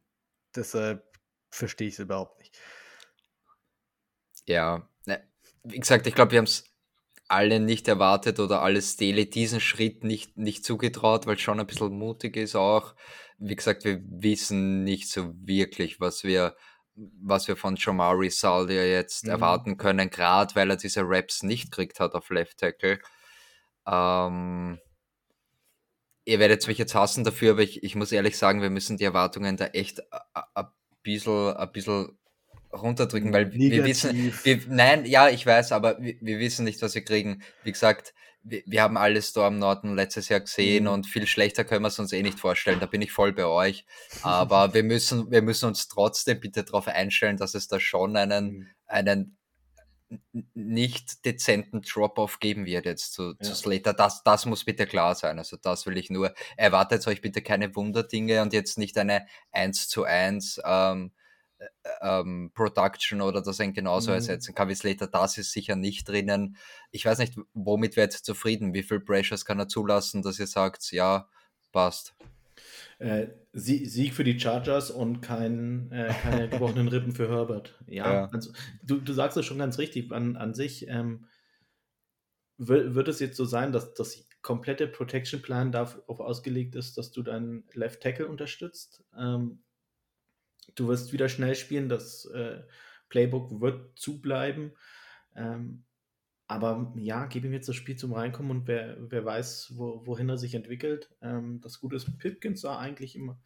[0.55, 1.12] deshalb
[1.53, 2.57] verstehe ich es überhaupt nicht.
[4.45, 5.23] Ja, ne,
[5.63, 6.65] wie gesagt, ich glaube, wir haben es
[7.27, 11.67] alle nicht erwartet oder alles Stele diesen Schritt nicht, nicht zugetraut, weil es schon ein
[11.67, 12.95] bisschen mutig ist auch.
[13.37, 16.55] Wie gesagt, wir wissen nicht so wirklich, was wir,
[16.95, 19.31] was wir von Jamari Saldia jetzt mhm.
[19.31, 22.99] erwarten können, gerade weil er diese Raps nicht kriegt hat auf Left Tackle.
[23.87, 24.79] Ähm,
[26.25, 29.05] ihr werdet mich jetzt hassen dafür, aber ich, ich muss ehrlich sagen, wir müssen die
[29.05, 30.01] Erwartungen da echt
[31.03, 32.17] bisschen, ein bisschen
[32.73, 33.71] runterdrücken, weil Negativ.
[33.71, 37.43] wir wissen, wir, nein, ja, ich weiß, aber wir, wir, wissen nicht, was wir kriegen.
[37.63, 38.13] Wie gesagt,
[38.43, 40.89] wir, wir haben alle Storm Norton letztes Jahr gesehen mhm.
[40.89, 42.79] und viel schlechter können wir es uns eh nicht vorstellen.
[42.79, 43.85] Da bin ich voll bei euch.
[44.23, 48.45] Aber wir müssen, wir müssen uns trotzdem bitte darauf einstellen, dass es da schon einen,
[48.45, 48.67] mhm.
[48.87, 49.37] einen
[50.53, 53.39] nicht dezenten Drop-off geben wird jetzt zu, ja.
[53.41, 53.93] zu Slater.
[53.93, 55.37] Das, das muss bitte klar sein.
[55.37, 56.33] Also das will ich nur.
[56.57, 61.11] Erwartet euch bitte keine Wunderdinge und jetzt nicht eine 1 zu 1 ähm,
[62.01, 64.15] ähm, Production oder das ein genauso mhm.
[64.15, 65.07] ersetzen kann wie Slater.
[65.07, 66.57] Das ist sicher nicht drinnen.
[66.91, 68.73] Ich weiß nicht, womit wird zufrieden?
[68.73, 71.27] Wie viel Pressures kann er zulassen, dass ihr sagt, ja,
[71.71, 72.15] passt?
[72.99, 77.79] Äh, Sieg für die Chargers und kein, äh, keine gebrochenen Rippen für Herbert.
[77.87, 78.29] Ja, ja.
[78.31, 78.51] Also,
[78.81, 80.11] du, du sagst es schon ganz richtig.
[80.11, 81.27] An, an sich ähm,
[82.57, 87.11] wird, wird es jetzt so sein, dass das komplette Protection Plan darauf ausgelegt ist, dass
[87.11, 89.03] du deinen Left Tackle unterstützt.
[89.15, 89.63] Ähm,
[90.75, 92.63] du wirst wieder schnell spielen, das äh,
[93.09, 94.73] Playbook wird zubleiben.
[95.35, 95.85] Ähm,
[96.53, 100.29] aber ja, gib ihm jetzt das Spiel zum Reinkommen und wer, wer weiß, wo, wohin
[100.29, 101.09] er sich entwickelt.
[101.21, 103.39] Ähm, das Gute ist, Pipkins sah eigentlich immer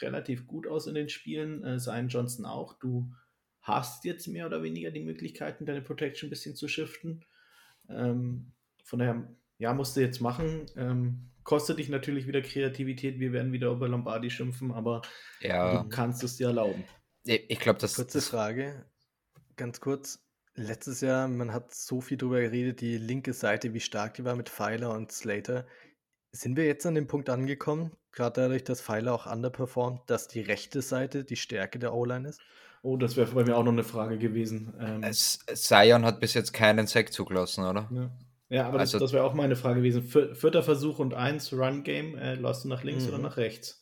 [0.00, 2.78] relativ gut aus in den Spielen, äh, sein Johnson auch.
[2.78, 3.12] Du
[3.60, 7.24] hast jetzt mehr oder weniger die Möglichkeiten, deine Protection ein bisschen zu shiften.
[7.88, 8.52] Ähm,
[8.82, 9.28] von daher,
[9.58, 10.66] ja, musst du jetzt machen.
[10.76, 13.20] Ähm, kostet dich natürlich wieder Kreativität.
[13.20, 15.02] Wir werden wieder über Lombardi schimpfen, aber
[15.40, 16.84] Ja, du kannst es dir erlauben.
[17.24, 18.84] ich glaube, das, Kurze Frage,
[19.56, 20.27] ganz kurz.
[20.58, 24.34] Letztes Jahr, man hat so viel drüber geredet, die linke Seite, wie stark die war
[24.34, 25.66] mit Pfeiler und Slater.
[26.32, 30.40] Sind wir jetzt an dem Punkt angekommen, gerade dadurch, dass Pfeiler auch underperformt, dass die
[30.40, 32.40] rechte Seite die Stärke der O-Line ist?
[32.82, 34.74] Oh, das wäre bei mir auch noch eine Frage gewesen.
[34.80, 37.88] Ähm, es, Zion hat bis jetzt keinen Sack zugelassen, oder?
[37.92, 38.10] ja.
[38.48, 40.02] ja, aber das, Also- das wäre auch meine Frage gewesen.
[40.02, 42.16] Vier- Vierter Versuch und eins Run-Game.
[42.18, 43.10] Äh, läufst du nach links Mhm.
[43.10, 43.77] oder nach rechts?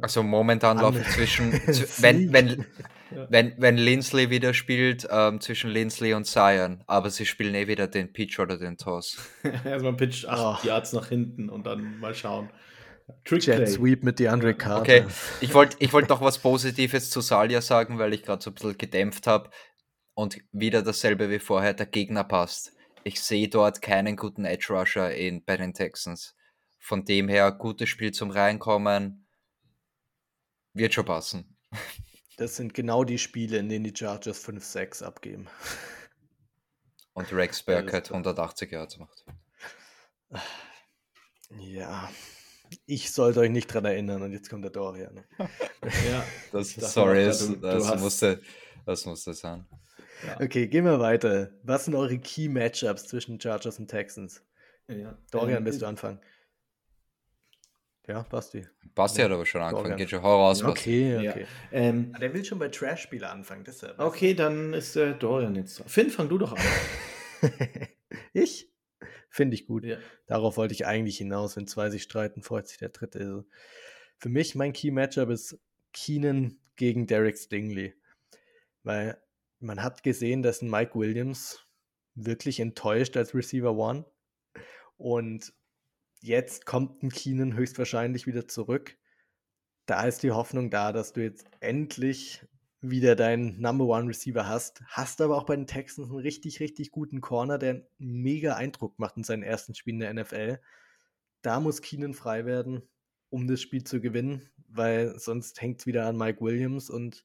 [0.00, 2.66] Also momentan An- laufen zwischen, zw- wenn, wenn,
[3.14, 3.26] Ja.
[3.30, 7.86] wenn, wenn Linsley wieder spielt, ähm, zwischen Linsley und Zion, aber sie spielen eh wieder
[7.86, 9.18] den Pitch oder den Toss.
[9.64, 10.66] Erstmal Pitch 8 Oh.
[10.66, 12.50] Yards nach hinten und dann mal schauen.
[13.26, 13.66] Trick Jet Play.
[13.66, 14.80] Sweep mit DeAndre Carter.
[14.80, 15.04] Okay,
[15.42, 18.54] ich wollte ich wollt noch was Positives zu Salia sagen, weil ich gerade so ein
[18.54, 19.50] bisschen gedämpft habe.
[20.14, 22.72] Und wieder dasselbe wie vorher, der Gegner passt.
[23.02, 26.34] Ich sehe dort keinen guten Edge Rusher in, bei den Texans.
[26.78, 29.23] Von dem her, gutes Spiel zum Reinkommen.
[30.74, 31.56] Wird schon passen.
[32.36, 35.46] Das sind genau die Spiele, in denen die Chargers 5-6 abgeben.
[37.12, 39.24] Und Rex Burkett ist- 180 Yards macht.
[41.60, 42.10] Ja,
[42.86, 45.24] ich sollte euch nicht dran erinnern und jetzt kommt der Dorian.
[46.08, 48.40] Ja, Das, Das sorry, das, du- das, musste,
[48.86, 49.66] das musste sein.
[50.26, 51.50] ja, Okay, gehen wir weiter.
[51.62, 54.42] Was sind eure Key Matchups zwischen Chargers und Texans?
[54.88, 55.16] ja.
[55.30, 56.20] Dorian, Ähm, willst du anfangen?
[58.06, 58.66] Ja, Basti.
[58.94, 59.96] Basti Ja, hat aber schon angefangen.
[59.96, 60.70] Geht schon, hau raus, Basti.
[61.16, 61.30] Okay, Ja.
[61.32, 61.46] okay.
[61.72, 63.98] Ähm, Ah, Der will schon bei Trash-Spieler anfangen, deshalb.
[63.98, 65.88] okay, dann ist äh, Dorian jetzt dran.
[65.88, 66.58] Finn, fang du doch an.
[68.32, 68.70] ich?
[69.30, 69.84] Finde ich gut.
[69.84, 69.96] Ja.
[70.26, 71.56] Darauf wollte ich eigentlich hinaus.
[71.56, 73.18] Wenn zwei sich streiten, freut sich der dritte.
[73.18, 73.44] Also
[74.18, 75.58] für mich, mein Key Matchup ist
[75.92, 77.94] Keenan gegen Derek Stingley.
[78.84, 79.20] Weil
[79.58, 81.66] man hat gesehen, dass ein Mike Williams
[82.14, 84.04] wirklich enttäuscht als Receiver One.
[84.96, 85.52] Und
[86.24, 88.96] jetzt kommt ein Keenan höchstwahrscheinlich wieder zurück.
[89.86, 92.46] Da ist die Hoffnung da, dass du jetzt endlich
[92.80, 94.82] wieder deinen Number One Receiver hast.
[94.86, 98.98] Hast aber auch bei den Texans einen richtig, richtig guten Corner, der einen mega Eindruck
[98.98, 100.60] macht in seinen ersten Spielen der NFL.
[101.42, 102.88] Da muss Keenan frei werden,
[103.28, 107.22] um das Spiel zu gewinnen, weil sonst hängt es wieder an Mike Williams und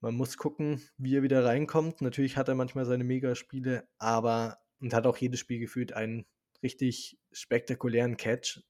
[0.00, 2.02] man muss gucken, wie er wieder reinkommt.
[2.02, 6.24] Natürlich hat er manchmal seine Megaspiele, aber und hat auch jedes Spiel gefühlt einen
[6.62, 8.62] richtig spektakulären Catch.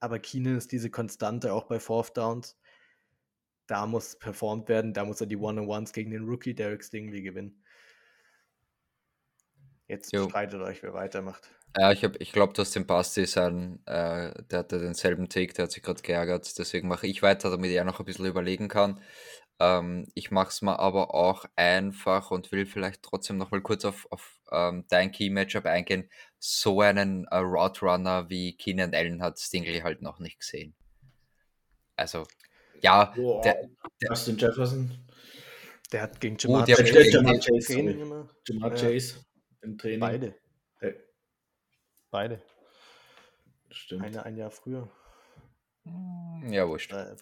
[0.00, 2.56] Aber Keenan ist diese Konstante auch bei Fourth Downs.
[3.66, 7.62] Da muss performt werden, da muss er die One-on-Ones gegen den Rookie Derek Stingley gewinnen.
[9.86, 10.28] Jetzt Jo.
[10.28, 11.50] streitet euch, wer weitermacht.
[11.78, 15.64] Ja, ich, hab- ich glaube, dass dem Basti sein, äh, der hatte denselben Take, der
[15.64, 16.58] hat sich gerade geärgert.
[16.58, 19.00] Deswegen mache ich weiter, damit er noch ein bisschen überlegen kann.
[19.64, 23.84] Ähm, ich mache es mal aber auch einfach und will vielleicht trotzdem noch mal kurz
[23.84, 26.10] auf, auf ähm, dein Key-Matchup eingehen.
[26.40, 30.74] So einen äh, Route Runner wie Keenan Allen hat Stingley halt noch nicht gesehen.
[31.94, 32.26] Also,
[32.80, 33.68] ja, Boah, der,
[34.00, 34.90] Justin Jefferson,
[35.92, 38.28] Der hat gegen Gut, Jamar der hat Chase gegen- Jamar im Chase, Training.
[38.48, 38.76] Jamar Ja.
[38.76, 39.24] Chase
[39.60, 40.00] im Training.
[40.00, 40.34] Beide.
[40.80, 40.92] Äh,
[42.10, 42.42] Beide.
[43.70, 44.02] stimmt.
[44.02, 44.90] Eine ein Jahr früher.
[46.48, 46.92] Ja, wurscht.
[46.92, 47.14] Äh,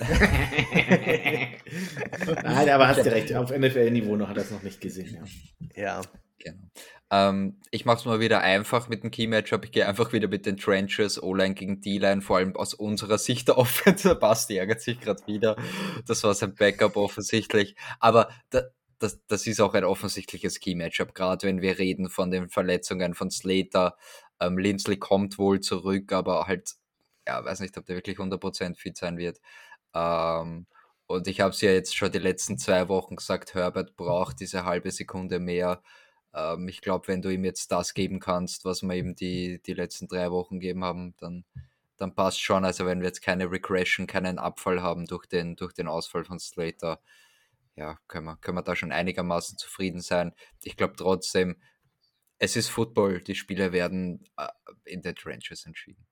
[2.42, 3.34] Nein, aber hast du recht.
[3.34, 5.26] Auf NFL-Niveau noch hat er es noch nicht gesehen.
[5.74, 5.82] Ja.
[5.82, 6.02] ja.
[6.38, 6.68] Genau.
[7.10, 9.64] Ähm, ich mache es mal wieder einfach mit dem Key-Matchup.
[9.64, 13.48] Ich gehe einfach wieder mit den Trenches, O-Line gegen D-Line, vor allem aus unserer Sicht
[13.48, 14.08] der Offense.
[14.08, 15.56] Der Basti ärgert sich gerade wieder.
[16.06, 17.74] Das war sein Backup offensichtlich.
[17.98, 18.62] Aber da,
[19.00, 23.30] das, das ist auch ein offensichtliches Key-Matchup, gerade wenn wir reden von den Verletzungen von
[23.30, 23.96] Slater.
[24.38, 26.74] Ähm, Lindsley kommt wohl zurück, aber halt,
[27.26, 29.40] ja, weiß nicht, ob der wirklich 100% fit sein wird.
[29.94, 30.66] Ähm,
[31.06, 34.64] und ich habe es ja jetzt schon die letzten zwei Wochen gesagt, Herbert braucht diese
[34.64, 35.82] halbe Sekunde mehr.
[36.34, 39.74] Ähm, ich glaube, wenn du ihm jetzt das geben kannst, was wir ihm die, die
[39.74, 41.44] letzten drei Wochen gegeben haben, dann,
[41.96, 42.64] dann passt schon.
[42.64, 46.38] Also wenn wir jetzt keine Regression, keinen Abfall haben durch den, durch den Ausfall von
[46.38, 47.00] Slater,
[47.76, 50.32] ja, können wir, können wir da schon einigermaßen zufrieden sein.
[50.62, 51.56] Ich glaube trotzdem,
[52.38, 54.48] es ist Football, die Spiele werden äh,
[54.84, 56.06] in den Trenches entschieden.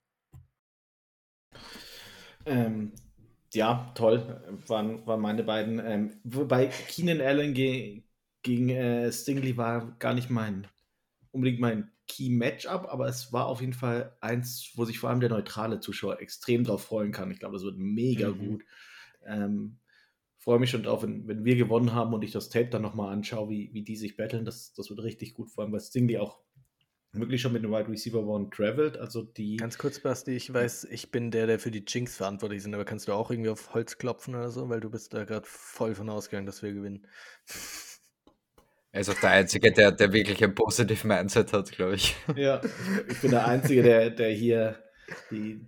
[2.47, 2.93] Ähm,
[3.55, 5.81] ja, toll, waren, waren meine beiden.
[5.85, 8.03] Ähm, wobei Keenan Allen ge
[8.43, 10.67] gegen äh, Stingley war gar nicht mein
[11.31, 15.29] unbedingt mein Key-Matchup, aber es war auf jeden Fall eins, wo sich vor allem der
[15.29, 17.31] neutrale Zuschauer extrem drauf freuen kann.
[17.31, 18.39] Ich glaube, das wird mega Mhm.
[18.39, 18.65] gut.
[19.27, 19.79] Ähm,
[20.39, 23.13] freue mich schon drauf, wenn, wenn wir gewonnen haben und ich das Tape dann nochmal
[23.13, 24.45] anschaue, wie, wie die sich battlen.
[24.45, 26.41] Das, das wird richtig gut, vor allem weil Stingley auch
[27.13, 28.97] wirklich schon mit dem Wide Receiver One traveled.
[28.97, 29.57] Also die.
[29.57, 32.85] Ganz kurz, Basti, ich weiß, ich bin der, der für die Jinx verantwortlich ist, aber
[32.85, 35.95] kannst du auch irgendwie auf Holz klopfen oder so, weil du bist da gerade voll
[35.95, 37.07] von ausgegangen, dass wir gewinnen.
[38.91, 42.17] Er ist auch der Einzige, der, der wirklich ein positives Mindset hat, glaube ich.
[42.37, 42.61] Ja,
[43.07, 44.83] ich bin der Einzige, der, der hier
[45.31, 45.61] die,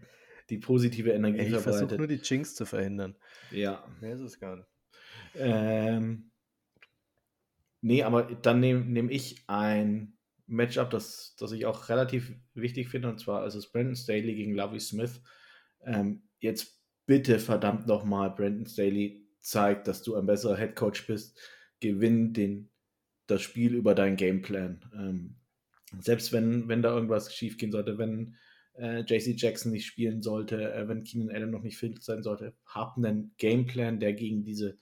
[0.49, 1.81] die positive Energie Ey, ich verbreitet.
[1.81, 3.15] versuche nur die Jinx zu verhindern.
[3.51, 3.85] Ja.
[4.01, 4.69] Mehr ist es gar nicht.
[5.35, 6.31] Ähm,
[7.83, 10.17] nee, aber dann nehme nehm ich ein
[10.51, 14.55] Matchup, das, das ich auch relativ wichtig finde, und zwar ist es Brandon Staley gegen
[14.55, 15.23] Lovey Smith.
[15.85, 21.39] Ähm, jetzt bitte verdammt nochmal, Brandon Staley zeigt, dass du ein besserer Head Coach bist.
[21.81, 22.69] Gewinn den,
[23.27, 24.85] das Spiel über deinen Gameplan.
[24.95, 25.37] Ähm,
[26.01, 28.37] selbst wenn, wenn da irgendwas schief gehen sollte, wenn
[28.75, 32.55] äh, JC Jackson nicht spielen sollte, äh, wenn Keenan Allen noch nicht fit sein sollte,
[32.67, 34.79] hab einen Gameplan, der gegen diese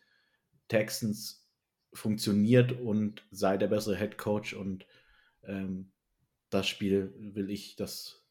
[0.68, 1.46] Texans
[1.92, 4.86] funktioniert und sei der bessere Head Coach und
[5.48, 5.90] ähm,
[6.50, 8.24] das Spiel will ich, dass,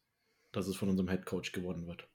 [0.52, 2.08] dass es von unserem Head Coach gewonnen wird.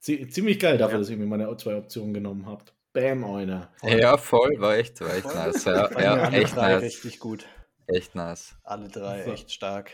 [0.00, 0.98] Zie ziemlich geil dafür, Ja.
[1.00, 2.74] dass ihr mir meine zwei Optionen genommen habt.
[2.92, 3.72] Bam, einer.
[3.82, 5.34] Ja, voll, war echt, war echt Voll.
[5.34, 5.64] nice.
[5.64, 6.82] Ja, ja alle echt drei nice.
[6.82, 7.46] richtig gut.
[7.86, 8.56] Echt nice.
[8.64, 9.32] Alle drei So.
[9.32, 9.92] echt stark.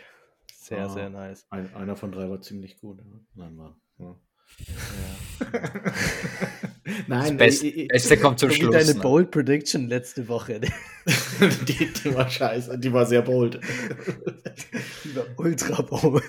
[0.55, 0.89] Sehr, Ah.
[0.89, 1.47] sehr nice.
[1.51, 3.01] Ein, einer von drei war ziemlich gut.
[3.35, 3.77] Nein, war.
[3.99, 4.17] Ja.
[4.59, 5.61] Ja.
[7.07, 8.73] Nein, Das Beste, ich- ich- Beste kommt zum Schluss.
[8.75, 9.01] deine ne?
[9.01, 10.61] Bold Prediction letzte Woche.
[11.69, 13.59] die, die war scheiße, die war sehr bold.
[15.05, 16.25] Die war ultra bold.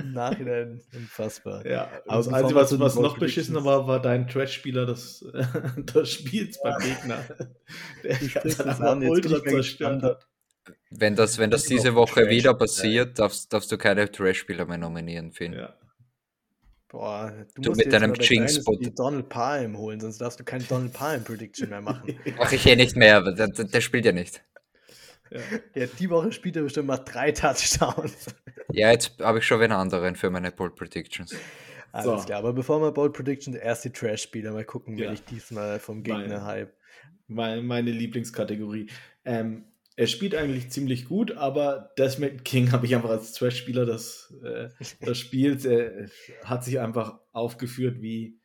[0.00, 1.64] Im Nachhinein unfassbar.
[1.66, 5.24] Ja, Aber das Einzige, was, was noch beschissener war, war dein Trash-Spieler des,
[5.76, 7.24] des Spiels beim Gegner.
[8.02, 10.26] Der das bin ultra zerstört hat.
[10.90, 12.56] Wenn das, wenn das Das diese Woche Trash, wieder ja.
[12.56, 15.52] passiert, darfst, darfst du keine Trash-Spieler mehr nominieren, Finn.
[15.52, 15.74] Ja.
[16.94, 18.96] Boah, du, Du musst mit deinem Jinx-Bot.
[18.96, 22.16] Donald Palm holen, sonst darfst du keine Donald Palm Prediction mehr machen.
[22.38, 24.44] Mach ich eh nicht mehr, aber der, der, spielt ja nicht.
[25.28, 25.40] Ja.
[25.74, 28.26] Ja, die Woche spielt er bestimmt mal drei Touchdowns.
[28.72, 31.34] Ja, jetzt habe ich schon wieder einen anderen für meine Bold Predictions.
[31.92, 32.26] Alles So.
[32.26, 35.06] klar, aber bevor wir Bold Prediction, erst die Trash-Spieler, mal gucken, Ja.
[35.08, 36.72] wen ich diesmal vom Mein- Gegner hype.
[37.26, 38.88] Meine, meine Lieblingskategorie.
[39.24, 39.64] Ähm,
[39.96, 44.68] er spielt eigentlich ziemlich gut, aber Desmond King habe ich einfach als Trash-Spieler des, äh,
[45.04, 45.64] des Spiels.
[45.64, 46.08] Er
[46.44, 48.40] hat sich einfach aufgeführt wie,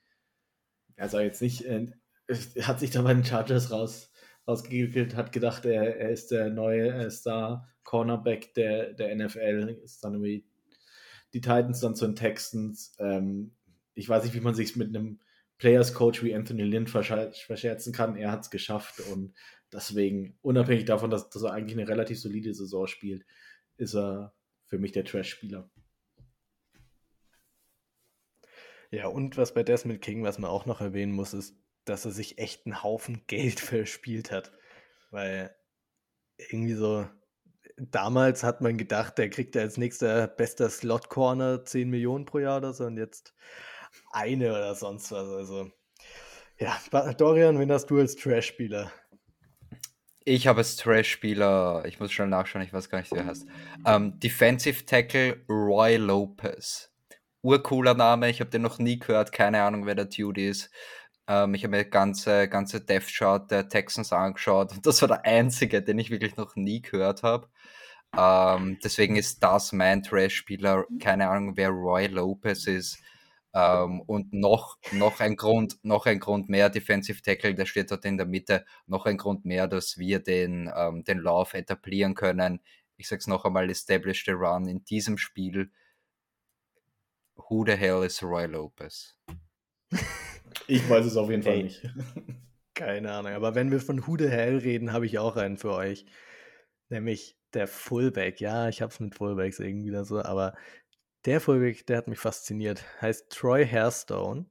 [0.97, 1.87] also jetzt nicht, äh,
[2.27, 4.11] er hat sich da bei den Chargers raus,
[4.47, 10.13] rausgewickelt, hat gedacht, er, er ist der neue äh, Star-Cornerback der, der NFL, ist dann
[10.13, 10.45] irgendwie
[11.33, 12.93] die Titans dann zu den Texans.
[12.99, 13.55] Ähm,
[13.93, 15.19] ich weiß nicht, wie man sich mit einem
[15.57, 18.15] Players Coach wie Anthony Lynn verscher- verscherzen kann.
[18.15, 19.33] Er hat es geschafft und
[19.71, 23.25] deswegen, unabhängig davon, dass, dass er eigentlich eine relativ solide Saison spielt,
[23.77, 24.33] ist er
[24.65, 25.69] für mich der Trash-Spieler.
[28.91, 31.55] Ja, und was bei Desmond King, was man auch noch erwähnen muss, ist,
[31.85, 34.51] dass er sich echt einen Haufen Geld verspielt hat.
[35.11, 35.55] Weil
[36.37, 37.07] irgendwie so,
[37.77, 42.73] damals hat man gedacht, der kriegt als nächster bester Slot-Corner 10 Millionen pro Jahr oder
[42.73, 43.33] so und jetzt
[44.11, 45.29] eine oder sonst was.
[45.29, 45.71] Also,
[46.57, 46.77] ja,
[47.13, 48.91] Dorian, wen hast du als Trash-Spieler?
[50.25, 53.47] Ich habe als Trash-Spieler, ich muss schnell nachschauen, ich weiß gar nicht, wie er heißt.
[53.85, 56.91] Ähm, Defensive Tackle Roy Lopez.
[57.41, 60.69] Urcooler Name, ich habe den noch nie gehört, keine Ahnung, wer der Dude ist.
[61.27, 65.25] Ähm, ich habe mir ganze, ganze Death Chart der Texans angeschaut und das war der
[65.25, 67.47] einzige, den ich wirklich noch nie gehört habe.
[68.17, 70.85] Ähm, deswegen ist das mein Trash-Spieler.
[70.99, 72.99] Keine Ahnung, wer Roy Lopez ist.
[73.53, 78.05] Ähm, und noch, noch ein Grund, noch ein Grund mehr, Defensive Tackle, der steht dort
[78.05, 82.61] in der Mitte, noch ein Grund mehr, dass wir den, ähm, den Lauf etablieren können.
[82.97, 85.71] Ich sag's noch einmal, establish the run in diesem Spiel.
[87.35, 89.17] Who the hell is Roy Lopez?
[90.67, 91.63] Ich weiß es auf jeden Fall Ey.
[91.63, 91.81] nicht.
[92.75, 95.73] Keine Ahnung, aber wenn wir von Who the Hell reden, habe ich auch einen für
[95.73, 96.05] euch.
[96.89, 98.39] Nämlich der Fullback.
[98.39, 100.55] Ja, ich habe es mit Fullbacks irgendwie wieder so, aber
[101.25, 102.83] der Fullback, der hat mich fasziniert.
[103.01, 104.45] Heißt Troy Hairstone,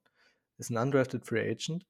[0.58, 1.86] ist ein undrafted Free Agent.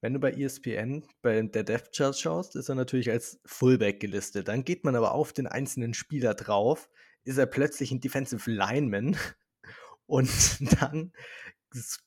[0.00, 4.46] Wenn du bei ESPN bei der Depth Chart schaust, ist er natürlich als Fullback gelistet.
[4.46, 6.88] Dann geht man aber auf den einzelnen Spieler drauf,
[7.24, 9.16] ist er plötzlich ein Defensive Lineman
[10.06, 10.30] und
[10.80, 11.12] dann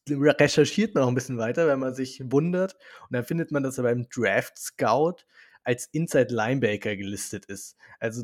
[0.10, 2.76] recherchiert man auch ein bisschen weiter, wenn man sich wundert.
[3.02, 5.26] Und dann findet man, dass er beim Draft Scout
[5.64, 7.76] als Inside Linebacker gelistet ist.
[8.00, 8.24] Also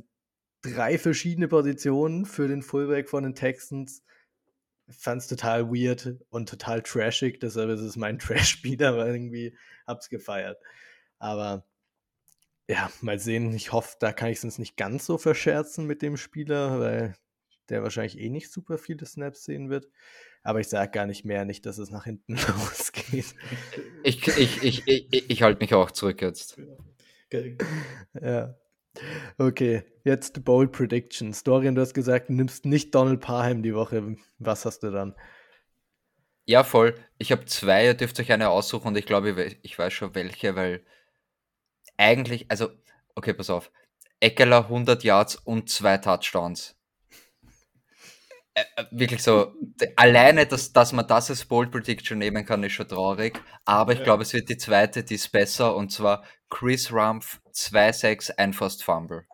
[0.61, 4.03] drei verschiedene Positionen für den Fullback von den Texans.
[4.89, 10.09] Fand es total weird und total trashig, deshalb ist es mein Trash-Spieler, weil irgendwie hab's
[10.09, 10.57] gefeiert.
[11.19, 11.65] Aber
[12.69, 13.53] ja, mal sehen.
[13.53, 17.15] Ich hoffe, da kann ich es uns nicht ganz so verscherzen mit dem Spieler, weil
[17.69, 19.89] der wahrscheinlich eh nicht super viele Snaps sehen wird.
[20.43, 23.35] Aber ich sage gar nicht mehr, nicht, dass es nach hinten losgeht.
[24.03, 26.57] Ich, ich, ich, ich, ich halte mich auch zurück jetzt.
[28.21, 28.55] Ja.
[29.37, 31.43] Okay, jetzt Bold Predictions.
[31.43, 34.15] Dorian, du hast gesagt, du nimmst nicht Donald Parham die Woche.
[34.39, 35.15] Was hast du dann?
[36.45, 36.95] Ja, voll.
[37.17, 40.55] Ich habe zwei, ihr dürft euch eine aussuchen und ich glaube, ich weiß schon welche,
[40.55, 40.85] weil
[41.97, 42.69] eigentlich, also,
[43.15, 43.71] okay, pass auf.
[44.19, 46.76] Eckler 100 Yards und zwei Touchdowns.
[48.57, 49.53] Äh, äh, wirklich so,
[49.95, 53.39] alleine, dass, dass man das als Bold Prediction nehmen kann, ist schon traurig.
[53.65, 54.05] Aber ich ja.
[54.05, 58.83] glaube, es wird die zweite, die ist besser, und zwar Chris Rumpf 2-6, ein Fast
[58.83, 59.27] Fumble.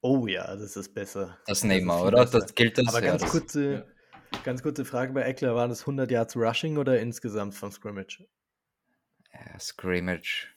[0.00, 1.38] Oh ja, das ist besser.
[1.46, 2.24] Das nehmen wir, oder?
[2.24, 2.40] Besser.
[2.40, 2.88] Das gilt das.
[2.88, 4.38] Aber ganz, ja, kurze, ja.
[4.42, 8.26] ganz kurze Frage bei Eckler: Waren das 100 Yards Rushing oder insgesamt vom Scrimmage?
[9.32, 10.48] Ja, Scrimmage.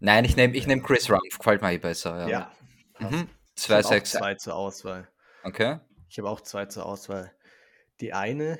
[0.00, 2.26] Nein, ich nehme ich nehm Chris Rumpf, gefällt mir eh besser.
[2.26, 2.28] Ja.
[2.28, 2.52] ja.
[3.00, 3.28] Mhm.
[3.58, 4.04] 2-6.
[4.04, 5.08] Zwei zur Auswahl.
[5.44, 5.78] Okay.
[6.12, 7.32] Ich habe auch zwei zur Auswahl.
[8.02, 8.58] Die eine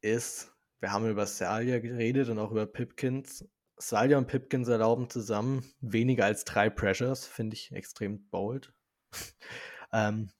[0.00, 0.50] ist,
[0.80, 3.46] wir haben über Salia geredet und auch über Pipkins.
[3.76, 8.72] Salia und Pipkins erlauben zusammen weniger als drei Pressures, finde ich extrem bold.
[9.92, 10.30] ähm,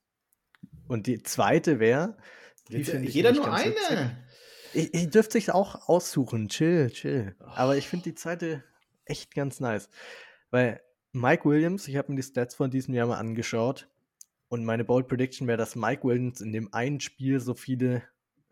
[0.88, 2.16] und die zweite wäre,
[2.70, 4.24] jeder nur eine.
[4.72, 7.36] Ich, ich dürfte sich auch aussuchen, chill, chill.
[7.40, 8.64] Aber ich finde die zweite
[9.04, 9.90] echt ganz nice.
[10.48, 10.80] Weil
[11.12, 13.90] Mike Williams, ich habe mir die Stats von diesem Jahr mal angeschaut,
[14.48, 18.02] und meine Bold Prediction wäre, dass Mike Williams in dem einen Spiel so viele,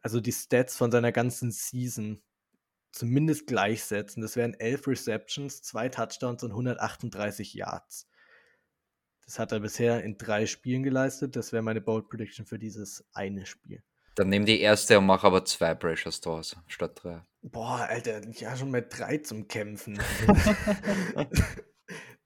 [0.03, 2.23] also die Stats von seiner ganzen Season
[2.93, 4.23] zumindest gleichsetzen.
[4.23, 8.09] Das wären 11 Receptions, 2 Touchdowns und 138 Yards.
[9.25, 11.37] Das hat er bisher in drei Spielen geleistet.
[11.37, 13.83] Das wäre meine Bold Prediction für dieses eine Spiel.
[14.17, 17.25] Dann nimm die erste und mach aber zwei Pressures draus statt drei.
[17.43, 20.01] Boah, Alter, ich habe schon mal drei zum Kämpfen.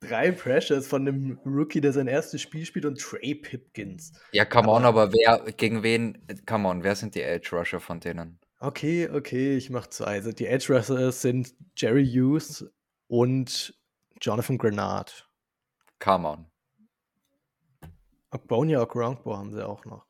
[0.09, 4.12] drei Pressures von einem Rookie, der sein erstes Spiel spielt und Trey Pipkins.
[4.32, 8.01] Ja, come on, aber wer, gegen wen, come on, wer sind die Edge Rusher von
[8.01, 8.39] denen?
[8.60, 10.14] Okay, okay, ich mach zwei.
[10.14, 12.68] Also die Edge Rusher sind Jerry Hughes
[13.06, 13.74] und
[14.20, 15.28] Jonathan Grenard.
[16.01, 16.47] Come on.
[18.30, 20.06] Ogbonia Okronkbo haben sie auch noch.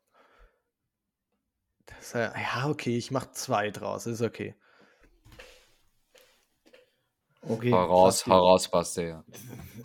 [1.87, 4.55] Das, ja, okay, ich mach zwei draus, ist okay.
[7.49, 7.70] Okay.
[7.70, 9.25] Heraus, heraus, Basti, ja.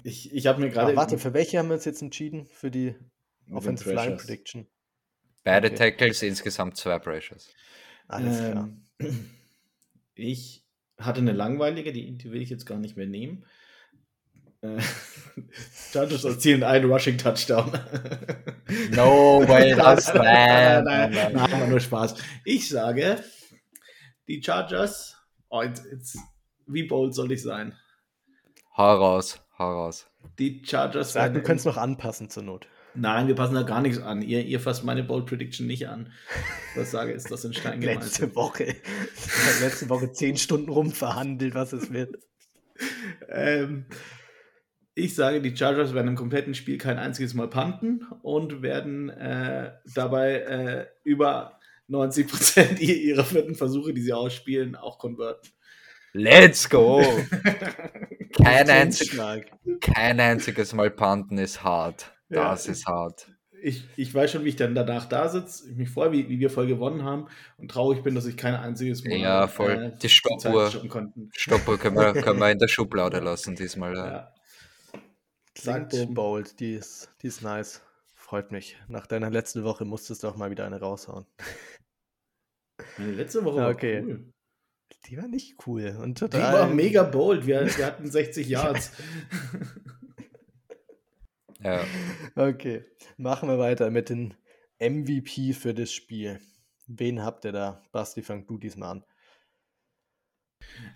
[0.04, 0.96] Ich, ich habe mir gerade.
[0.96, 2.46] Warte, für welche haben wir uns jetzt entschieden?
[2.46, 2.96] Für die
[3.52, 4.68] Offensive Line Prediction.
[5.44, 5.92] Beide okay.
[5.92, 7.50] Tackles, insgesamt zwei Pressures.
[8.08, 8.70] Alles klar.
[9.00, 9.30] Ähm,
[10.16, 10.64] ich
[10.98, 13.46] hatte eine langweilige, die, die will ich jetzt gar nicht mehr nehmen.
[14.62, 14.80] Äh,
[15.92, 17.72] Chargers erzielen einen Rushing Touchdown.
[18.92, 22.16] no way, nein, nein, nein, nein, nein, nur Spaß.
[22.46, 23.22] Ich sage,
[24.28, 25.18] die Chargers,
[25.50, 26.18] oh, jetzt, jetzt
[26.74, 27.78] wie bold soll ich sein?
[28.76, 30.08] Hau raus, hau raus.
[30.40, 31.14] Die Chargers.
[31.14, 32.68] Sag, du könntest noch anpassen zur Not.
[32.96, 34.22] Nein, wir passen da gar nichts an.
[34.22, 36.12] Ihr, ihr fasst meine Bold Prediction nicht an.
[36.76, 38.04] Was sage, ist das in Stein gemeißelt.
[38.04, 38.76] Letzte Woche.
[39.62, 42.16] letzte Woche zehn Stunden rumverhandelt, was es wird.
[43.30, 43.86] ähm,
[44.96, 49.72] ich sage, die Chargers werden im kompletten Spiel kein einziges Mal panten und werden äh,
[49.96, 55.50] dabei äh, über 90 Prozent ihrer vierten Versuche, die sie ausspielen, auch konverten.
[56.14, 57.02] Let's go!
[58.38, 59.20] kein, einzig,
[59.82, 62.14] kein einziges Mal Panten ist hart.
[62.30, 63.32] Das ja, ist hart.
[63.64, 66.40] Ich, ich weiß schon, wie ich dann danach da sitze, ich mich freue, wie, wie
[66.40, 67.28] wir voll gewonnen haben
[67.58, 69.18] und traurig bin, dass ich kein einziges Mal.
[69.18, 69.94] Ja, voll.
[69.96, 70.70] Äh, die Stoppuhr.
[71.32, 73.96] Stoppuhr können wir, können wir in der Schublade lassen diesmal.
[73.96, 74.06] Ja.
[74.06, 74.34] ja.
[75.56, 77.82] Klingt bold, die ist, die ist nice.
[78.14, 78.78] Freut mich.
[78.88, 81.26] Nach deiner letzten Woche musstest du auch mal wieder eine raushauen.
[82.98, 84.02] Meine letzte Woche okay.
[84.02, 84.33] war cool.
[85.08, 85.98] Die war nicht cool.
[86.02, 86.40] Und total...
[86.40, 87.46] Die war mega bold.
[87.46, 88.92] Wir, wir hatten 60 Yards.
[91.60, 91.84] ja.
[92.36, 92.86] Okay.
[93.18, 94.34] Machen wir weiter mit dem
[94.80, 96.40] MVP für das Spiel.
[96.88, 97.82] Wen habt ihr da?
[97.92, 99.06] Basti, fang du diesmal an.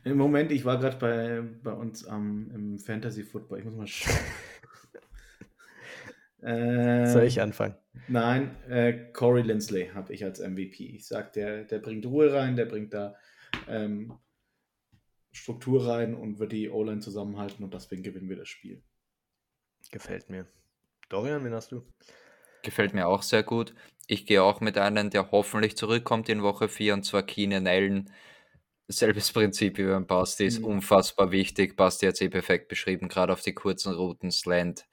[0.03, 3.59] Im Moment, ich war gerade bei, bei uns am, im Fantasy Football.
[3.59, 4.15] Ich muss mal schauen.
[6.47, 7.75] äh, Soll ich anfangen?
[8.07, 10.83] Nein, äh, Corey Lindsley habe ich als MVP.
[10.95, 13.15] Ich sage, der, der bringt Ruhe rein, der bringt da
[13.67, 14.17] ähm,
[15.31, 18.83] Struktur rein und wird die O-Line zusammenhalten und deswegen gewinnen wir das Spiel.
[19.91, 20.47] Gefällt mir.
[21.09, 21.83] Dorian, wen hast du?
[22.63, 23.73] Gefällt mir auch sehr gut.
[24.07, 28.11] Ich gehe auch mit einem, der hoffentlich zurückkommt in Woche 4 und zwar Keenan Allen.
[28.87, 30.65] Selbes Prinzip wie beim Basti ist mhm.
[30.65, 31.75] unfassbar wichtig.
[31.75, 34.87] Basti hat es eh perfekt beschrieben, gerade auf die kurzen Routen, Slant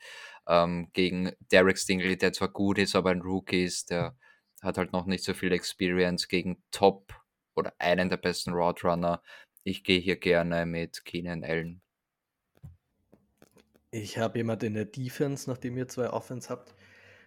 [0.47, 4.16] ähm, gegen Derek Stingley, der zwar gut ist, aber ein Rookie ist, der
[4.62, 7.24] hat halt noch nicht so viel Experience gegen Top
[7.55, 9.23] oder einen der besten Roadrunner.
[9.63, 11.81] Ich gehe hier gerne mit Keenan Allen.
[13.91, 16.75] Ich habe jemand in der Defense, nachdem ihr zwei Offense habt,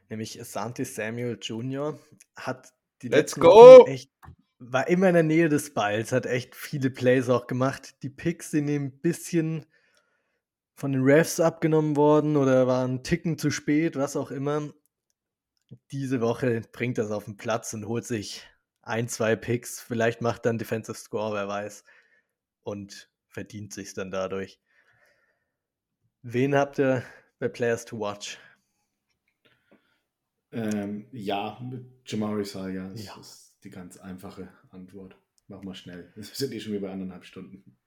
[0.10, 1.98] nämlich Santi Samuel Jr.
[2.36, 3.86] hat die Let's go!
[3.88, 4.12] echt
[4.60, 8.02] war immer in der Nähe des Balls, hat echt viele Plays auch gemacht.
[8.04, 9.66] Die Picks sind ihm ein bisschen
[10.76, 14.74] von den Refs abgenommen worden oder waren Ticken zu spät, was auch immer.
[15.92, 18.44] Diese Woche bringt das auf den Platz und holt sich
[18.88, 19.80] ein, zwei Picks.
[19.82, 21.84] Vielleicht macht dann Defensive Score, wer weiß.
[22.64, 24.60] Und verdient sich dann dadurch.
[26.22, 27.04] Wen habt ihr
[27.40, 28.40] bei Players to Watch?
[30.52, 31.62] Ähm, ja,
[32.06, 32.90] Jamari Saya.
[32.90, 33.20] Das ja.
[33.20, 35.16] ist die ganz einfache Antwort.
[35.48, 36.12] Mach mal schnell.
[36.16, 37.78] Wir sind eh schon wieder bei anderthalb Stunden.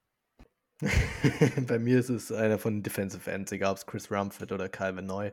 [1.66, 4.68] bei mir ist es einer von den Defensive Ends, egal ob es Chris Rumford oder
[4.68, 5.30] Calvin Neu.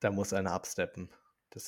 [0.00, 1.08] Da muss einer absteppen.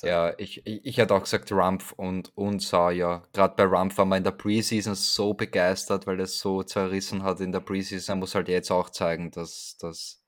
[0.01, 3.27] Ja, ich, ich, ich hätte auch gesagt Rumpf und, und Sawyer.
[3.33, 7.41] Gerade bei Rumpf war man in der Preseason so begeistert, weil es so zerrissen hat
[7.41, 8.15] in der Preseason.
[8.15, 10.23] Er muss halt jetzt auch zeigen, dass das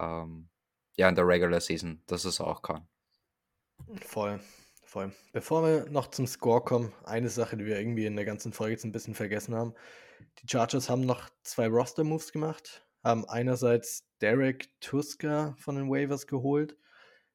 [0.00, 0.48] ähm,
[0.96, 2.88] ja in der Regular Season, dass es auch kann.
[4.00, 4.40] Voll,
[4.84, 5.12] voll.
[5.32, 8.72] Bevor wir noch zum Score kommen, eine Sache, die wir irgendwie in der ganzen Folge
[8.72, 9.74] jetzt ein bisschen vergessen haben.
[10.38, 16.76] Die Chargers haben noch zwei Roster-Moves gemacht, haben einerseits Derek Tuska von den Waivers geholt,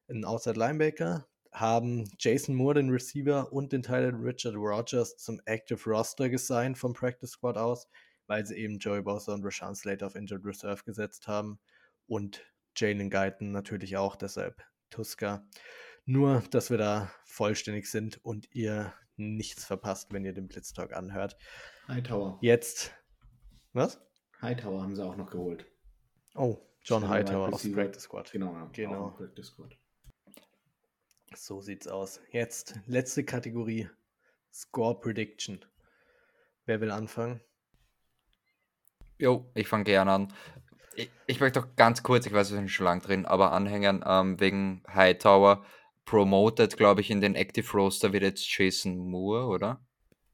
[0.08, 5.80] einen Outside Linebacker, haben Jason Moore, den Receiver, und den Tyler Richard Rogers zum Active
[5.88, 7.88] Roster gesigned vom Practice Squad aus,
[8.26, 11.58] weil sie eben Joey Bosa und Rashawn Slater auf Injured Reserve gesetzt haben
[12.06, 12.44] und
[12.76, 15.46] Jalen Guyton natürlich auch, deshalb Tuska.
[16.04, 21.36] Nur, dass wir da vollständig sind und ihr nichts verpasst, wenn ihr den Blitztalk anhört.
[21.88, 22.38] Hightower.
[22.40, 22.92] Jetzt.
[23.72, 24.00] Was?
[24.40, 25.66] Hightower haben sie auch noch geholt.
[26.34, 28.30] Oh, John Hightower aus Practice Squad.
[28.30, 29.10] Genau, ja, genau.
[29.10, 29.76] Practice Squad.
[31.34, 32.20] So sieht's aus.
[32.30, 33.88] Jetzt letzte Kategorie:
[34.52, 35.64] Score Prediction.
[36.66, 37.40] Wer will anfangen?
[39.18, 40.34] Jo, ich fange gerne an.
[40.94, 44.04] Ich, ich, möchte doch ganz kurz, ich weiß, wir sind schon lang drin, aber anhängen
[44.06, 45.64] ähm, wegen Hightower.
[46.04, 49.80] Promoted, glaube ich, in den Active Roster wird jetzt Jason Moore, oder?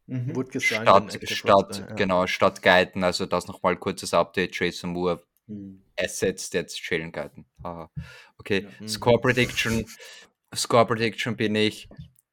[0.06, 0.36] Mhm.
[0.36, 1.94] Wurde statt, statt, ja.
[1.94, 5.82] genau, statt Guyton, also das nochmal kurzes Update, Jason Moore mhm.
[5.96, 7.44] ersetzt jetzt Jalen Guyton.
[8.38, 8.88] Okay, ja.
[8.88, 9.84] Score Prediction,
[10.56, 11.88] Score Prediction bin ich,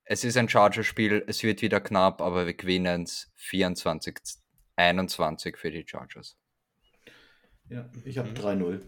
[0.05, 4.19] es ist ein Chargers-Spiel, es wird wieder knapp, aber wir gewinnen es 24,
[4.75, 6.37] 21 für die Chargers.
[7.69, 8.35] Ja, ich habe mhm.
[8.35, 8.81] 3-0.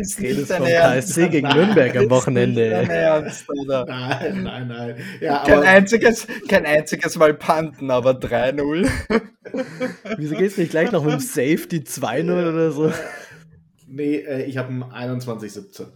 [0.00, 2.64] ist Redest vom KSC gegen Nürnberg am Wochenende.
[2.64, 3.84] Ernst, oder?
[3.84, 4.96] Nein, nein, nein.
[5.20, 8.90] Ja, kein, einziges, kein einziges Mal Panten, aber 3-0.
[10.16, 12.92] Wieso geht es nicht gleich noch mit dem Safety 2-0 oder so?
[13.86, 15.86] Nee, äh, ich habe ein 21-17.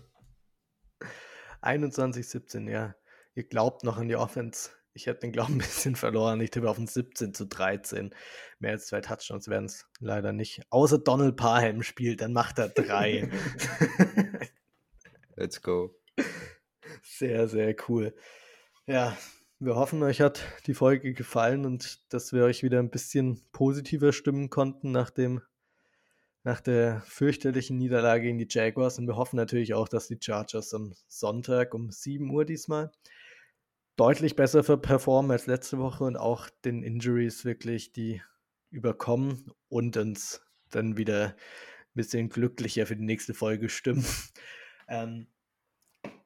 [1.63, 2.95] 21-17, ja.
[3.35, 4.71] Ihr glaubt noch an die Offense.
[4.93, 6.41] Ich hätte den Glauben ein bisschen verloren.
[6.41, 8.15] Ich tippe auf ein 17 zu 13.
[8.59, 10.63] Mehr als zwei Touchdowns werden es leider nicht.
[10.71, 13.31] Außer Donald Parham spielt, dann macht er drei.
[15.37, 15.95] Let's go.
[17.03, 18.15] Sehr, sehr cool.
[18.87, 19.17] Ja,
[19.59, 24.13] wir hoffen, euch hat die Folge gefallen und dass wir euch wieder ein bisschen positiver
[24.13, 25.41] stimmen konnten nach dem
[26.43, 28.99] nach der fürchterlichen Niederlage gegen die Jaguars.
[28.99, 32.91] Und wir hoffen natürlich auch, dass die Chargers am Sonntag um 7 Uhr diesmal
[33.97, 38.23] deutlich besser performen als letzte Woche und auch den Injuries wirklich die
[38.71, 44.05] überkommen und uns dann wieder ein bisschen glücklicher für die nächste Folge stimmen.
[44.93, 45.29] Ähm,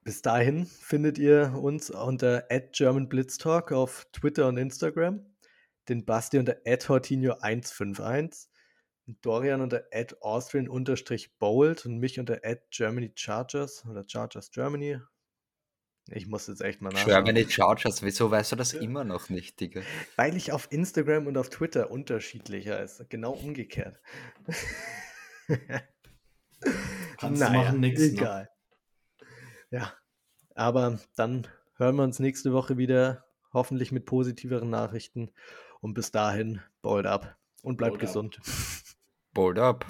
[0.04, 5.20] bis dahin findet ihr uns unter @germanblitztalk auf Twitter und Instagram,
[5.90, 8.48] den Basti unter @hortinho151,
[9.06, 9.84] Dorian unter
[10.20, 12.40] @austrian_bold und mich unter
[12.70, 15.00] @germanychargers oder Chargers Germany
[16.10, 17.24] ich muss jetzt echt mal nachschauen.
[17.24, 18.80] Germany Chargers, wieso weißt du das ja.
[18.80, 19.80] immer noch nicht, Digga?
[20.16, 23.08] Weil ich auf Instagram und auf Twitter unterschiedlicher ist.
[23.08, 23.98] Genau umgekehrt.
[27.18, 28.06] Kannst naja, machen, nix, ne?
[28.06, 28.50] egal.
[29.20, 29.28] Ne?
[29.70, 29.94] Ja,
[30.54, 35.30] aber dann hören wir uns nächste Woche wieder, hoffentlich mit positiveren Nachrichten.
[35.80, 38.38] Und bis dahin, bold up und bleibt bold gesund.
[38.38, 38.44] Up.
[39.34, 39.84] board up.